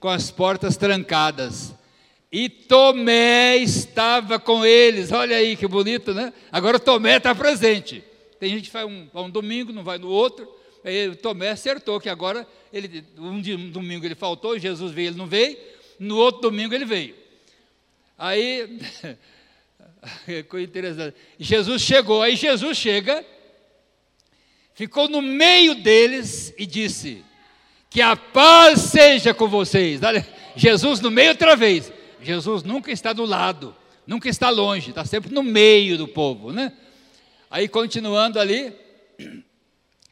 com 0.00 0.08
as 0.08 0.28
portas 0.28 0.76
trancadas. 0.76 1.72
E 2.32 2.48
Tomé 2.48 3.58
estava 3.58 4.38
com 4.38 4.64
eles. 4.64 5.12
Olha 5.12 5.36
aí 5.36 5.54
que 5.54 5.68
bonito, 5.68 6.14
né? 6.14 6.32
Agora 6.50 6.80
Tomé 6.80 7.18
está 7.18 7.34
presente. 7.34 8.02
Tem 8.40 8.48
gente 8.48 8.68
que 8.68 8.72
vai 8.72 8.86
um, 8.86 9.06
vai 9.12 9.22
um 9.22 9.30
domingo, 9.30 9.70
não 9.70 9.84
vai 9.84 9.98
no 9.98 10.08
outro. 10.08 10.50
Aí 10.82 11.14
Tomé 11.16 11.50
acertou 11.50 12.00
que 12.00 12.08
agora 12.08 12.48
ele, 12.72 13.04
um, 13.18 13.38
dia, 13.38 13.54
um 13.54 13.68
domingo 13.68 14.06
ele 14.06 14.14
faltou, 14.14 14.58
Jesus 14.58 14.92
veio, 14.92 15.08
ele 15.10 15.18
não 15.18 15.26
veio. 15.26 15.58
No 15.98 16.16
outro 16.16 16.40
domingo 16.40 16.74
ele 16.74 16.86
veio. 16.86 17.14
Aí, 18.18 18.78
coisa 20.48 20.64
interessante. 20.66 21.16
Jesus 21.38 21.82
chegou, 21.82 22.22
aí 22.22 22.34
Jesus 22.34 22.78
chega, 22.78 23.22
ficou 24.74 25.06
no 25.06 25.20
meio 25.20 25.74
deles 25.74 26.54
e 26.56 26.64
disse: 26.64 27.22
Que 27.90 28.00
a 28.00 28.16
paz 28.16 28.80
seja 28.80 29.34
com 29.34 29.46
vocês. 29.46 30.00
Jesus 30.56 30.98
no 30.98 31.10
meio 31.10 31.30
outra 31.30 31.54
vez. 31.54 31.92
Jesus 32.22 32.62
nunca 32.62 32.90
está 32.90 33.12
do 33.12 33.24
lado, 33.24 33.74
nunca 34.06 34.28
está 34.28 34.48
longe, 34.48 34.90
está 34.90 35.04
sempre 35.04 35.32
no 35.32 35.42
meio 35.42 35.98
do 35.98 36.06
povo, 36.06 36.52
né? 36.52 36.72
Aí 37.50 37.68
continuando 37.68 38.38
ali, 38.38 38.72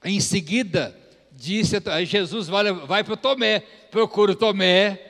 em 0.05 0.21
seguida, 0.21 0.99
disse, 1.33 1.77
Jesus 2.05 2.49
vai, 2.49 2.73
vai 2.73 3.05
para 3.05 3.17
Tomé, 3.17 3.61
procura 3.91 4.33
o 4.33 4.37
Tomé, 4.37 5.01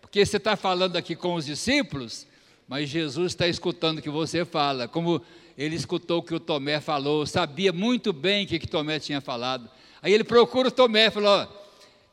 porque 0.00 0.24
você 0.24 0.36
está 0.36 0.56
falando 0.56 0.96
aqui 0.96 1.16
com 1.16 1.34
os 1.34 1.46
discípulos, 1.46 2.26
mas 2.68 2.88
Jesus 2.88 3.32
está 3.32 3.48
escutando 3.48 3.98
o 3.98 4.02
que 4.02 4.10
você 4.10 4.44
fala, 4.44 4.86
como 4.86 5.20
ele 5.56 5.74
escutou 5.74 6.18
o 6.18 6.22
que 6.22 6.34
o 6.34 6.40
Tomé 6.40 6.80
falou, 6.80 7.26
sabia 7.26 7.72
muito 7.72 8.12
bem 8.12 8.44
o 8.44 8.48
que, 8.48 8.58
que 8.58 8.68
Tomé 8.68 8.98
tinha 8.98 9.20
falado. 9.20 9.68
Aí 10.00 10.12
ele 10.12 10.24
procura 10.24 10.68
o 10.68 10.72
Tomé, 10.72 11.10
falou, 11.10 11.30
ó, 11.30 11.48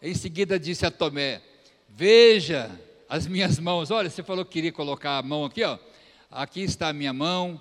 em 0.02 0.14
seguida 0.14 0.60
disse 0.60 0.86
a 0.86 0.92
Tomé, 0.92 1.42
veja, 1.90 2.72
as 3.10 3.26
minhas 3.26 3.58
mãos. 3.58 3.90
Olha, 3.90 4.10
você 4.10 4.22
falou 4.22 4.46
que 4.46 4.52
queria 4.52 4.72
colocar 4.72 5.18
a 5.18 5.24
mão 5.24 5.44
aqui, 5.44 5.64
ó. 5.64 5.80
Aqui 6.32 6.62
está 6.62 6.90
a 6.90 6.94
minha 6.94 7.12
mão. 7.12 7.60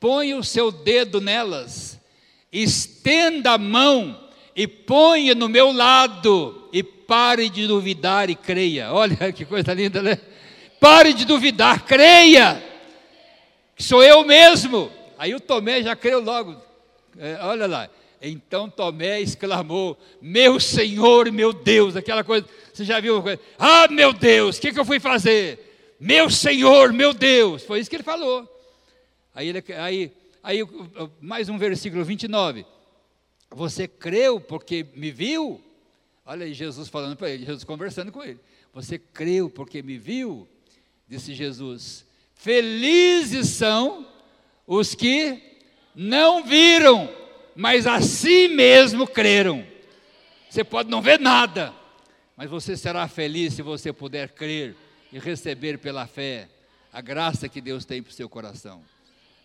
Põe 0.00 0.34
o 0.34 0.42
seu 0.42 0.72
dedo 0.72 1.20
nelas. 1.20 2.00
Estenda 2.52 3.52
a 3.52 3.58
mão 3.58 4.28
e 4.56 4.66
ponha 4.66 5.36
no 5.36 5.48
meu 5.48 5.70
lado 5.70 6.68
e 6.72 6.82
pare 6.82 7.48
de 7.48 7.68
duvidar 7.68 8.28
e 8.28 8.34
creia. 8.34 8.92
Olha 8.92 9.16
que 9.32 9.44
coisa 9.44 9.72
linda, 9.72 10.02
né? 10.02 10.18
Pare 10.80 11.12
de 11.12 11.24
duvidar, 11.24 11.84
creia. 11.84 12.62
Que 13.76 13.82
sou 13.84 14.02
eu 14.02 14.24
mesmo. 14.24 14.90
Aí 15.16 15.32
o 15.32 15.40
Tomé 15.40 15.80
já 15.82 15.94
creu 15.94 16.20
logo. 16.20 16.56
É, 17.16 17.38
olha 17.42 17.66
lá. 17.66 17.88
Então 18.20 18.68
Tomé 18.68 19.20
exclamou: 19.20 19.96
Meu 20.20 20.58
Senhor, 20.58 21.30
meu 21.30 21.52
Deus, 21.52 21.96
aquela 21.96 22.24
coisa, 22.24 22.46
você 22.72 22.84
já 22.84 23.00
viu? 23.00 23.22
Ah, 23.58 23.88
meu 23.88 24.12
Deus, 24.12 24.58
o 24.58 24.60
que, 24.60 24.72
que 24.72 24.78
eu 24.78 24.84
fui 24.84 24.98
fazer? 24.98 25.96
Meu 26.00 26.30
Senhor, 26.30 26.92
meu 26.92 27.12
Deus, 27.12 27.62
foi 27.62 27.80
isso 27.80 27.90
que 27.90 27.96
ele 27.96 28.02
falou. 28.02 28.48
Aí, 29.34 29.48
ele, 29.48 29.64
aí, 29.76 30.12
aí 30.42 30.60
mais 31.20 31.48
um 31.48 31.58
versículo 31.58 32.04
29. 32.04 32.66
Você 33.50 33.88
creu 33.88 34.40
porque 34.40 34.86
me 34.94 35.10
viu? 35.10 35.60
Olha 36.26 36.44
aí, 36.44 36.52
Jesus 36.52 36.88
falando 36.88 37.16
para 37.16 37.30
ele, 37.30 37.46
Jesus 37.46 37.64
conversando 37.64 38.12
com 38.12 38.22
ele. 38.22 38.38
Você 38.74 38.98
creu 38.98 39.48
porque 39.48 39.82
me 39.82 39.96
viu? 39.96 40.46
Disse 41.08 41.34
Jesus. 41.34 42.04
Felizes 42.34 43.48
são 43.48 44.06
os 44.66 44.94
que 44.94 45.40
não 45.94 46.44
viram 46.44 47.08
mas 47.58 47.88
assim 47.88 48.46
mesmo 48.46 49.04
creram. 49.04 49.66
Você 50.48 50.62
pode 50.62 50.88
não 50.88 51.02
ver 51.02 51.18
nada, 51.18 51.74
mas 52.36 52.48
você 52.48 52.76
será 52.76 53.08
feliz 53.08 53.54
se 53.54 53.62
você 53.62 53.92
puder 53.92 54.30
crer 54.30 54.76
e 55.12 55.18
receber 55.18 55.76
pela 55.76 56.06
fé 56.06 56.48
a 56.92 57.00
graça 57.00 57.48
que 57.48 57.60
Deus 57.60 57.84
tem 57.84 58.00
para 58.00 58.10
o 58.10 58.14
seu 58.14 58.28
coração. 58.28 58.80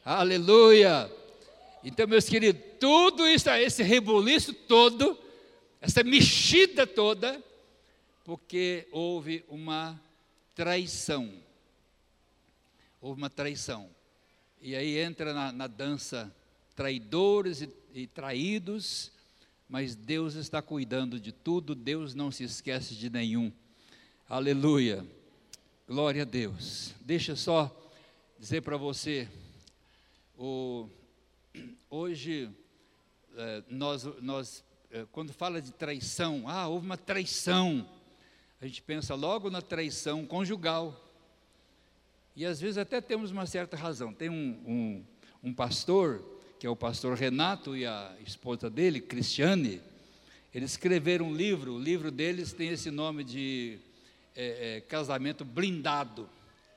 Aleluia! 0.06 1.12
Então, 1.84 2.08
meus 2.08 2.30
queridos, 2.30 2.62
tudo 2.80 3.28
isso, 3.28 3.50
esse 3.50 3.82
rebuliço 3.82 4.54
todo, 4.54 5.18
essa 5.82 6.04
mexida 6.04 6.86
toda, 6.86 7.44
porque 8.24 8.88
houve 8.92 9.44
uma 9.50 10.00
traição. 10.54 11.34
Houve 13.02 13.20
uma 13.20 13.30
traição. 13.32 13.90
E 14.62 14.76
aí 14.76 15.00
entra 15.00 15.34
na, 15.34 15.52
na 15.52 15.66
dança 15.66 16.32
traidores 16.76 17.62
e, 17.62 17.70
e 17.94 18.08
traídos, 18.08 19.12
mas 19.70 19.96
Deus 19.96 20.36
está 20.36 20.62
cuidando 20.62 21.20
de 21.20 21.32
tudo, 21.32 21.76
Deus 21.76 22.14
não 22.14 22.32
se 22.32 22.44
esquece 22.44 22.96
de 22.96 23.10
nenhum. 23.10 23.52
Aleluia. 24.28 25.06
Glória 25.88 26.22
a 26.24 26.26
Deus. 26.26 26.94
Deixa 27.02 27.36
só 27.36 27.72
dizer 28.40 28.62
para 28.62 28.78
você, 28.78 29.28
o, 30.38 30.90
hoje 31.90 32.50
é, 33.36 33.64
nós, 33.70 34.04
nós 34.22 34.64
é, 34.92 35.06
quando 35.12 35.34
fala 35.34 35.62
de 35.62 35.72
traição, 35.72 36.48
ah, 36.48 36.68
houve 36.68 36.86
uma 36.86 36.98
traição, 36.98 37.90
a 38.62 38.66
gente 38.68 38.82
pensa 38.82 39.16
logo 39.16 39.50
na 39.50 39.62
traição 39.62 40.26
conjugal. 40.26 41.00
E 42.36 42.46
às 42.46 42.60
vezes 42.62 42.78
até 42.78 43.02
temos 43.02 43.32
uma 43.32 43.46
certa 43.46 43.76
razão. 43.76 44.14
Tem 44.14 44.30
um, 44.30 44.64
um, 44.66 45.06
um 45.44 45.54
pastor, 45.54 46.24
que 46.64 46.68
é 46.68 46.70
o 46.70 46.78
pastor 46.78 47.18
Renato 47.18 47.76
e 47.76 47.86
a 47.86 48.16
esposa 48.26 48.70
dele, 48.70 49.02
Cristiane, 49.02 49.82
eles 50.56 50.72
escreveram 50.72 51.26
um 51.26 51.36
livro, 51.36 51.74
o 51.74 51.78
livro 51.78 52.10
deles 52.10 52.54
tem 52.54 52.70
esse 52.70 52.90
nome 52.90 53.26
de 53.26 53.80
é, 54.34 54.78
é, 54.78 54.80
casamento 54.80 55.44
blindado 55.44 56.30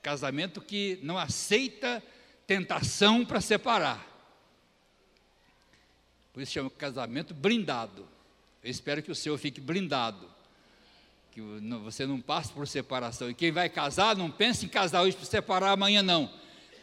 casamento 0.02 0.60
que 0.60 0.98
não 1.04 1.16
aceita 1.16 2.02
tentação 2.48 3.24
para 3.24 3.40
separar. 3.40 4.04
Por 6.32 6.42
isso 6.42 6.50
chama 6.50 6.68
casamento 6.68 7.32
blindado. 7.32 8.08
Eu 8.64 8.70
espero 8.72 9.00
que 9.04 9.12
o 9.12 9.14
seu 9.14 9.38
fique 9.38 9.60
blindado. 9.60 10.28
Que 11.30 11.40
você 11.84 12.04
não 12.04 12.20
passe 12.20 12.52
por 12.52 12.66
separação. 12.66 13.30
E 13.30 13.34
quem 13.34 13.52
vai 13.52 13.68
casar, 13.68 14.16
não 14.16 14.32
pense 14.32 14.66
em 14.66 14.68
casar 14.68 15.02
hoje 15.02 15.16
para 15.16 15.26
separar 15.26 15.70
amanhã, 15.70 16.02
não. 16.02 16.28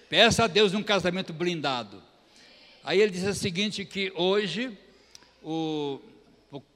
Peça 0.07 0.45
a 0.45 0.47
Deus 0.47 0.73
um 0.73 0.81
casamento 0.81 1.33
blindado. 1.33 2.01
Aí 2.83 2.99
ele 2.99 3.11
diz 3.11 3.23
o 3.23 3.33
seguinte: 3.33 3.85
que 3.85 4.11
hoje 4.13 4.77
o, 5.41 6.01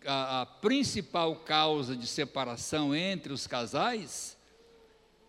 a, 0.05 0.41
a 0.41 0.45
principal 0.45 1.35
causa 1.35 1.97
de 1.97 2.07
separação 2.07 2.95
entre 2.95 3.33
os 3.33 3.45
casais 3.45 4.37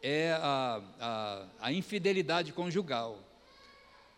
é 0.00 0.32
a, 0.32 0.80
a, 1.00 1.46
a, 1.60 1.72
infidelidade 1.72 2.52
conjugal. 2.52 3.18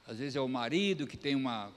Às 0.06 0.18
vezes 0.18 0.36
é 0.36 0.40
o 0.40 0.48
marido 0.48 1.06
que 1.06 1.16
tem 1.16 1.34
uma, 1.34 1.72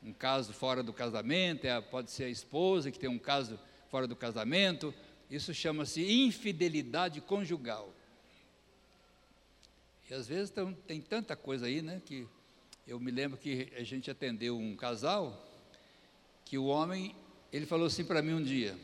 um 0.00 0.12
caso 0.12 0.52
fora 0.52 0.80
do 0.80 0.92
casamento, 0.92 1.64
é, 1.64 1.80
pode 1.80 2.12
ser 2.12 2.24
a 2.24 2.28
esposa 2.28 2.92
que 2.92 2.98
tem 3.00 3.10
um 3.10 3.18
caso 3.18 3.58
fora 3.90 4.06
do 4.06 4.14
casamento. 4.14 4.94
Isso 5.28 5.52
chama-se 5.52 6.04
infidelidade 6.08 7.20
conjugal. 7.20 7.92
E 10.08 10.14
às 10.14 10.28
vezes 10.28 10.50
tem, 10.50 10.72
tem 10.86 11.00
tanta 11.00 11.34
coisa 11.34 11.66
aí, 11.66 11.82
né? 11.82 12.00
Que 12.04 12.28
eu 12.90 12.98
me 12.98 13.12
lembro 13.12 13.38
que 13.38 13.68
a 13.76 13.84
gente 13.84 14.10
atendeu 14.10 14.58
um 14.58 14.74
casal 14.74 15.48
que 16.44 16.58
o 16.58 16.64
homem, 16.64 17.14
ele 17.52 17.64
falou 17.64 17.86
assim 17.86 18.04
para 18.04 18.20
mim 18.20 18.32
um 18.32 18.42
dia. 18.42 18.76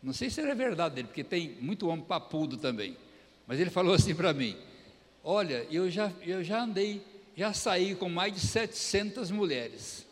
Não 0.00 0.12
sei 0.12 0.30
se 0.30 0.40
era 0.40 0.54
verdade 0.54 0.94
dele, 0.94 1.08
porque 1.08 1.24
tem 1.24 1.56
muito 1.60 1.88
homem 1.88 2.04
papudo 2.04 2.56
também. 2.56 2.96
Mas 3.44 3.58
ele 3.58 3.68
falou 3.68 3.94
assim 3.94 4.14
para 4.14 4.32
mim: 4.32 4.56
Olha, 5.24 5.66
eu 5.72 5.90
já, 5.90 6.12
eu 6.22 6.44
já 6.44 6.62
andei, 6.62 7.02
já 7.36 7.52
saí 7.52 7.96
com 7.96 8.08
mais 8.08 8.32
de 8.32 8.38
700 8.38 9.32
mulheres. 9.32 10.06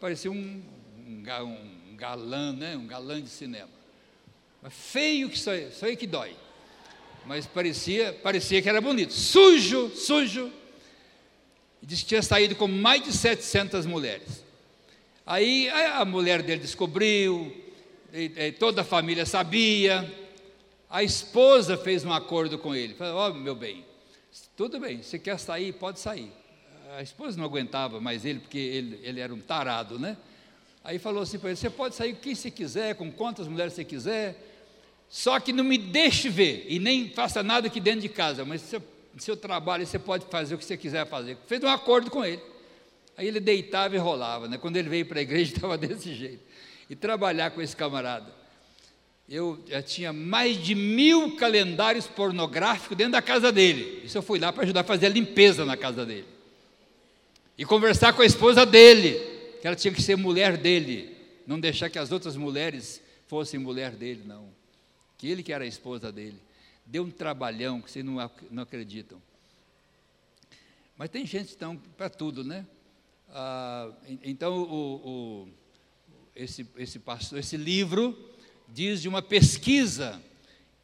parecia 0.00 0.32
um, 0.32 0.62
um, 1.06 1.22
um, 1.90 1.96
galã, 1.96 2.54
né? 2.54 2.78
um 2.78 2.86
galã 2.86 3.20
de 3.20 3.28
cinema. 3.28 3.68
Mas 4.62 4.72
feio 4.72 5.28
que 5.28 5.38
só, 5.38 5.50
só 5.70 5.84
aí 5.84 5.98
que 5.98 6.06
dói. 6.06 6.34
Mas 7.26 7.46
parecia, 7.46 8.10
parecia 8.10 8.62
que 8.62 8.70
era 8.70 8.80
bonito. 8.80 9.12
Sujo, 9.12 9.90
sujo. 9.90 10.61
Disse 11.82 12.02
que 12.02 12.08
tinha 12.10 12.22
saído 12.22 12.54
com 12.54 12.68
mais 12.68 13.02
de 13.02 13.12
700 13.12 13.86
mulheres. 13.86 14.44
Aí 15.26 15.68
a 15.68 16.04
mulher 16.04 16.42
dele 16.42 16.60
descobriu, 16.60 17.54
e, 18.12 18.32
e 18.36 18.52
toda 18.52 18.82
a 18.82 18.84
família 18.84 19.26
sabia, 19.26 20.10
a 20.88 21.02
esposa 21.02 21.76
fez 21.76 22.04
um 22.04 22.12
acordo 22.12 22.58
com 22.58 22.74
ele. 22.74 22.94
Falou: 22.94 23.16
Ó, 23.16 23.30
oh, 23.30 23.34
meu 23.34 23.54
bem, 23.54 23.84
tudo 24.56 24.78
bem, 24.78 25.02
você 25.02 25.18
quer 25.18 25.38
sair, 25.38 25.72
pode 25.72 25.98
sair. 25.98 26.30
A 26.96 27.02
esposa 27.02 27.38
não 27.38 27.44
aguentava 27.44 28.00
mais 28.00 28.24
ele, 28.24 28.40
porque 28.40 28.58
ele, 28.58 29.00
ele 29.02 29.20
era 29.20 29.32
um 29.32 29.40
tarado, 29.40 29.98
né? 29.98 30.16
Aí 30.84 30.98
falou 30.98 31.22
assim 31.22 31.38
para 31.38 31.50
ele: 31.50 31.56
Você 31.56 31.70
pode 31.70 31.94
sair 31.94 32.14
com 32.14 32.20
quem 32.20 32.34
você 32.34 32.50
quiser, 32.50 32.94
com 32.94 33.10
quantas 33.10 33.48
mulheres 33.48 33.72
você 33.72 33.84
quiser, 33.84 34.36
só 35.08 35.40
que 35.40 35.52
não 35.52 35.64
me 35.64 35.78
deixe 35.78 36.28
ver 36.28 36.66
e 36.68 36.78
nem 36.78 37.10
faça 37.10 37.42
nada 37.42 37.68
aqui 37.68 37.80
dentro 37.80 38.00
de 38.00 38.08
casa, 38.08 38.44
mas 38.44 38.60
seu, 38.60 38.82
seu 39.18 39.36
trabalho 39.36 39.86
você 39.86 39.98
pode 39.98 40.26
fazer 40.26 40.54
o 40.54 40.58
que 40.58 40.64
você 40.64 40.76
quiser 40.76 41.06
fazer. 41.06 41.36
Fez 41.46 41.62
um 41.62 41.68
acordo 41.68 42.10
com 42.10 42.24
ele. 42.24 42.40
Aí 43.16 43.26
ele 43.26 43.40
deitava 43.40 43.94
e 43.94 43.98
rolava, 43.98 44.48
né? 44.48 44.58
Quando 44.58 44.76
ele 44.76 44.88
veio 44.88 45.06
para 45.06 45.18
a 45.18 45.22
igreja, 45.22 45.52
estava 45.56 45.76
desse 45.76 46.14
jeito. 46.14 46.42
E 46.88 46.96
trabalhar 46.96 47.50
com 47.50 47.60
esse 47.60 47.76
camarada 47.76 48.42
eu 49.28 49.58
já 49.66 49.80
tinha 49.80 50.12
mais 50.12 50.62
de 50.62 50.74
mil 50.74 51.36
calendários 51.36 52.06
pornográficos 52.06 52.96
dentro 52.96 53.12
da 53.12 53.22
casa 53.22 53.50
dele. 53.50 54.02
Isso 54.04 54.18
eu 54.18 54.22
fui 54.22 54.38
lá 54.38 54.52
para 54.52 54.64
ajudar 54.64 54.80
a 54.80 54.84
fazer 54.84 55.06
a 55.06 55.08
limpeza 55.08 55.64
na 55.64 55.74
casa 55.76 56.04
dele. 56.04 56.26
E 57.56 57.64
conversar 57.64 58.12
com 58.12 58.20
a 58.20 58.26
esposa 58.26 58.66
dele, 58.66 59.18
que 59.60 59.66
ela 59.66 59.74
tinha 59.74 59.92
que 59.92 60.02
ser 60.02 60.16
mulher 60.16 60.58
dele, 60.58 61.16
não 61.46 61.58
deixar 61.58 61.88
que 61.88 61.98
as 61.98 62.12
outras 62.12 62.36
mulheres 62.36 63.00
fossem 63.26 63.58
mulher 63.58 63.92
dele, 63.92 64.22
não. 64.26 64.48
Que 65.16 65.30
ele 65.30 65.42
que 65.42 65.52
era 65.52 65.64
a 65.64 65.66
esposa 65.66 66.12
dele. 66.12 66.36
Deu 66.84 67.04
um 67.04 67.10
trabalhão 67.10 67.80
que 67.80 67.90
vocês 67.90 68.04
não, 68.04 68.16
não 68.50 68.62
acreditam. 68.62 69.20
Mas 70.96 71.10
tem 71.10 71.26
gente 71.26 71.54
então 71.54 71.76
para 71.96 72.08
tudo, 72.10 72.44
né? 72.44 72.66
Ah, 73.30 73.90
então 74.22 74.62
o, 74.62 74.94
o, 75.08 75.48
esse, 76.36 76.66
esse, 76.76 76.98
pastor, 76.98 77.38
esse 77.38 77.56
livro 77.56 78.16
diz 78.68 79.00
de 79.00 79.08
uma 79.08 79.22
pesquisa, 79.22 80.22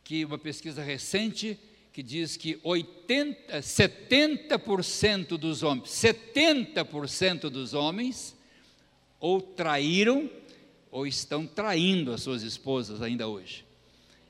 que 0.03 0.25
uma 0.25 0.39
pesquisa 0.39 0.83
recente, 0.83 1.59
que 1.93 2.03
diz 2.03 2.37
que 2.37 2.59
80, 2.63 3.59
70% 3.59 5.37
dos 5.37 5.63
homens, 5.63 5.91
70% 5.91 7.51
dos 7.51 7.75
homens 7.75 8.35
ou 9.21 9.41
traíram 9.41 10.31
ou 10.91 11.07
estão 11.07 11.47
traindo 11.47 12.13
as 12.13 12.23
suas 12.23 12.43
esposas 12.43 13.03
ainda 13.03 13.29
hoje. 13.29 13.68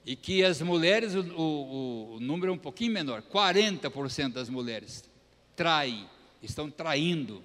E 0.09 0.17
que 0.17 0.43
as 0.43 0.63
mulheres, 0.63 1.15
o, 1.15 1.21
o, 1.21 2.15
o 2.15 2.19
número 2.19 2.51
é 2.51 2.55
um 2.55 2.59
pouquinho 2.59 2.91
menor, 2.91 3.21
40% 3.21 4.33
das 4.33 4.49
mulheres 4.49 5.05
traem, 5.55 6.09
estão 6.43 6.71
traindo 6.71 7.43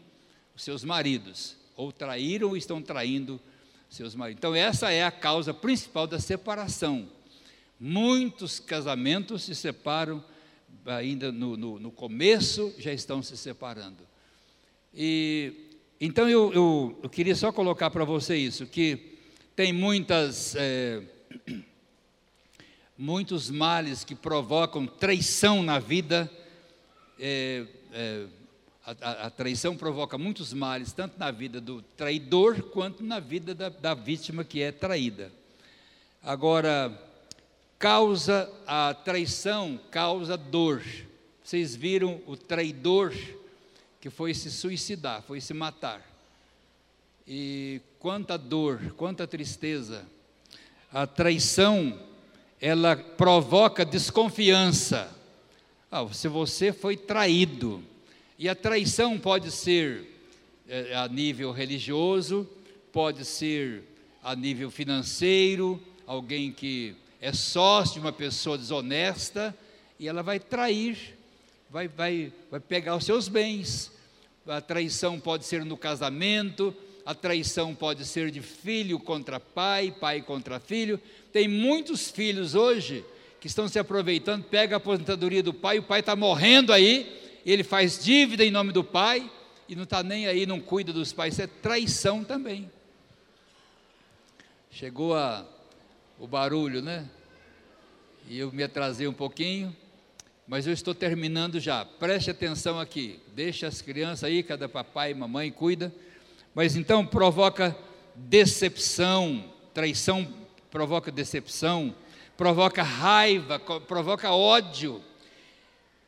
os 0.55 0.63
seus 0.63 0.81
maridos, 0.81 1.57
ou 1.75 1.91
traíram 1.91 2.47
ou 2.47 2.55
estão 2.55 2.81
traindo 2.81 3.37
seus 3.89 4.15
maridos. 4.15 4.39
Então, 4.39 4.55
essa 4.55 4.93
é 4.93 5.03
a 5.03 5.11
causa 5.11 5.53
principal 5.53 6.07
da 6.07 6.21
separação. 6.21 7.09
Muitos 7.77 8.61
casamentos 8.61 9.43
se 9.43 9.53
separam 9.55 10.23
ainda 10.85 11.33
no, 11.33 11.57
no, 11.57 11.79
no 11.81 11.91
começo, 11.91 12.73
já 12.79 12.93
estão 12.93 13.21
se 13.21 13.35
separando. 13.35 14.07
E 14.93 15.51
então 15.99 16.29
eu, 16.29 16.53
eu, 16.53 16.99
eu 17.03 17.09
queria 17.09 17.35
só 17.35 17.51
colocar 17.51 17.91
para 17.91 18.05
você 18.05 18.37
isso, 18.37 18.65
que 18.65 19.17
tem 19.53 19.73
muitas 19.73 20.55
é, 20.55 21.03
muitos 22.97 23.49
males 23.49 24.03
que 24.03 24.15
provocam 24.15 24.85
traição 24.85 25.63
na 25.63 25.79
vida. 25.79 26.29
É, 27.19 27.65
é, 27.91 28.25
a, 28.85 29.27
a, 29.27 29.29
traição 29.29 29.77
provoca 29.77 30.17
muitos 30.17 30.53
males, 30.53 30.91
tanto 30.91 31.17
na 31.17 31.31
vida 31.31 31.61
do 31.61 31.81
traidor 31.95 32.61
quanto 32.63 33.03
na 33.03 33.19
vida 33.19 33.55
da, 33.55 33.69
da 33.69 33.93
vítima 33.93 34.43
que 34.43 34.61
é 34.61 34.71
traída. 34.71 35.31
Agora, 36.21 36.91
causa 37.79 38.49
a 38.67 38.93
traição, 38.93 39.79
causa 39.89 40.37
dor. 40.37 40.83
Vocês 41.43 41.75
viram 41.75 42.21
o 42.25 42.37
traidor 42.37 43.13
que 43.99 44.09
foi 44.09 44.33
se 44.33 44.51
suicidar, 44.51 45.21
foi 45.21 45.39
se 45.39 45.53
matar. 45.53 46.01
E 47.27 47.81
quanta 47.99 48.37
dor, 48.37 48.93
quanta 48.97 49.25
tristeza. 49.25 50.05
A 50.91 51.07
traição, 51.07 51.97
ela 52.65 52.95
provoca 52.95 53.83
desconfiança. 53.83 55.13
Ah, 55.91 56.07
se 56.13 56.29
você 56.29 56.71
foi 56.71 56.95
traído, 56.95 57.83
e 58.39 58.47
a 58.47 58.55
traição 58.55 59.19
pode 59.19 59.51
ser 59.51 60.05
é, 60.69 60.95
a 60.95 61.05
nível 61.09 61.51
religioso, 61.51 62.49
pode 62.93 63.25
ser 63.25 63.83
a 64.23 64.33
nível 64.33 64.71
financeiro, 64.71 65.77
alguém 66.07 66.53
que 66.53 66.95
é 67.19 67.33
sócio 67.33 67.95
de 67.95 67.99
uma 67.99 68.13
pessoa 68.13 68.57
desonesta 68.57 69.53
e 69.99 70.07
ela 70.07 70.23
vai 70.23 70.39
trair, 70.39 71.17
vai, 71.69 71.89
vai, 71.89 72.31
vai 72.49 72.61
pegar 72.61 72.95
os 72.95 73.03
seus 73.03 73.27
bens. 73.27 73.91
A 74.47 74.61
traição 74.61 75.19
pode 75.19 75.43
ser 75.43 75.65
no 75.65 75.75
casamento, 75.75 76.73
a 77.05 77.13
traição 77.13 77.75
pode 77.75 78.05
ser 78.05 78.31
de 78.31 78.41
filho 78.41 78.99
contra 78.99 79.39
pai, 79.39 79.93
pai 79.99 80.21
contra 80.21 80.59
filho. 80.59 80.99
Tem 81.31 81.47
muitos 81.47 82.09
filhos 82.09 82.55
hoje 82.55 83.03
que 83.39 83.47
estão 83.47 83.67
se 83.67 83.77
aproveitando, 83.77 84.45
pega 84.45 84.75
a 84.75 84.77
aposentadoria 84.77 85.43
do 85.43 85.53
pai, 85.53 85.79
o 85.79 85.83
pai 85.83 85.99
está 85.99 86.15
morrendo 86.15 86.71
aí, 86.71 87.41
ele 87.45 87.63
faz 87.63 88.01
dívida 88.01 88.45
em 88.45 88.51
nome 88.51 88.71
do 88.71 88.85
pai 88.85 89.29
e 89.67 89.75
não 89.75 89.83
está 89.83 90.01
nem 90.01 90.27
aí, 90.27 90.45
não 90.45 90.61
cuida 90.61 90.93
dos 90.93 91.11
pais, 91.11 91.33
isso 91.33 91.41
é 91.41 91.47
traição 91.47 92.23
também. 92.23 92.71
Chegou 94.71 95.13
a, 95.13 95.45
o 96.17 96.25
barulho, 96.25 96.81
né? 96.81 97.09
E 98.29 98.39
eu 98.39 98.49
me 98.51 98.63
atrasei 98.63 99.07
um 99.07 99.13
pouquinho, 99.13 99.75
mas 100.47 100.65
eu 100.65 100.71
estou 100.71 100.95
terminando 100.95 101.59
já. 101.59 101.83
Preste 101.83 102.31
atenção 102.31 102.79
aqui, 102.79 103.19
deixa 103.35 103.67
as 103.67 103.81
crianças 103.81 104.23
aí, 104.23 104.41
cada 104.41 104.69
papai 104.69 105.11
e 105.11 105.13
mamãe 105.13 105.51
cuida. 105.51 105.93
Mas 106.53 106.75
então 106.75 107.05
provoca 107.05 107.75
decepção, 108.15 109.51
traição 109.73 110.43
provoca 110.73 111.11
decepção, 111.11 111.93
provoca 112.35 112.81
raiva, 112.81 113.59
provoca 113.59 114.31
ódio. 114.31 115.03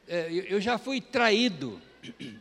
É, 0.08 0.28
eu 0.50 0.60
já 0.60 0.80
fui 0.80 1.00
traído, 1.00 1.80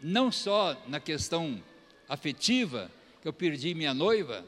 não 0.02 0.32
só 0.32 0.74
na 0.88 0.98
questão 0.98 1.62
afetiva, 2.08 2.90
que 3.20 3.28
eu 3.28 3.32
perdi 3.32 3.74
minha 3.74 3.92
noiva, 3.92 4.42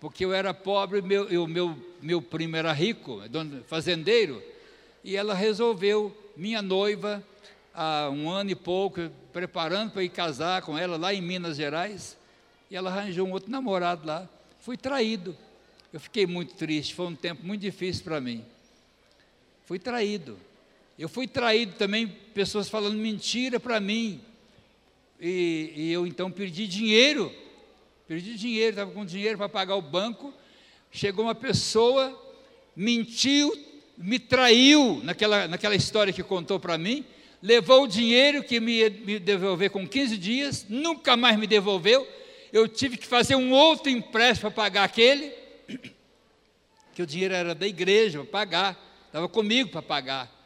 porque 0.00 0.24
eu 0.24 0.32
era 0.32 0.54
pobre 0.54 1.02
e 1.30 1.38
o 1.38 1.46
meu, 1.48 1.76
meu 2.00 2.22
primo 2.22 2.54
era 2.54 2.72
rico, 2.72 3.20
fazendeiro, 3.66 4.40
e 5.02 5.16
ela 5.16 5.34
resolveu, 5.34 6.16
minha 6.36 6.62
noiva, 6.62 7.20
há 7.74 8.10
um 8.10 8.30
ano 8.30 8.50
e 8.50 8.54
pouco, 8.54 9.10
preparando 9.32 9.90
para 9.90 10.04
ir 10.04 10.08
casar 10.08 10.62
com 10.62 10.76
ela 10.76 10.96
lá 10.96 11.12
em 11.14 11.20
Minas 11.20 11.56
Gerais, 11.56 12.17
e 12.70 12.76
ela 12.76 12.90
arranjou 12.90 13.26
um 13.26 13.32
outro 13.32 13.50
namorado 13.50 14.06
lá. 14.06 14.28
Fui 14.60 14.76
traído. 14.76 15.36
Eu 15.92 15.98
fiquei 15.98 16.26
muito 16.26 16.54
triste, 16.54 16.94
foi 16.94 17.06
um 17.06 17.14
tempo 17.14 17.46
muito 17.46 17.62
difícil 17.62 18.04
para 18.04 18.20
mim. 18.20 18.44
Fui 19.64 19.78
traído. 19.78 20.38
Eu 20.98 21.08
fui 21.08 21.26
traído 21.26 21.74
também, 21.76 22.06
pessoas 22.06 22.68
falando 22.68 22.96
mentira 22.96 23.58
para 23.58 23.80
mim. 23.80 24.20
E, 25.20 25.72
e, 25.74 25.92
eu 25.92 26.06
então 26.06 26.30
perdi 26.30 26.66
dinheiro. 26.66 27.32
Perdi 28.06 28.34
dinheiro, 28.34 28.70
estava 28.70 28.90
com 28.90 29.04
dinheiro 29.04 29.38
para 29.38 29.48
pagar 29.48 29.76
o 29.76 29.82
banco. 29.82 30.32
Chegou 30.90 31.24
uma 31.24 31.34
pessoa, 31.34 32.18
mentiu, 32.74 33.52
me 33.96 34.18
traiu 34.18 35.00
naquela, 35.04 35.46
naquela 35.46 35.74
história 35.74 36.12
que 36.12 36.22
contou 36.22 36.58
para 36.58 36.76
mim. 36.76 37.04
Levou 37.42 37.84
o 37.84 37.88
dinheiro 37.88 38.42
que 38.42 38.58
me, 38.58 38.90
me 38.90 39.18
devolver 39.18 39.70
com 39.70 39.86
15 39.86 40.18
dias, 40.18 40.66
nunca 40.68 41.16
mais 41.16 41.38
me 41.38 41.46
devolveu. 41.46 42.06
Eu 42.52 42.66
tive 42.66 42.96
que 42.96 43.06
fazer 43.06 43.36
um 43.36 43.52
outro 43.52 43.90
empréstimo 43.90 44.50
para 44.50 44.62
pagar 44.62 44.84
aquele 44.84 45.32
que 46.94 47.02
o 47.02 47.06
dinheiro 47.06 47.34
era 47.34 47.54
da 47.54 47.66
igreja 47.66 48.18
para 48.20 48.30
pagar, 48.30 49.04
estava 49.06 49.28
comigo 49.28 49.70
para 49.70 49.82
pagar. 49.82 50.38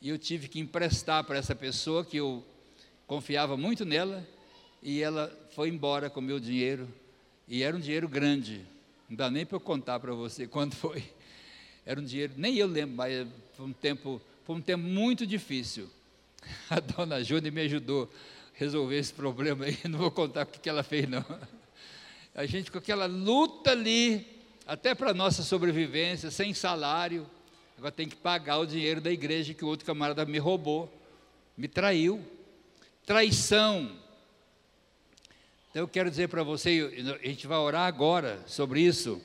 E 0.00 0.08
eu 0.08 0.18
tive 0.18 0.46
que 0.46 0.60
emprestar 0.60 1.24
para 1.24 1.38
essa 1.38 1.54
pessoa 1.54 2.04
que 2.04 2.18
eu 2.18 2.44
confiava 3.06 3.56
muito 3.56 3.84
nela, 3.84 4.26
e 4.82 5.02
ela 5.02 5.36
foi 5.54 5.68
embora 5.68 6.08
com 6.08 6.20
o 6.20 6.22
meu 6.22 6.38
dinheiro, 6.38 6.88
e 7.48 7.62
era 7.62 7.76
um 7.76 7.80
dinheiro 7.80 8.08
grande, 8.08 8.64
não 9.08 9.16
dá 9.16 9.28
nem 9.28 9.44
para 9.44 9.56
eu 9.56 9.60
contar 9.60 9.98
para 9.98 10.12
você 10.14 10.46
quando 10.48 10.74
foi. 10.76 11.02
Era 11.84 12.00
um 12.00 12.04
dinheiro, 12.04 12.34
nem 12.36 12.56
eu 12.56 12.68
lembro, 12.68 12.94
mas 12.94 13.26
foi 13.56 13.66
um 13.66 13.72
tempo, 13.72 14.22
foi 14.44 14.54
um 14.54 14.60
tempo 14.60 14.84
muito 14.84 15.26
difícil. 15.26 15.90
A 16.70 16.78
dona 16.78 17.24
Júlia 17.24 17.50
me 17.50 17.62
ajudou 17.62 18.08
resolver 18.60 18.98
esse 18.98 19.14
problema 19.14 19.64
aí, 19.64 19.78
não 19.88 19.98
vou 19.98 20.10
contar 20.10 20.42
o 20.42 20.46
que 20.46 20.68
ela 20.68 20.82
fez, 20.82 21.08
não. 21.08 21.24
A 22.34 22.44
gente 22.44 22.70
com 22.70 22.76
aquela 22.76 23.06
luta 23.06 23.70
ali, 23.70 24.26
até 24.66 24.94
para 24.94 25.12
a 25.12 25.14
nossa 25.14 25.42
sobrevivência, 25.42 26.30
sem 26.30 26.52
salário, 26.52 27.26
agora 27.78 27.90
tem 27.90 28.06
que 28.06 28.16
pagar 28.16 28.58
o 28.58 28.66
dinheiro 28.66 29.00
da 29.00 29.10
igreja 29.10 29.54
que 29.54 29.64
o 29.64 29.68
outro 29.68 29.86
camarada 29.86 30.26
me 30.26 30.36
roubou, 30.36 30.92
me 31.56 31.66
traiu. 31.66 32.22
Traição. 33.06 33.90
Então 35.70 35.82
eu 35.82 35.88
quero 35.88 36.10
dizer 36.10 36.28
para 36.28 36.42
você, 36.42 37.18
a 37.22 37.26
gente 37.26 37.46
vai 37.46 37.56
orar 37.56 37.86
agora 37.86 38.44
sobre 38.46 38.82
isso. 38.82 39.22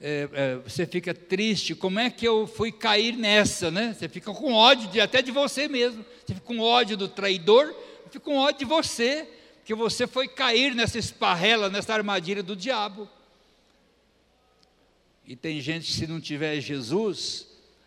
É, 0.00 0.28
é, 0.32 0.56
você 0.56 0.86
fica 0.86 1.12
triste, 1.12 1.74
como 1.74 1.98
é 2.00 2.08
que 2.08 2.26
eu 2.26 2.46
fui 2.46 2.72
cair 2.72 3.14
nessa, 3.16 3.70
né? 3.70 3.94
Você 3.96 4.08
fica 4.08 4.32
com 4.32 4.54
ódio 4.54 4.88
de, 4.88 5.00
até 5.00 5.20
de 5.20 5.30
você 5.30 5.68
mesmo. 5.68 6.04
Você 6.24 6.34
fica 6.34 6.46
com 6.46 6.58
ódio 6.60 6.96
do 6.96 7.08
traidor, 7.08 7.74
fica 8.14 8.20
com 8.20 8.36
ódio 8.36 8.60
de 8.60 8.64
você 8.64 9.28
que 9.64 9.74
você 9.74 10.06
foi 10.06 10.28
cair 10.28 10.74
nessa 10.74 10.98
esparrela, 10.98 11.68
nessa 11.68 11.94
armadilha 11.94 12.42
do 12.42 12.54
diabo. 12.54 13.08
E 15.26 15.34
tem 15.34 15.60
gente 15.60 15.86
que, 15.86 15.92
se 15.92 16.06
não 16.06 16.20
tiver 16.20 16.60
Jesus, 16.60 17.46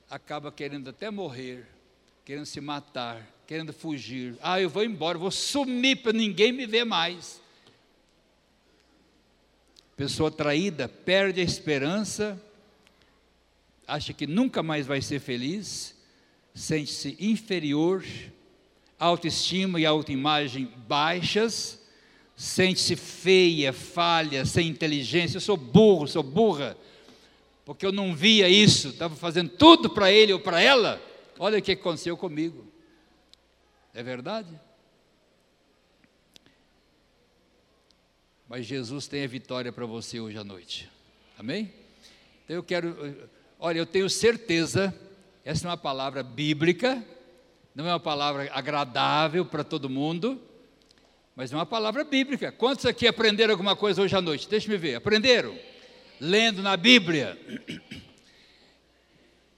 acaba 0.09 0.51
querendo 0.51 0.89
até 0.89 1.09
morrer, 1.09 1.65
querendo 2.25 2.45
se 2.45 2.59
matar, 2.59 3.25
querendo 3.45 3.71
fugir. 3.71 4.35
Ah, 4.41 4.59
eu 4.59 4.69
vou 4.69 4.83
embora, 4.83 5.17
vou 5.17 5.31
sumir 5.31 5.97
para 5.97 6.11
ninguém 6.11 6.51
me 6.51 6.65
ver 6.65 6.83
mais. 6.83 7.39
Pessoa 9.95 10.31
traída 10.31 10.89
perde 10.89 11.39
a 11.39 11.43
esperança, 11.43 12.41
acha 13.87 14.13
que 14.13 14.27
nunca 14.27 14.61
mais 14.61 14.85
vai 14.85 15.01
ser 15.01 15.19
feliz, 15.19 15.95
sente-se 16.53 17.15
inferior, 17.19 18.03
autoestima 18.99 19.79
e 19.79 19.85
autoimagem 19.85 20.65
baixas, 20.87 21.81
sente-se 22.35 22.95
feia, 22.95 23.71
falha, 23.73 24.45
sem 24.45 24.67
inteligência. 24.67 25.37
Eu 25.37 25.41
sou 25.41 25.57
burro, 25.57 26.07
sou 26.07 26.23
burra, 26.23 26.77
porque 27.65 27.85
eu 27.85 27.91
não 27.91 28.15
via 28.15 28.47
isso, 28.47 28.89
estava 28.89 29.15
fazendo 29.15 29.49
tudo 29.49 29.89
para 29.89 30.11
ele 30.11 30.33
ou 30.33 30.39
para 30.39 30.61
ela. 30.61 31.01
Olha 31.37 31.59
o 31.59 31.61
que 31.61 31.73
aconteceu 31.73 32.17
comigo. 32.17 32.65
É 33.93 34.01
verdade? 34.01 34.49
Mas 38.47 38.65
Jesus 38.65 39.07
tem 39.07 39.23
a 39.23 39.27
vitória 39.27 39.71
para 39.71 39.85
você 39.85 40.19
hoje 40.19 40.37
à 40.37 40.43
noite. 40.43 40.89
Amém? 41.37 41.73
Então 42.45 42.55
eu 42.55 42.63
quero, 42.63 43.29
olha, 43.59 43.79
eu 43.79 43.85
tenho 43.85 44.09
certeza, 44.09 44.93
essa 45.43 45.67
é 45.67 45.69
uma 45.69 45.77
palavra 45.77 46.23
bíblica, 46.23 47.03
não 47.77 47.85
é 47.85 47.93
uma 47.93 47.99
palavra 47.99 48.49
agradável 48.55 49.45
para 49.45 49.63
todo 49.63 49.87
mundo, 49.87 50.41
mas 51.35 51.53
é 51.53 51.55
uma 51.55 51.63
palavra 51.63 52.03
bíblica. 52.03 52.51
Quantos 52.51 52.87
aqui 52.87 53.05
aprenderam 53.05 53.53
alguma 53.53 53.75
coisa 53.75 54.01
hoje 54.01 54.15
à 54.15 54.19
noite? 54.19 54.49
Deixe-me 54.49 54.77
ver. 54.77 54.95
Aprenderam? 54.95 55.55
Lendo 56.19 56.63
na 56.63 56.75
Bíblia. 56.75 57.39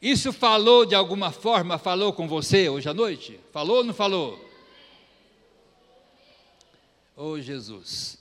Isso 0.01 0.33
falou 0.33 0.85
de 0.85 0.95
alguma 0.95 1.31
forma, 1.31 1.77
falou 1.77 2.11
com 2.11 2.27
você 2.27 2.67
hoje 2.67 2.89
à 2.89 2.93
noite? 2.93 3.39
Falou 3.53 3.77
ou 3.77 3.83
não 3.85 3.93
falou? 3.93 4.37
Oh 7.15 7.39
Jesus. 7.39 8.17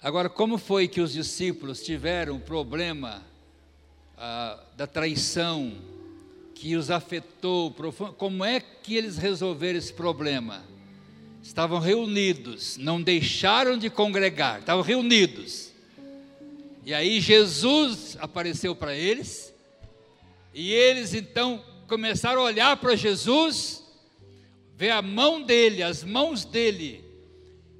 Agora, 0.00 0.28
como 0.28 0.58
foi 0.58 0.86
que 0.86 1.00
os 1.00 1.12
discípulos 1.12 1.82
tiveram 1.82 2.36
o 2.36 2.40
problema 2.40 3.24
ah, 4.16 4.60
da 4.76 4.86
traição, 4.86 5.76
que 6.58 6.74
os 6.74 6.90
afetou 6.90 7.70
profundamente. 7.70 8.18
Como 8.18 8.44
é 8.44 8.58
que 8.58 8.96
eles 8.96 9.16
resolveram 9.16 9.78
esse 9.78 9.92
problema? 9.92 10.64
Estavam 11.40 11.78
reunidos, 11.78 12.76
não 12.76 13.00
deixaram 13.00 13.78
de 13.78 13.88
congregar, 13.88 14.58
estavam 14.58 14.82
reunidos. 14.82 15.70
E 16.84 16.92
aí 16.92 17.20
Jesus 17.20 18.16
apareceu 18.20 18.74
para 18.74 18.92
eles, 18.96 19.54
e 20.52 20.72
eles 20.72 21.14
então 21.14 21.62
começaram 21.86 22.40
a 22.40 22.44
olhar 22.44 22.76
para 22.78 22.96
Jesus, 22.96 23.84
ver 24.74 24.90
a 24.90 25.00
mão 25.00 25.40
dele, 25.40 25.80
as 25.80 26.02
mãos 26.02 26.44
dele, 26.44 27.04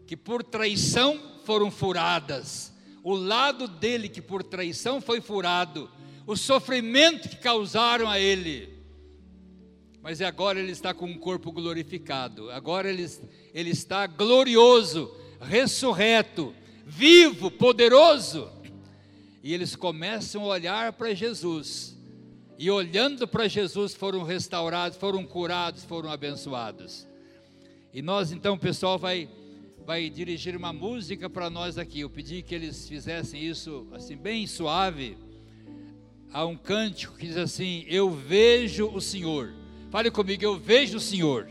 que 0.07 0.17
por 0.17 0.45
traição 0.45 1.21
foram 1.45 1.69
furadas, 1.69 2.73
o 3.03 3.15
lado 3.15 3.67
dele 3.67 4.09
que 4.09 4.23
por 4.23 4.45
traição 4.45 5.01
foi 5.01 5.21
furado, 5.21 5.91
o 6.29 6.37
sofrimento 6.37 7.27
que 7.27 7.37
causaram 7.37 8.07
a 8.07 8.21
ele. 8.21 8.69
Mas 10.03 10.21
agora 10.21 10.61
ele 10.61 10.73
está 10.73 10.93
com 10.93 11.07
um 11.07 11.17
corpo 11.17 11.51
glorificado, 11.51 12.51
agora 12.51 12.91
ele, 12.91 13.11
ele 13.55 13.71
está 13.71 14.07
glorioso, 14.07 15.11
ressurreto, 15.41 16.55
vivo, 16.85 17.51
poderoso. 17.51 18.51
E 19.43 19.55
eles 19.55 19.75
começam 19.75 20.43
a 20.43 20.49
olhar 20.49 20.93
para 20.93 21.15
Jesus, 21.15 21.97
e 22.59 22.71
olhando 22.71 23.27
para 23.27 23.49
Jesus 23.49 23.95
foram 23.95 24.23
restaurados, 24.23 24.99
foram 24.99 25.25
curados, 25.25 25.83
foram 25.83 26.11
abençoados. 26.11 27.09
E 27.91 28.03
nós 28.03 28.33
então, 28.33 28.55
o 28.55 28.59
pessoal 28.59 28.99
vai 28.99 29.31
vai 29.87 30.11
dirigir 30.11 30.55
uma 30.55 30.75
música 30.75 31.31
para 31.31 31.49
nós 31.49 31.79
aqui. 31.79 32.01
Eu 32.01 32.11
pedi 32.11 32.43
que 32.43 32.55
eles 32.55 32.87
fizessem 32.87 33.43
isso 33.43 33.87
assim 33.95 34.15
bem 34.15 34.47
suave 34.47 35.17
há 36.33 36.45
um 36.45 36.57
cântico 36.57 37.17
que 37.17 37.27
diz 37.27 37.37
assim: 37.37 37.85
Eu 37.89 38.11
vejo 38.11 38.89
o 38.89 39.01
Senhor. 39.01 39.53
Fale 39.91 40.11
comigo, 40.11 40.43
eu 40.43 40.59
vejo 40.59 40.99
o 40.99 41.01
Senhor. 41.01 41.49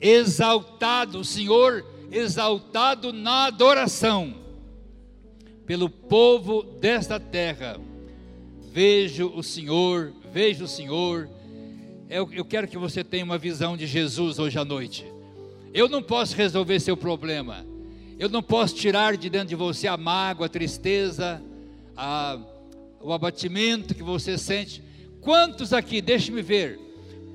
Exaltado, 0.00 1.20
o 1.20 1.24
Senhor 1.24 1.84
exaltado 2.10 3.12
na 3.12 3.46
adoração 3.46 4.34
pelo 5.66 5.90
povo 5.90 6.62
desta 6.62 7.18
terra. 7.18 7.78
vejo 8.72 9.32
o 9.34 9.42
Senhor, 9.42 10.12
vejo 10.32 10.64
o 10.64 10.68
Senhor. 10.68 11.28
Eu, 12.08 12.28
eu 12.32 12.44
quero 12.44 12.68
que 12.68 12.78
você 12.78 13.02
tenha 13.02 13.24
uma 13.24 13.38
visão 13.38 13.76
de 13.76 13.86
Jesus 13.86 14.38
hoje 14.38 14.58
à 14.58 14.64
noite. 14.64 15.04
Eu 15.74 15.88
não 15.88 16.02
posso 16.02 16.36
resolver 16.36 16.78
seu 16.78 16.96
problema. 16.96 17.66
Eu 18.18 18.28
não 18.28 18.42
posso 18.42 18.74
tirar 18.74 19.16
de 19.16 19.28
dentro 19.28 19.48
de 19.48 19.56
você 19.56 19.88
a 19.88 19.96
mágoa, 19.96 20.46
a 20.46 20.48
tristeza, 20.48 21.42
a, 21.96 22.38
o 23.00 23.12
abatimento 23.12 23.94
que 23.94 24.02
você 24.02 24.36
sente. 24.36 24.82
Quantos 25.20 25.72
aqui, 25.72 26.00
deixe-me 26.00 26.42
ver, 26.42 26.78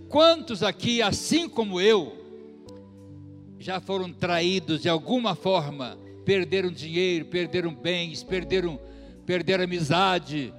quantos 0.08 0.64
aqui, 0.64 1.02
assim 1.02 1.50
como 1.50 1.82
eu, 1.82 2.18
já 3.60 3.80
foram 3.80 4.12
traídos 4.12 4.82
de 4.82 4.90
alguma 4.90 5.36
forma, 5.36 5.98
perderam 6.26 6.72
dinheiro, 6.72 7.26
perderam 7.26 7.74
bens, 7.74 8.24
perderam, 8.24 8.80
perderam 9.26 9.64
amizade, 9.64 10.54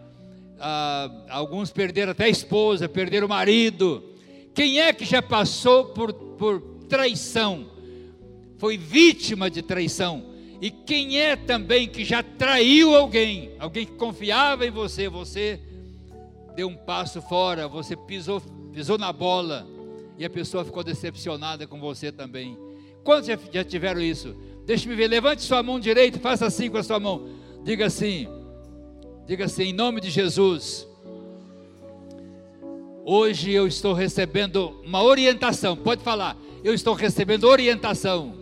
ah, 0.58 1.10
alguns 1.28 1.70
perderam 1.70 2.12
até 2.12 2.24
a 2.24 2.28
esposa, 2.28 2.88
perderam 2.88 3.26
o 3.26 3.30
marido. 3.30 4.02
Quem 4.54 4.80
é 4.80 4.92
que 4.92 5.04
já 5.04 5.22
passou 5.22 5.86
por, 5.86 6.12
por 6.12 6.60
traição? 6.88 7.70
Foi 8.58 8.76
vítima 8.76 9.50
de 9.50 9.62
traição. 9.62 10.31
E 10.62 10.70
quem 10.70 11.20
é 11.20 11.34
também 11.34 11.88
que 11.88 12.04
já 12.04 12.22
traiu 12.22 12.94
alguém? 12.94 13.50
Alguém 13.58 13.84
que 13.84 13.94
confiava 13.94 14.64
em 14.64 14.70
você, 14.70 15.08
você 15.08 15.58
deu 16.54 16.68
um 16.68 16.76
passo 16.76 17.20
fora, 17.20 17.66
você 17.66 17.96
pisou, 17.96 18.40
pisou 18.72 18.96
na 18.96 19.12
bola 19.12 19.66
e 20.16 20.24
a 20.24 20.30
pessoa 20.30 20.64
ficou 20.64 20.84
decepcionada 20.84 21.66
com 21.66 21.80
você 21.80 22.12
também. 22.12 22.56
Quantos 23.02 23.26
já, 23.26 23.36
já 23.52 23.64
tiveram 23.64 24.00
isso? 24.00 24.36
Deixe-me 24.64 24.94
ver, 24.94 25.08
levante 25.08 25.42
sua 25.42 25.64
mão 25.64 25.80
direita, 25.80 26.20
faça 26.20 26.46
assim 26.46 26.70
com 26.70 26.78
a 26.78 26.84
sua 26.84 27.00
mão. 27.00 27.28
Diga 27.64 27.86
assim: 27.86 28.28
Diga 29.26 29.46
assim, 29.46 29.64
em 29.64 29.72
nome 29.72 30.00
de 30.00 30.10
Jesus. 30.10 30.86
Hoje 33.04 33.50
eu 33.50 33.66
estou 33.66 33.94
recebendo 33.94 34.80
uma 34.84 35.02
orientação. 35.02 35.76
Pode 35.76 36.04
falar. 36.04 36.36
Eu 36.62 36.72
estou 36.72 36.94
recebendo 36.94 37.48
orientação. 37.48 38.41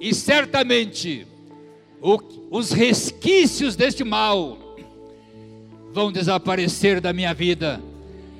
E 0.00 0.14
certamente 0.14 1.26
o, 2.00 2.18
os 2.50 2.70
resquícios 2.70 3.76
deste 3.76 4.04
mal 4.04 4.58
vão 5.92 6.12
desaparecer 6.12 7.00
da 7.00 7.12
minha 7.12 7.34
vida. 7.34 7.80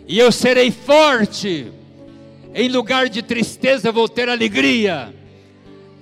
E 0.07 0.19
eu 0.19 0.31
serei 0.31 0.71
forte. 0.71 1.67
Em 2.55 2.69
lugar 2.69 3.09
de 3.09 3.23
tristeza, 3.23 3.93
vou 3.93 4.09
ter 4.09 4.29
alegria. 4.29 5.15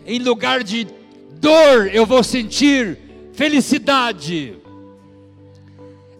Em 0.07 0.19
lugar 0.19 0.63
de 0.63 0.87
dor, 1.41 1.89
eu 1.93 2.07
vou 2.07 2.23
sentir 2.23 2.99
felicidade 3.33 4.55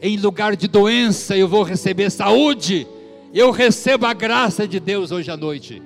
em 0.01 0.17
lugar 0.19 0.57
de 0.57 0.69
doença 0.69 1.37
eu 1.37 1.49
vou 1.49 1.63
receber 1.63 2.11
saúde. 2.11 2.87
Eu 3.33 3.51
recebo 3.51 4.07
a 4.07 4.13
graça 4.13 4.67
de 4.67 4.79
Deus 4.79 5.11
hoje 5.11 5.31
à 5.31 5.37
noite. 5.37 5.83